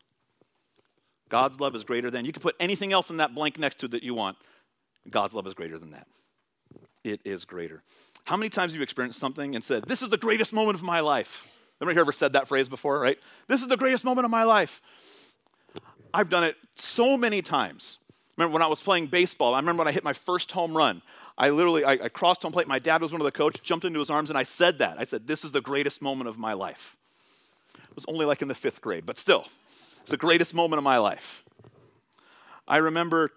God's 1.29 1.59
love 1.59 1.75
is 1.75 1.83
greater 1.83 2.09
than, 2.09 2.25
you 2.25 2.31
can 2.31 2.41
put 2.41 2.55
anything 2.59 2.91
else 2.91 3.09
in 3.09 3.17
that 3.17 3.35
blank 3.35 3.59
next 3.59 3.79
to 3.79 3.85
it 3.85 3.91
that 3.91 4.03
you 4.03 4.13
want. 4.13 4.37
God's 5.09 5.33
love 5.33 5.45
is 5.45 5.53
greater 5.53 5.77
than 5.77 5.91
that. 5.91 6.07
It 7.03 7.21
is 7.23 7.45
greater. 7.45 7.83
How 8.25 8.37
many 8.37 8.49
times 8.49 8.71
have 8.71 8.79
you 8.79 8.83
experienced 8.83 9.19
something 9.19 9.53
and 9.53 9.63
said, 9.63 9.83
This 9.83 10.01
is 10.01 10.09
the 10.09 10.17
greatest 10.17 10.51
moment 10.51 10.75
of 10.77 10.83
my 10.83 10.99
life? 10.99 11.47
Anybody 11.79 11.99
ever 11.99 12.11
said 12.11 12.33
that 12.33 12.47
phrase 12.47 12.67
before, 12.67 12.99
right? 12.99 13.19
This 13.47 13.61
is 13.61 13.67
the 13.67 13.77
greatest 13.77 14.03
moment 14.03 14.25
of 14.25 14.31
my 14.31 14.43
life. 14.43 14.81
I've 16.13 16.29
done 16.29 16.43
it 16.43 16.55
so 16.73 17.17
many 17.17 17.43
times. 17.43 17.99
Remember 18.37 18.53
when 18.53 18.63
I 18.63 18.67
was 18.67 18.81
playing 18.81 19.07
baseball, 19.07 19.53
I 19.53 19.59
remember 19.59 19.81
when 19.81 19.87
I 19.87 19.91
hit 19.91 20.03
my 20.03 20.13
first 20.13 20.51
home 20.53 20.75
run. 20.75 21.01
I 21.37 21.49
literally, 21.49 21.83
I, 21.83 21.91
I 21.93 22.09
crossed 22.09 22.43
home 22.43 22.51
plate. 22.51 22.67
My 22.67 22.79
dad 22.79 23.01
was 23.01 23.11
one 23.11 23.19
of 23.19 23.25
the 23.25 23.31
coaches, 23.31 23.61
jumped 23.61 23.85
into 23.85 23.99
his 23.99 24.09
arms, 24.09 24.29
and 24.29 24.37
I 24.37 24.43
said 24.43 24.77
that. 24.79 24.97
I 24.99 25.05
said, 25.05 25.27
This 25.27 25.43
is 25.43 25.51
the 25.51 25.61
greatest 25.61 26.01
moment 26.01 26.29
of 26.29 26.37
my 26.37 26.53
life. 26.53 26.95
It 27.77 27.95
was 27.95 28.05
only 28.07 28.25
like 28.25 28.41
in 28.41 28.47
the 28.47 28.55
fifth 28.55 28.81
grade, 28.81 29.05
but 29.05 29.17
still, 29.17 29.45
it's 30.01 30.11
the 30.11 30.17
greatest 30.17 30.53
moment 30.53 30.77
of 30.77 30.83
my 30.83 30.97
life. 30.97 31.43
I 32.67 32.77
remember 32.77 33.31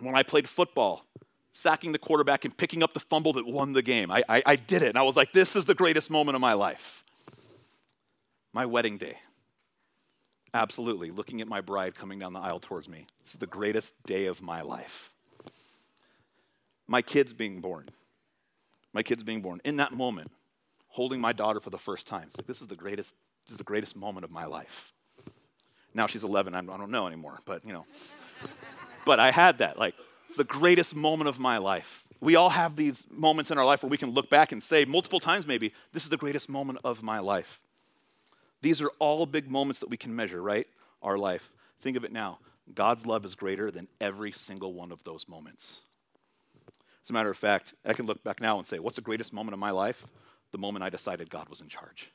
when 0.00 0.16
I 0.16 0.24
played 0.24 0.48
football, 0.48 1.04
sacking 1.52 1.92
the 1.92 1.98
quarterback 1.98 2.44
and 2.44 2.56
picking 2.56 2.82
up 2.82 2.92
the 2.92 3.00
fumble 3.00 3.32
that 3.34 3.46
won 3.46 3.72
the 3.72 3.82
game. 3.82 4.10
I, 4.10 4.24
I, 4.28 4.42
I 4.44 4.56
did 4.56 4.82
it, 4.82 4.88
and 4.88 4.98
I 4.98 5.02
was 5.02 5.16
like, 5.16 5.32
This 5.32 5.54
is 5.54 5.64
the 5.64 5.74
greatest 5.74 6.10
moment 6.10 6.34
of 6.34 6.40
my 6.40 6.54
life. 6.54 7.04
My 8.52 8.66
wedding 8.66 8.98
day. 8.98 9.18
Absolutely. 10.52 11.10
Looking 11.10 11.40
at 11.40 11.48
my 11.48 11.60
bride 11.60 11.94
coming 11.94 12.18
down 12.18 12.32
the 12.32 12.40
aisle 12.40 12.60
towards 12.60 12.88
me. 12.88 13.06
This 13.24 13.34
is 13.34 13.40
the 13.40 13.46
greatest 13.46 14.04
day 14.04 14.26
of 14.26 14.42
my 14.42 14.62
life 14.62 15.13
my 16.86 17.02
kids 17.02 17.32
being 17.32 17.60
born. 17.60 17.86
My 18.92 19.02
kids 19.02 19.22
being 19.22 19.40
born. 19.40 19.60
In 19.64 19.76
that 19.76 19.92
moment, 19.92 20.30
holding 20.88 21.20
my 21.20 21.32
daughter 21.32 21.60
for 21.60 21.70
the 21.70 21.78
first 21.78 22.06
time. 22.06 22.24
It's 22.28 22.38
like, 22.38 22.46
this 22.46 22.60
is 22.60 22.68
the 22.68 22.76
greatest, 22.76 23.14
this 23.46 23.52
is 23.52 23.58
the 23.58 23.64
greatest 23.64 23.96
moment 23.96 24.24
of 24.24 24.30
my 24.30 24.46
life. 24.46 24.92
Now 25.92 26.06
she's 26.06 26.24
11, 26.24 26.54
I'm, 26.54 26.70
I 26.70 26.74
do 26.74 26.78
not 26.78 26.90
know 26.90 27.06
anymore, 27.06 27.40
but 27.44 27.64
you 27.64 27.72
know. 27.72 27.86
but 29.04 29.20
I 29.20 29.30
had 29.30 29.58
that. 29.58 29.78
Like, 29.78 29.94
it's 30.28 30.36
the 30.36 30.44
greatest 30.44 30.94
moment 30.94 31.28
of 31.28 31.38
my 31.38 31.58
life. 31.58 32.02
We 32.20 32.36
all 32.36 32.50
have 32.50 32.76
these 32.76 33.04
moments 33.10 33.50
in 33.50 33.58
our 33.58 33.64
life 33.64 33.82
where 33.82 33.90
we 33.90 33.98
can 33.98 34.10
look 34.10 34.30
back 34.30 34.52
and 34.52 34.62
say 34.62 34.84
multiple 34.84 35.20
times, 35.20 35.46
maybe, 35.46 35.72
this 35.92 36.04
is 36.04 36.08
the 36.08 36.16
greatest 36.16 36.48
moment 36.48 36.78
of 36.84 37.02
my 37.02 37.18
life. 37.18 37.60
These 38.62 38.80
are 38.80 38.90
all 38.98 39.26
big 39.26 39.50
moments 39.50 39.80
that 39.80 39.90
we 39.90 39.96
can 39.96 40.14
measure, 40.16 40.42
right? 40.42 40.66
Our 41.02 41.18
life. 41.18 41.52
Think 41.80 41.96
of 41.96 42.04
it 42.04 42.12
now. 42.12 42.38
God's 42.72 43.04
love 43.04 43.24
is 43.24 43.34
greater 43.34 43.70
than 43.70 43.88
every 44.00 44.32
single 44.32 44.72
one 44.72 44.90
of 44.90 45.04
those 45.04 45.28
moments. 45.28 45.82
As 47.04 47.10
a 47.10 47.12
matter 47.12 47.30
of 47.30 47.36
fact, 47.36 47.74
I 47.84 47.92
can 47.92 48.06
look 48.06 48.24
back 48.24 48.40
now 48.40 48.58
and 48.58 48.66
say, 48.66 48.78
what's 48.78 48.96
the 48.96 49.02
greatest 49.02 49.32
moment 49.32 49.52
of 49.52 49.58
my 49.58 49.70
life? 49.70 50.06
The 50.52 50.58
moment 50.58 50.84
I 50.84 50.88
decided 50.90 51.28
God 51.28 51.48
was 51.50 51.60
in 51.60 51.68
charge. 51.68 52.10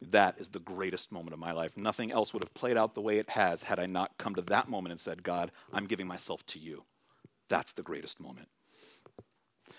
That 0.00 0.36
is 0.38 0.50
the 0.50 0.60
greatest 0.60 1.10
moment 1.10 1.32
of 1.32 1.40
my 1.40 1.50
life. 1.50 1.76
Nothing 1.76 2.12
else 2.12 2.32
would 2.32 2.44
have 2.44 2.54
played 2.54 2.76
out 2.76 2.94
the 2.94 3.00
way 3.00 3.18
it 3.18 3.30
has 3.30 3.64
had 3.64 3.80
I 3.80 3.86
not 3.86 4.16
come 4.16 4.36
to 4.36 4.42
that 4.42 4.68
moment 4.68 4.92
and 4.92 5.00
said, 5.00 5.24
God, 5.24 5.50
I'm 5.72 5.86
giving 5.86 6.06
myself 6.06 6.46
to 6.46 6.60
you. 6.60 6.84
That's 7.48 7.72
the 7.72 7.82
greatest 7.82 8.20
moment. 8.20 8.48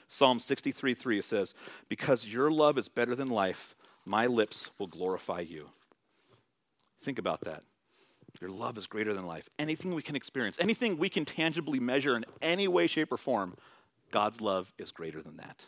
Psalm 0.10 0.40
63 0.40 0.94
3 0.94 1.22
says, 1.22 1.54
Because 1.88 2.28
your 2.28 2.52
love 2.52 2.78
is 2.78 2.90
better 2.90 3.16
than 3.16 3.30
life, 3.30 3.76
my 4.06 4.26
lips 4.26 4.72
will 4.78 4.88
glorify 4.88 5.40
you. 5.40 5.70
Think 7.02 7.20
about 7.20 7.42
that. 7.42 7.64
Your 8.42 8.50
love 8.50 8.78
is 8.78 8.88
greater 8.88 9.14
than 9.14 9.26
life. 9.26 9.50
Anything 9.58 9.94
we 9.94 10.02
can 10.02 10.16
experience, 10.16 10.58
anything 10.60 10.98
we 10.98 11.10
can 11.10 11.26
tangibly 11.26 11.80
measure 11.80 12.16
in 12.16 12.26
any 12.42 12.68
way, 12.68 12.88
shape, 12.88 13.12
or 13.12 13.18
form, 13.18 13.56
God's 14.12 14.42
love 14.42 14.74
is 14.78 14.92
greater 14.92 15.22
than 15.22 15.38
that. 15.38 15.66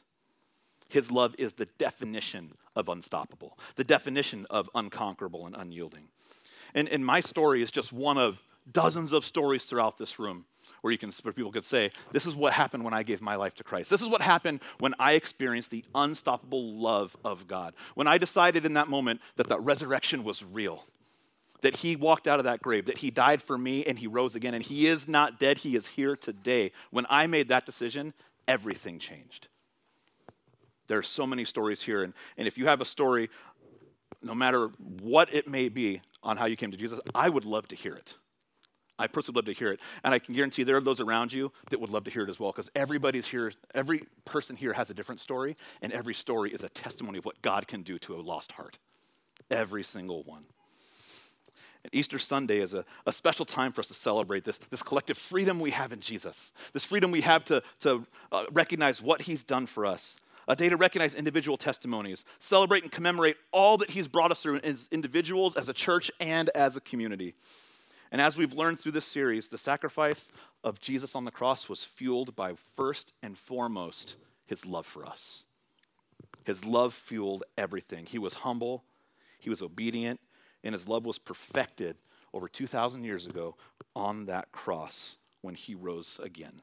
His 0.90 1.10
love 1.10 1.36
is 1.38 1.54
the 1.54 1.68
definition 1.78 2.56
of 2.76 2.90
unstoppable, 2.90 3.58
the 3.76 3.84
definition 3.84 4.46
of 4.50 4.70
unconquerable 4.76 5.46
and 5.46 5.56
unyielding. 5.56 6.10
And, 6.74 6.90
and 6.90 7.06
my 7.06 7.22
story 7.22 7.62
is 7.62 7.72
just 7.72 7.94
one 7.94 8.18
of 8.18 8.42
dozens 8.72 9.12
of 9.12 9.26
stories 9.26 9.66
throughout 9.66 9.98
this 9.98 10.20
room 10.20 10.46
where 10.82 10.92
you 10.92 10.98
can 10.98 11.12
where 11.24 11.34
people 11.34 11.52
could 11.52 11.66
say 11.66 11.92
this 12.12 12.26
is 12.26 12.36
what 12.36 12.54
happened 12.54 12.84
when 12.84 12.94
i 12.94 13.02
gave 13.02 13.20
my 13.20 13.36
life 13.36 13.56
to 13.56 13.64
christ 13.64 13.90
this 13.90 14.04
is 14.04 14.08
what 14.08 14.22
happened 14.22 14.60
when 14.80 14.94
i 15.00 15.14
experienced 15.14 15.72
the 15.72 15.84
unstoppable 15.96 16.76
love 16.76 17.18
of 17.26 17.48
god 17.48 17.74
when 17.96 18.08
i 18.08 18.20
decided 18.20 18.64
in 18.64 18.74
that 18.74 18.88
moment 18.88 19.20
that 19.36 19.50
the 19.50 19.60
resurrection 19.60 20.24
was 20.24 20.44
real 20.44 20.84
that 21.62 21.78
he 21.78 21.96
walked 21.96 22.28
out 22.28 22.40
of 22.40 22.46
that 22.46 22.62
grave 22.62 22.86
that 22.86 23.00
he 23.00 23.10
died 23.10 23.42
for 23.42 23.58
me 23.58 23.84
and 23.84 23.98
he 23.98 24.06
rose 24.06 24.36
again 24.36 24.54
and 24.54 24.64
he 24.64 24.86
is 24.86 25.08
not 25.08 25.40
dead 25.40 25.60
he 25.60 25.76
is 25.76 25.88
here 25.88 26.16
today 26.16 26.72
when 26.92 27.06
i 27.10 27.26
made 27.26 27.48
that 27.48 27.66
decision 27.66 28.14
everything 28.48 29.00
changed. 29.00 29.48
There 30.88 30.98
are 30.98 31.04
so 31.04 31.26
many 31.26 31.46
stories 31.46 31.82
here, 31.82 32.04
and, 32.04 32.14
and 32.38 32.48
if 32.48 32.58
you 32.58 32.66
have 32.66 32.82
a 32.82 32.86
story, 32.86 33.30
no 34.22 34.36
matter 34.36 34.68
what 35.02 35.34
it 35.34 35.48
may 35.48 35.70
be 35.70 36.02
on 36.22 36.38
how 36.38 36.46
you 36.46 36.56
came 36.56 36.72
to 36.72 36.78
Jesus, 36.78 37.00
I 37.16 37.30
would 37.30 37.46
love 37.46 37.68
to 37.70 37.76
hear 37.76 37.96
it. 37.96 38.14
I 39.00 39.08
personally 39.08 39.38
love 39.38 39.46
to 39.46 39.54
hear 39.54 39.72
it. 39.72 39.80
And 40.04 40.14
I 40.14 40.20
can 40.20 40.36
guarantee 40.36 40.64
there 40.64 40.78
are 40.78 40.82
those 40.82 41.00
around 41.00 41.34
you 41.34 41.52
that 41.70 41.80
would 41.80 41.90
love 41.90 42.04
to 42.04 42.12
hear 42.12 42.24
it 42.24 42.30
as 42.30 42.40
well, 42.40 42.52
because 42.52 42.70
everybody's 42.76 43.28
here, 43.28 43.52
every 43.74 44.04
person 44.26 44.56
here 44.56 44.74
has 44.74 44.90
a 44.90 44.94
different 44.94 45.22
story, 45.22 45.56
and 45.82 45.92
every 45.92 46.14
story 46.14 46.52
is 46.52 46.64
a 46.64 46.70
testimony 46.70 47.18
of 47.18 47.26
what 47.26 47.42
God 47.42 47.68
can 47.68 47.82
do 47.82 47.98
to 48.00 48.16
a 48.16 48.22
lost 48.22 48.54
heart. 48.54 48.78
Every 49.50 49.84
single 49.84 50.24
one. 50.24 50.44
And 51.84 51.94
Easter 51.94 52.20
Sunday 52.20 52.60
is 52.60 52.74
a, 52.74 52.86
a 53.06 53.12
special 53.12 53.46
time 53.46 53.72
for 53.72 53.82
us 53.82 53.88
to 53.88 53.94
celebrate 53.94 54.44
this, 54.44 54.58
this 54.70 54.84
collective 54.84 55.18
freedom 55.18 55.60
we 55.60 55.72
have 55.72 55.92
in 55.92 56.00
Jesus, 56.00 56.52
this 56.74 56.86
freedom 56.86 57.12
we 57.12 57.22
have 57.22 57.44
to, 57.46 57.64
to 57.80 58.06
uh, 58.32 58.46
recognize 58.52 59.02
what 59.02 59.24
He's 59.24 59.44
done 59.44 59.66
for 59.66 59.86
us, 59.86 60.16
a 60.48 60.56
day 60.56 60.70
to 60.70 60.78
recognize 60.78 61.16
individual 61.16 61.58
testimonies, 61.58 62.24
celebrate 62.40 62.84
and 62.84 62.92
commemorate 62.92 63.38
all 63.52 63.78
that 63.78 63.92
He's 63.92 64.08
brought 64.08 64.32
us 64.32 64.44
through 64.44 64.60
as 64.64 64.88
individuals, 64.92 65.56
as 65.56 65.70
a 65.70 65.74
church, 65.74 66.12
and 66.20 66.50
as 66.54 66.76
a 66.76 66.82
community. 66.82 67.34
And 68.12 68.22
as 68.22 68.38
we've 68.38 68.54
learned 68.54 68.80
through 68.80 68.92
this 68.92 69.06
series, 69.06 69.48
the 69.48 69.58
sacrifice 69.58 70.32
of 70.64 70.82
Jesus 70.82 71.16
on 71.16 71.26
the 71.26 71.32
cross 71.32 71.70
was 71.70 71.84
fueled 71.84 72.36
by 72.36 72.54
first 72.54 73.14
and 73.24 73.38
foremost 73.38 74.18
His 74.46 74.66
love 74.66 74.86
for 74.86 75.06
us. 75.06 75.46
His 76.44 76.66
love 76.66 76.94
fueled 76.94 77.44
everything. 77.58 78.06
He 78.06 78.20
was 78.20 78.36
humble, 78.36 78.84
He 79.40 79.50
was 79.50 79.62
obedient, 79.62 80.20
and 80.64 80.74
his 80.74 80.88
love 80.88 81.06
was 81.06 81.20
perfected 81.20 81.98
over 82.34 82.48
2,000 82.48 83.04
years 83.04 83.28
ago 83.28 83.56
on 83.96 84.26
that 84.26 84.52
cross 84.52 85.18
when 85.42 85.56
he 85.56 85.76
rose 85.76 86.20
again. 86.24 86.62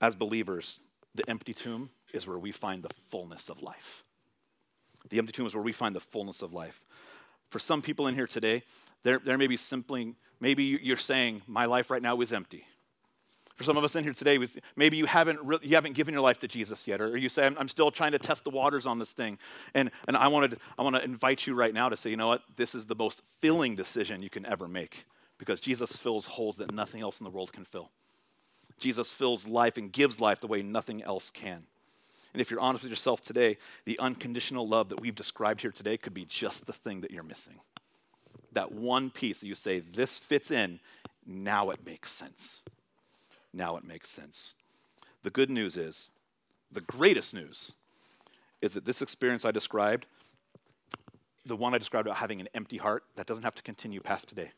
As 0.00 0.14
believers, 0.14 0.80
the 1.14 1.28
empty 1.28 1.54
tomb 1.54 1.90
is 2.12 2.26
where 2.26 2.38
we 2.38 2.52
find 2.52 2.82
the 2.82 2.88
fullness 2.88 3.48
of 3.48 3.62
life. 3.62 4.04
The 5.08 5.18
empty 5.18 5.32
tomb 5.32 5.46
is 5.46 5.54
where 5.54 5.62
we 5.62 5.72
find 5.72 5.94
the 5.94 6.00
fullness 6.00 6.42
of 6.42 6.52
life. 6.52 6.84
For 7.50 7.58
some 7.58 7.82
people 7.82 8.06
in 8.06 8.14
here 8.14 8.26
today, 8.26 8.62
there, 9.02 9.18
there 9.18 9.38
may 9.38 9.46
be 9.46 9.56
simply, 9.56 10.14
maybe 10.40 10.64
you're 10.64 10.96
saying, 10.96 11.42
My 11.46 11.64
life 11.64 11.90
right 11.90 12.02
now 12.02 12.20
is 12.20 12.32
empty. 12.32 12.66
For 13.58 13.64
some 13.64 13.76
of 13.76 13.82
us 13.82 13.96
in 13.96 14.04
here 14.04 14.12
today, 14.12 14.38
maybe 14.76 14.96
you 14.96 15.06
haven't, 15.06 15.40
re- 15.42 15.58
you 15.62 15.74
haven't 15.74 15.94
given 15.94 16.14
your 16.14 16.22
life 16.22 16.38
to 16.38 16.48
Jesus 16.48 16.86
yet, 16.86 17.00
or 17.00 17.16
you 17.16 17.28
say, 17.28 17.44
I'm, 17.44 17.58
I'm 17.58 17.68
still 17.68 17.90
trying 17.90 18.12
to 18.12 18.18
test 18.20 18.44
the 18.44 18.50
waters 18.50 18.86
on 18.86 19.00
this 19.00 19.10
thing. 19.10 19.36
And, 19.74 19.90
and 20.06 20.16
I, 20.16 20.28
wanted, 20.28 20.60
I 20.78 20.82
want 20.82 20.94
to 20.94 21.02
invite 21.02 21.44
you 21.44 21.54
right 21.54 21.74
now 21.74 21.88
to 21.88 21.96
say, 21.96 22.08
you 22.08 22.16
know 22.16 22.28
what? 22.28 22.42
This 22.54 22.76
is 22.76 22.86
the 22.86 22.94
most 22.94 23.20
filling 23.40 23.74
decision 23.74 24.22
you 24.22 24.30
can 24.30 24.46
ever 24.46 24.68
make 24.68 25.06
because 25.38 25.58
Jesus 25.58 25.96
fills 25.96 26.26
holes 26.26 26.58
that 26.58 26.72
nothing 26.72 27.00
else 27.02 27.18
in 27.18 27.24
the 27.24 27.30
world 27.30 27.52
can 27.52 27.64
fill. 27.64 27.90
Jesus 28.78 29.10
fills 29.10 29.48
life 29.48 29.76
and 29.76 29.90
gives 29.90 30.20
life 30.20 30.40
the 30.40 30.46
way 30.46 30.62
nothing 30.62 31.02
else 31.02 31.28
can. 31.28 31.64
And 32.32 32.40
if 32.40 32.52
you're 32.52 32.60
honest 32.60 32.84
with 32.84 32.90
yourself 32.90 33.22
today, 33.22 33.58
the 33.86 33.98
unconditional 33.98 34.68
love 34.68 34.88
that 34.90 35.00
we've 35.00 35.16
described 35.16 35.62
here 35.62 35.72
today 35.72 35.96
could 35.96 36.14
be 36.14 36.24
just 36.24 36.66
the 36.66 36.72
thing 36.72 37.00
that 37.00 37.10
you're 37.10 37.24
missing. 37.24 37.58
That 38.52 38.70
one 38.70 39.10
piece 39.10 39.40
that 39.40 39.48
you 39.48 39.56
say, 39.56 39.80
this 39.80 40.16
fits 40.16 40.52
in, 40.52 40.78
now 41.26 41.70
it 41.70 41.84
makes 41.84 42.12
sense. 42.12 42.62
Now 43.52 43.76
it 43.76 43.84
makes 43.84 44.10
sense. 44.10 44.54
The 45.22 45.30
good 45.30 45.50
news 45.50 45.76
is, 45.76 46.10
the 46.70 46.80
greatest 46.80 47.34
news, 47.34 47.72
is 48.60 48.74
that 48.74 48.84
this 48.84 49.02
experience 49.02 49.44
I 49.44 49.50
described, 49.50 50.06
the 51.46 51.56
one 51.56 51.74
I 51.74 51.78
described 51.78 52.06
about 52.06 52.18
having 52.18 52.40
an 52.40 52.48
empty 52.54 52.76
heart, 52.76 53.04
that 53.16 53.26
doesn't 53.26 53.44
have 53.44 53.54
to 53.54 53.62
continue 53.62 54.00
past 54.00 54.28
today. 54.28 54.52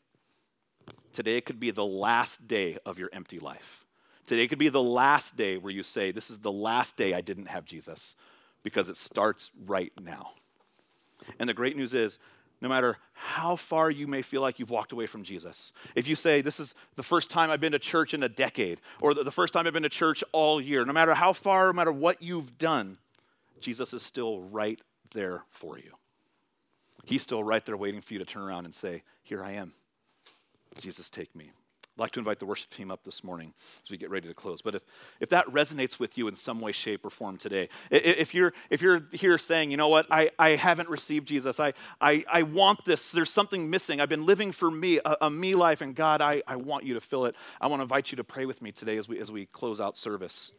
Today 1.13 1.41
could 1.41 1.59
be 1.59 1.71
the 1.71 1.85
last 1.85 2.47
day 2.47 2.77
of 2.85 2.97
your 2.97 3.09
empty 3.13 3.39
life. 3.39 3.85
Today 4.25 4.47
could 4.47 4.59
be 4.59 4.69
the 4.69 4.81
last 4.81 5.35
day 5.35 5.57
where 5.57 5.73
you 5.73 5.83
say, 5.83 6.11
This 6.11 6.29
is 6.29 6.39
the 6.39 6.51
last 6.51 6.97
day 6.97 7.13
I 7.13 7.21
didn't 7.21 7.47
have 7.47 7.65
Jesus, 7.65 8.15
because 8.63 8.89
it 8.89 8.97
starts 8.97 9.51
right 9.65 9.91
now. 10.01 10.31
And 11.39 11.49
the 11.49 11.53
great 11.53 11.75
news 11.75 11.93
is, 11.93 12.17
no 12.61 12.69
matter 12.69 12.97
how 13.13 13.55
far 13.55 13.89
you 13.89 14.07
may 14.07 14.21
feel 14.21 14.41
like 14.41 14.59
you've 14.59 14.69
walked 14.69 14.91
away 14.91 15.07
from 15.07 15.23
Jesus. 15.23 15.73
If 15.95 16.07
you 16.07 16.15
say, 16.15 16.41
This 16.41 16.59
is 16.59 16.73
the 16.95 17.03
first 17.03 17.29
time 17.29 17.49
I've 17.49 17.59
been 17.59 17.71
to 17.71 17.79
church 17.79 18.13
in 18.13 18.23
a 18.23 18.29
decade, 18.29 18.79
or 19.01 19.13
the 19.13 19.31
first 19.31 19.53
time 19.53 19.67
I've 19.67 19.73
been 19.73 19.83
to 19.83 19.89
church 19.89 20.23
all 20.31 20.61
year, 20.61 20.85
no 20.85 20.93
matter 20.93 21.13
how 21.13 21.33
far, 21.33 21.67
no 21.67 21.73
matter 21.73 21.91
what 21.91 22.21
you've 22.21 22.57
done, 22.57 22.97
Jesus 23.59 23.93
is 23.93 24.03
still 24.03 24.41
right 24.41 24.79
there 25.13 25.43
for 25.49 25.77
you. 25.77 25.93
He's 27.05 27.21
still 27.21 27.43
right 27.43 27.65
there 27.65 27.77
waiting 27.77 28.01
for 28.01 28.13
you 28.13 28.19
to 28.19 28.25
turn 28.25 28.43
around 28.43 28.65
and 28.65 28.75
say, 28.75 29.03
Here 29.23 29.43
I 29.43 29.51
am. 29.51 29.73
Jesus, 30.79 31.09
take 31.09 31.35
me. 31.35 31.51
I'd 31.97 32.01
like 32.01 32.11
to 32.11 32.19
invite 32.19 32.39
the 32.39 32.45
worship 32.45 32.69
team 32.69 32.89
up 32.89 33.03
this 33.03 33.21
morning 33.21 33.53
as 33.83 33.91
we 33.91 33.97
get 33.97 34.09
ready 34.09 34.27
to 34.29 34.33
close. 34.33 34.61
But 34.61 34.75
if, 34.75 34.83
if 35.19 35.29
that 35.29 35.45
resonates 35.47 35.99
with 35.99 36.17
you 36.17 36.29
in 36.29 36.37
some 36.37 36.61
way, 36.61 36.71
shape, 36.71 37.03
or 37.03 37.09
form 37.09 37.35
today, 37.35 37.67
if 37.89 38.33
you're, 38.33 38.53
if 38.69 38.81
you're 38.81 39.03
here 39.11 39.37
saying, 39.37 39.71
you 39.71 39.77
know 39.77 39.89
what, 39.89 40.07
I, 40.09 40.29
I 40.39 40.51
haven't 40.51 40.87
received 40.87 41.27
Jesus, 41.27 41.59
I, 41.59 41.73
I, 41.99 42.23
I 42.31 42.43
want 42.43 42.85
this, 42.85 43.11
there's 43.11 43.29
something 43.29 43.69
missing, 43.69 43.99
I've 43.99 44.07
been 44.07 44.25
living 44.25 44.53
for 44.53 44.71
me, 44.71 44.99
a, 45.03 45.17
a 45.21 45.29
me 45.29 45.53
life, 45.53 45.81
and 45.81 45.93
God, 45.93 46.21
I, 46.21 46.41
I 46.47 46.55
want 46.55 46.85
you 46.85 46.93
to 46.93 47.01
fill 47.01 47.25
it. 47.25 47.35
I 47.59 47.67
want 47.67 47.81
to 47.81 47.83
invite 47.83 48.11
you 48.11 48.15
to 48.15 48.23
pray 48.23 48.45
with 48.45 48.61
me 48.61 48.71
today 48.71 48.97
as 48.97 49.09
we, 49.09 49.19
as 49.19 49.29
we 49.29 49.45
close 49.45 49.81
out 49.81 49.97
service. 49.97 50.53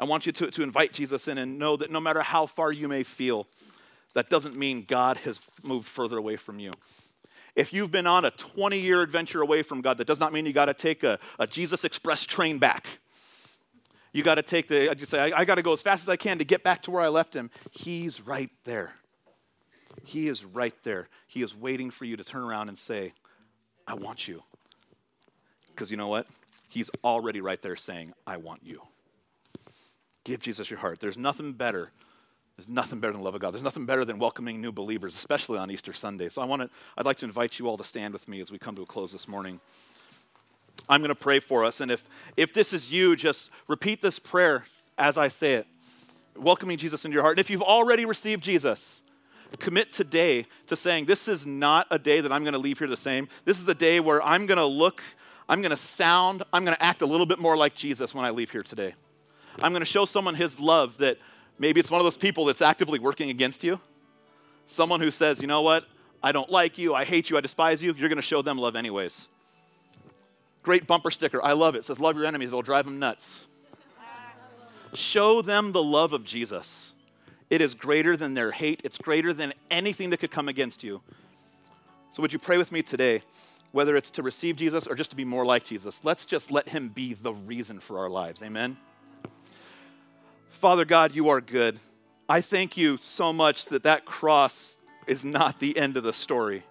I 0.00 0.04
want 0.04 0.26
you 0.26 0.32
to, 0.32 0.50
to 0.50 0.62
invite 0.64 0.92
Jesus 0.92 1.28
in 1.28 1.38
and 1.38 1.60
know 1.60 1.76
that 1.76 1.92
no 1.92 2.00
matter 2.00 2.22
how 2.22 2.46
far 2.46 2.72
you 2.72 2.88
may 2.88 3.04
feel, 3.04 3.46
that 4.14 4.28
doesn't 4.28 4.56
mean 4.56 4.84
God 4.86 5.18
has 5.18 5.40
moved 5.62 5.86
further 5.86 6.18
away 6.18 6.36
from 6.36 6.58
you. 6.58 6.72
If 7.54 7.72
you've 7.72 7.90
been 7.90 8.06
on 8.06 8.24
a 8.24 8.30
20 8.30 8.78
year 8.78 9.02
adventure 9.02 9.42
away 9.42 9.62
from 9.62 9.82
God, 9.82 9.98
that 9.98 10.06
does 10.06 10.20
not 10.20 10.32
mean 10.32 10.46
you 10.46 10.52
got 10.52 10.66
to 10.66 10.74
take 10.74 11.02
a, 11.02 11.18
a, 11.38 11.46
Jesus 11.46 11.84
Express 11.84 12.24
train 12.24 12.58
back. 12.58 12.86
You 14.12 14.22
got 14.22 14.36
to 14.36 14.42
take 14.42 14.68
the, 14.68 14.90
I 14.90 14.94
just 14.94 15.10
say, 15.10 15.32
I, 15.32 15.40
I 15.40 15.44
got 15.44 15.56
to 15.56 15.62
go 15.62 15.72
as 15.72 15.82
fast 15.82 16.02
as 16.02 16.08
I 16.08 16.16
can 16.16 16.38
to 16.38 16.44
get 16.44 16.62
back 16.62 16.82
to 16.82 16.90
where 16.90 17.02
I 17.02 17.08
left 17.08 17.34
him. 17.34 17.50
He's 17.70 18.20
right 18.20 18.50
there. 18.64 18.94
He 20.04 20.28
is 20.28 20.44
right 20.44 20.74
there. 20.82 21.08
He 21.26 21.42
is 21.42 21.54
waiting 21.54 21.90
for 21.90 22.04
you 22.04 22.16
to 22.16 22.24
turn 22.24 22.42
around 22.42 22.68
and 22.68 22.78
say, 22.78 23.12
I 23.86 23.94
want 23.94 24.28
you. 24.28 24.42
Because 25.68 25.90
you 25.90 25.96
know 25.96 26.08
what? 26.08 26.26
He's 26.68 26.90
already 27.04 27.40
right 27.40 27.60
there 27.60 27.76
saying, 27.76 28.12
I 28.26 28.38
want 28.38 28.62
you. 28.64 28.82
Give 30.24 30.40
Jesus 30.40 30.70
your 30.70 30.78
heart. 30.78 31.00
There's 31.00 31.18
nothing 31.18 31.52
better. 31.52 31.90
There's 32.62 32.76
nothing 32.76 33.00
better 33.00 33.12
than 33.12 33.22
the 33.22 33.24
love 33.24 33.34
of 33.34 33.40
God. 33.40 33.52
There's 33.52 33.64
nothing 33.64 33.86
better 33.86 34.04
than 34.04 34.20
welcoming 34.20 34.60
new 34.60 34.70
believers, 34.70 35.16
especially 35.16 35.58
on 35.58 35.68
Easter 35.68 35.92
Sunday. 35.92 36.28
So 36.28 36.40
I 36.40 36.44
want 36.44 36.62
to, 36.62 36.70
I'd 36.96 37.04
like 37.04 37.16
to 37.18 37.24
invite 37.24 37.58
you 37.58 37.66
all 37.66 37.76
to 37.76 37.82
stand 37.82 38.12
with 38.12 38.28
me 38.28 38.40
as 38.40 38.52
we 38.52 38.58
come 38.58 38.76
to 38.76 38.82
a 38.82 38.86
close 38.86 39.10
this 39.10 39.26
morning. 39.26 39.58
I'm 40.88 41.00
going 41.00 41.08
to 41.08 41.16
pray 41.16 41.40
for 41.40 41.64
us. 41.64 41.80
And 41.80 41.90
if, 41.90 42.04
if 42.36 42.54
this 42.54 42.72
is 42.72 42.92
you, 42.92 43.16
just 43.16 43.50
repeat 43.66 44.00
this 44.00 44.20
prayer 44.20 44.64
as 44.96 45.18
I 45.18 45.26
say 45.26 45.54
it, 45.54 45.66
welcoming 46.36 46.78
Jesus 46.78 47.04
into 47.04 47.14
your 47.16 47.22
heart. 47.22 47.32
And 47.32 47.40
if 47.40 47.50
you've 47.50 47.62
already 47.62 48.04
received 48.04 48.44
Jesus, 48.44 49.02
commit 49.58 49.90
today 49.90 50.46
to 50.68 50.76
saying, 50.76 51.06
This 51.06 51.26
is 51.26 51.44
not 51.44 51.88
a 51.90 51.98
day 51.98 52.20
that 52.20 52.30
I'm 52.30 52.44
going 52.44 52.52
to 52.52 52.60
leave 52.60 52.78
here 52.78 52.86
the 52.86 52.96
same. 52.96 53.26
This 53.44 53.58
is 53.58 53.66
a 53.66 53.74
day 53.74 53.98
where 53.98 54.22
I'm 54.22 54.46
going 54.46 54.58
to 54.58 54.66
look, 54.66 55.02
I'm 55.48 55.62
going 55.62 55.70
to 55.70 55.76
sound, 55.76 56.44
I'm 56.52 56.64
going 56.64 56.76
to 56.76 56.82
act 56.82 57.02
a 57.02 57.06
little 57.06 57.26
bit 57.26 57.40
more 57.40 57.56
like 57.56 57.74
Jesus 57.74 58.14
when 58.14 58.24
I 58.24 58.30
leave 58.30 58.52
here 58.52 58.62
today. 58.62 58.94
I'm 59.60 59.72
going 59.72 59.80
to 59.80 59.86
show 59.86 60.04
someone 60.04 60.36
his 60.36 60.60
love 60.60 60.98
that 60.98 61.18
maybe 61.58 61.80
it's 61.80 61.90
one 61.90 62.00
of 62.00 62.04
those 62.04 62.16
people 62.16 62.44
that's 62.44 62.62
actively 62.62 62.98
working 62.98 63.30
against 63.30 63.64
you. 63.64 63.80
Someone 64.66 65.00
who 65.00 65.10
says, 65.10 65.40
you 65.40 65.46
know 65.46 65.62
what, 65.62 65.84
I 66.22 66.32
don't 66.32 66.50
like 66.50 66.78
you, 66.78 66.94
I 66.94 67.04
hate 67.04 67.30
you, 67.30 67.36
I 67.36 67.40
despise 67.40 67.82
you. 67.82 67.94
You're 67.94 68.08
going 68.08 68.16
to 68.16 68.22
show 68.22 68.42
them 68.42 68.58
love 68.58 68.76
anyways. 68.76 69.28
Great 70.62 70.86
bumper 70.86 71.10
sticker. 71.10 71.42
I 71.42 71.52
love 71.52 71.74
it. 71.74 71.78
it 71.78 71.84
says, 71.84 71.98
Love 71.98 72.16
your 72.16 72.24
enemies, 72.24 72.48
it'll 72.48 72.62
drive 72.62 72.84
them 72.84 72.98
nuts. 72.98 73.46
Show 74.94 75.42
them 75.42 75.72
the 75.72 75.82
love 75.82 76.12
of 76.12 76.24
Jesus. 76.24 76.92
It 77.50 77.60
is 77.60 77.74
greater 77.74 78.16
than 78.16 78.34
their 78.34 78.52
hate, 78.52 78.80
it's 78.84 78.98
greater 78.98 79.32
than 79.32 79.52
anything 79.70 80.10
that 80.10 80.18
could 80.18 80.30
come 80.30 80.48
against 80.48 80.84
you. 80.84 81.02
So, 82.12 82.22
would 82.22 82.32
you 82.32 82.38
pray 82.38 82.58
with 82.58 82.70
me 82.70 82.82
today, 82.82 83.22
whether 83.72 83.96
it's 83.96 84.10
to 84.12 84.22
receive 84.22 84.56
Jesus 84.56 84.86
or 84.86 84.94
just 84.94 85.10
to 85.10 85.16
be 85.16 85.24
more 85.24 85.44
like 85.44 85.64
Jesus? 85.64 86.04
Let's 86.04 86.24
just 86.24 86.50
let 86.50 86.68
him 86.68 86.88
be 86.88 87.14
the 87.14 87.32
reason 87.32 87.80
for 87.80 87.98
our 87.98 88.10
lives. 88.10 88.42
Amen. 88.42 88.76
Father 90.52 90.84
God, 90.84 91.14
you 91.14 91.30
are 91.30 91.40
good. 91.40 91.80
I 92.28 92.40
thank 92.40 92.76
you 92.76 92.98
so 93.00 93.32
much 93.32 93.64
that 93.66 93.82
that 93.82 94.04
cross 94.04 94.76
is 95.06 95.24
not 95.24 95.58
the 95.58 95.76
end 95.76 95.96
of 95.96 96.04
the 96.04 96.12
story. 96.12 96.62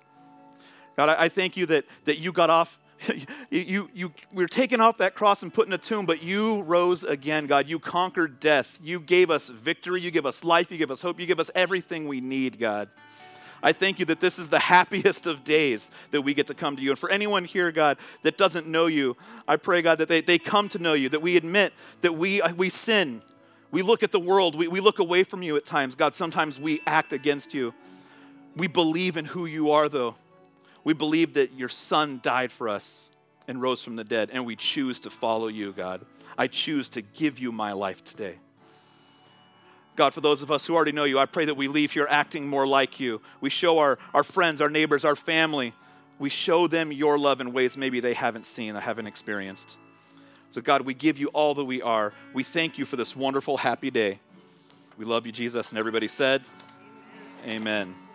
God, 0.95 1.09
I, 1.09 1.27
thank 1.27 1.57
you 1.57 1.65
that, 1.65 1.85
that 2.05 2.19
you 2.19 2.31
got 2.31 2.49
off, 2.49 2.79
you, 3.49 3.89
you, 3.93 4.13
we 4.31 4.43
were 4.43 4.47
taken 4.47 4.79
off 4.79 4.99
that 4.99 5.15
cross 5.15 5.43
and 5.43 5.53
put 5.53 5.67
in 5.67 5.73
a 5.73 5.77
tomb, 5.77 6.05
but 6.05 6.23
you 6.23 6.61
rose 6.61 7.03
again, 7.03 7.47
God. 7.47 7.67
You 7.67 7.79
conquered 7.79 8.39
death. 8.39 8.79
You 8.81 8.99
gave 8.99 9.29
us 9.29 9.49
victory. 9.49 9.99
You 9.99 10.11
give 10.11 10.27
us 10.27 10.43
life. 10.43 10.71
You 10.71 10.77
give 10.77 10.91
us 10.91 11.01
hope. 11.01 11.19
You 11.19 11.25
give 11.25 11.39
us 11.39 11.51
everything 11.55 12.07
we 12.07 12.21
need, 12.21 12.59
God. 12.59 12.87
I 13.63 13.73
thank 13.73 13.99
you 13.99 14.05
that 14.05 14.19
this 14.19 14.39
is 14.39 14.47
the 14.47 14.59
happiest 14.75 15.25
of 15.25 15.43
days 15.43 15.89
that 16.11 16.21
we 16.21 16.33
get 16.33 16.47
to 16.47 16.53
come 16.53 16.75
to 16.75 16.81
you. 16.81 16.91
And 16.91 16.99
for 16.99 17.09
anyone 17.09 17.45
here, 17.45 17.71
God, 17.71 17.97
that 18.21 18.37
doesn't 18.37 18.67
know 18.67 18.85
you, 18.85 19.17
I 19.47 19.57
pray, 19.57 19.81
God, 19.81 19.97
that 19.97 20.07
they, 20.07 20.21
they 20.21 20.37
come 20.37 20.69
to 20.69 20.79
know 20.79 20.93
you, 20.93 21.09
that 21.09 21.21
we 21.21 21.35
admit 21.35 21.73
that 22.01 22.13
we, 22.13 22.41
uh, 22.41 22.53
we 22.53 22.69
sin, 22.69 23.21
we 23.71 23.81
look 23.81 24.03
at 24.03 24.11
the 24.11 24.19
world, 24.19 24.55
we, 24.55 24.67
we 24.67 24.79
look 24.79 24.99
away 24.99 25.23
from 25.23 25.41
you 25.41 25.55
at 25.57 25.65
times. 25.65 25.95
God, 25.95 26.13
sometimes 26.13 26.59
we 26.59 26.81
act 26.85 27.13
against 27.13 27.53
you. 27.53 27.73
We 28.55 28.67
believe 28.67 29.17
in 29.17 29.25
who 29.25 29.45
you 29.45 29.71
are, 29.71 29.87
though. 29.87 30.15
We 30.83 30.93
believe 30.93 31.35
that 31.35 31.53
your 31.53 31.69
son 31.69 32.19
died 32.21 32.51
for 32.51 32.67
us 32.67 33.09
and 33.47 33.61
rose 33.61 33.83
from 33.83 33.95
the 33.95 34.03
dead, 34.03 34.29
and 34.31 34.45
we 34.45 34.55
choose 34.55 34.99
to 35.01 35.09
follow 35.09 35.47
you, 35.47 35.71
God. 35.71 36.05
I 36.37 36.47
choose 36.47 36.89
to 36.89 37.01
give 37.01 37.39
you 37.39 37.51
my 37.51 37.71
life 37.71 38.03
today. 38.03 38.37
God, 39.95 40.13
for 40.13 40.21
those 40.21 40.41
of 40.41 40.51
us 40.51 40.65
who 40.65 40.75
already 40.75 40.93
know 40.93 41.03
you, 41.03 41.19
I 41.19 41.25
pray 41.25 41.45
that 41.45 41.55
we 41.55 41.67
leave 41.67 41.91
here 41.91 42.07
acting 42.09 42.47
more 42.47 42.65
like 42.65 42.99
you. 42.99 43.21
We 43.41 43.49
show 43.49 43.79
our, 43.79 43.99
our 44.13 44.23
friends, 44.23 44.61
our 44.61 44.69
neighbors, 44.69 45.05
our 45.05 45.15
family, 45.15 45.73
we 46.21 46.29
show 46.29 46.67
them 46.67 46.91
your 46.91 47.17
love 47.17 47.41
in 47.41 47.51
ways 47.51 47.75
maybe 47.75 47.99
they 47.99 48.13
haven't 48.13 48.45
seen 48.45 48.75
or 48.75 48.79
haven't 48.79 49.07
experienced. 49.07 49.77
So, 50.51 50.61
God, 50.61 50.81
we 50.81 50.93
give 50.93 51.17
you 51.17 51.27
all 51.29 51.55
that 51.55 51.63
we 51.63 51.81
are. 51.81 52.13
We 52.33 52.43
thank 52.43 52.77
you 52.77 52.85
for 52.85 52.97
this 52.97 53.15
wonderful, 53.15 53.57
happy 53.57 53.89
day. 53.89 54.19
We 54.97 55.05
love 55.05 55.25
you, 55.25 55.31
Jesus. 55.31 55.69
And 55.69 55.79
everybody 55.79 56.07
said, 56.07 56.43
Amen. 57.45 57.55
Amen. 57.61 58.10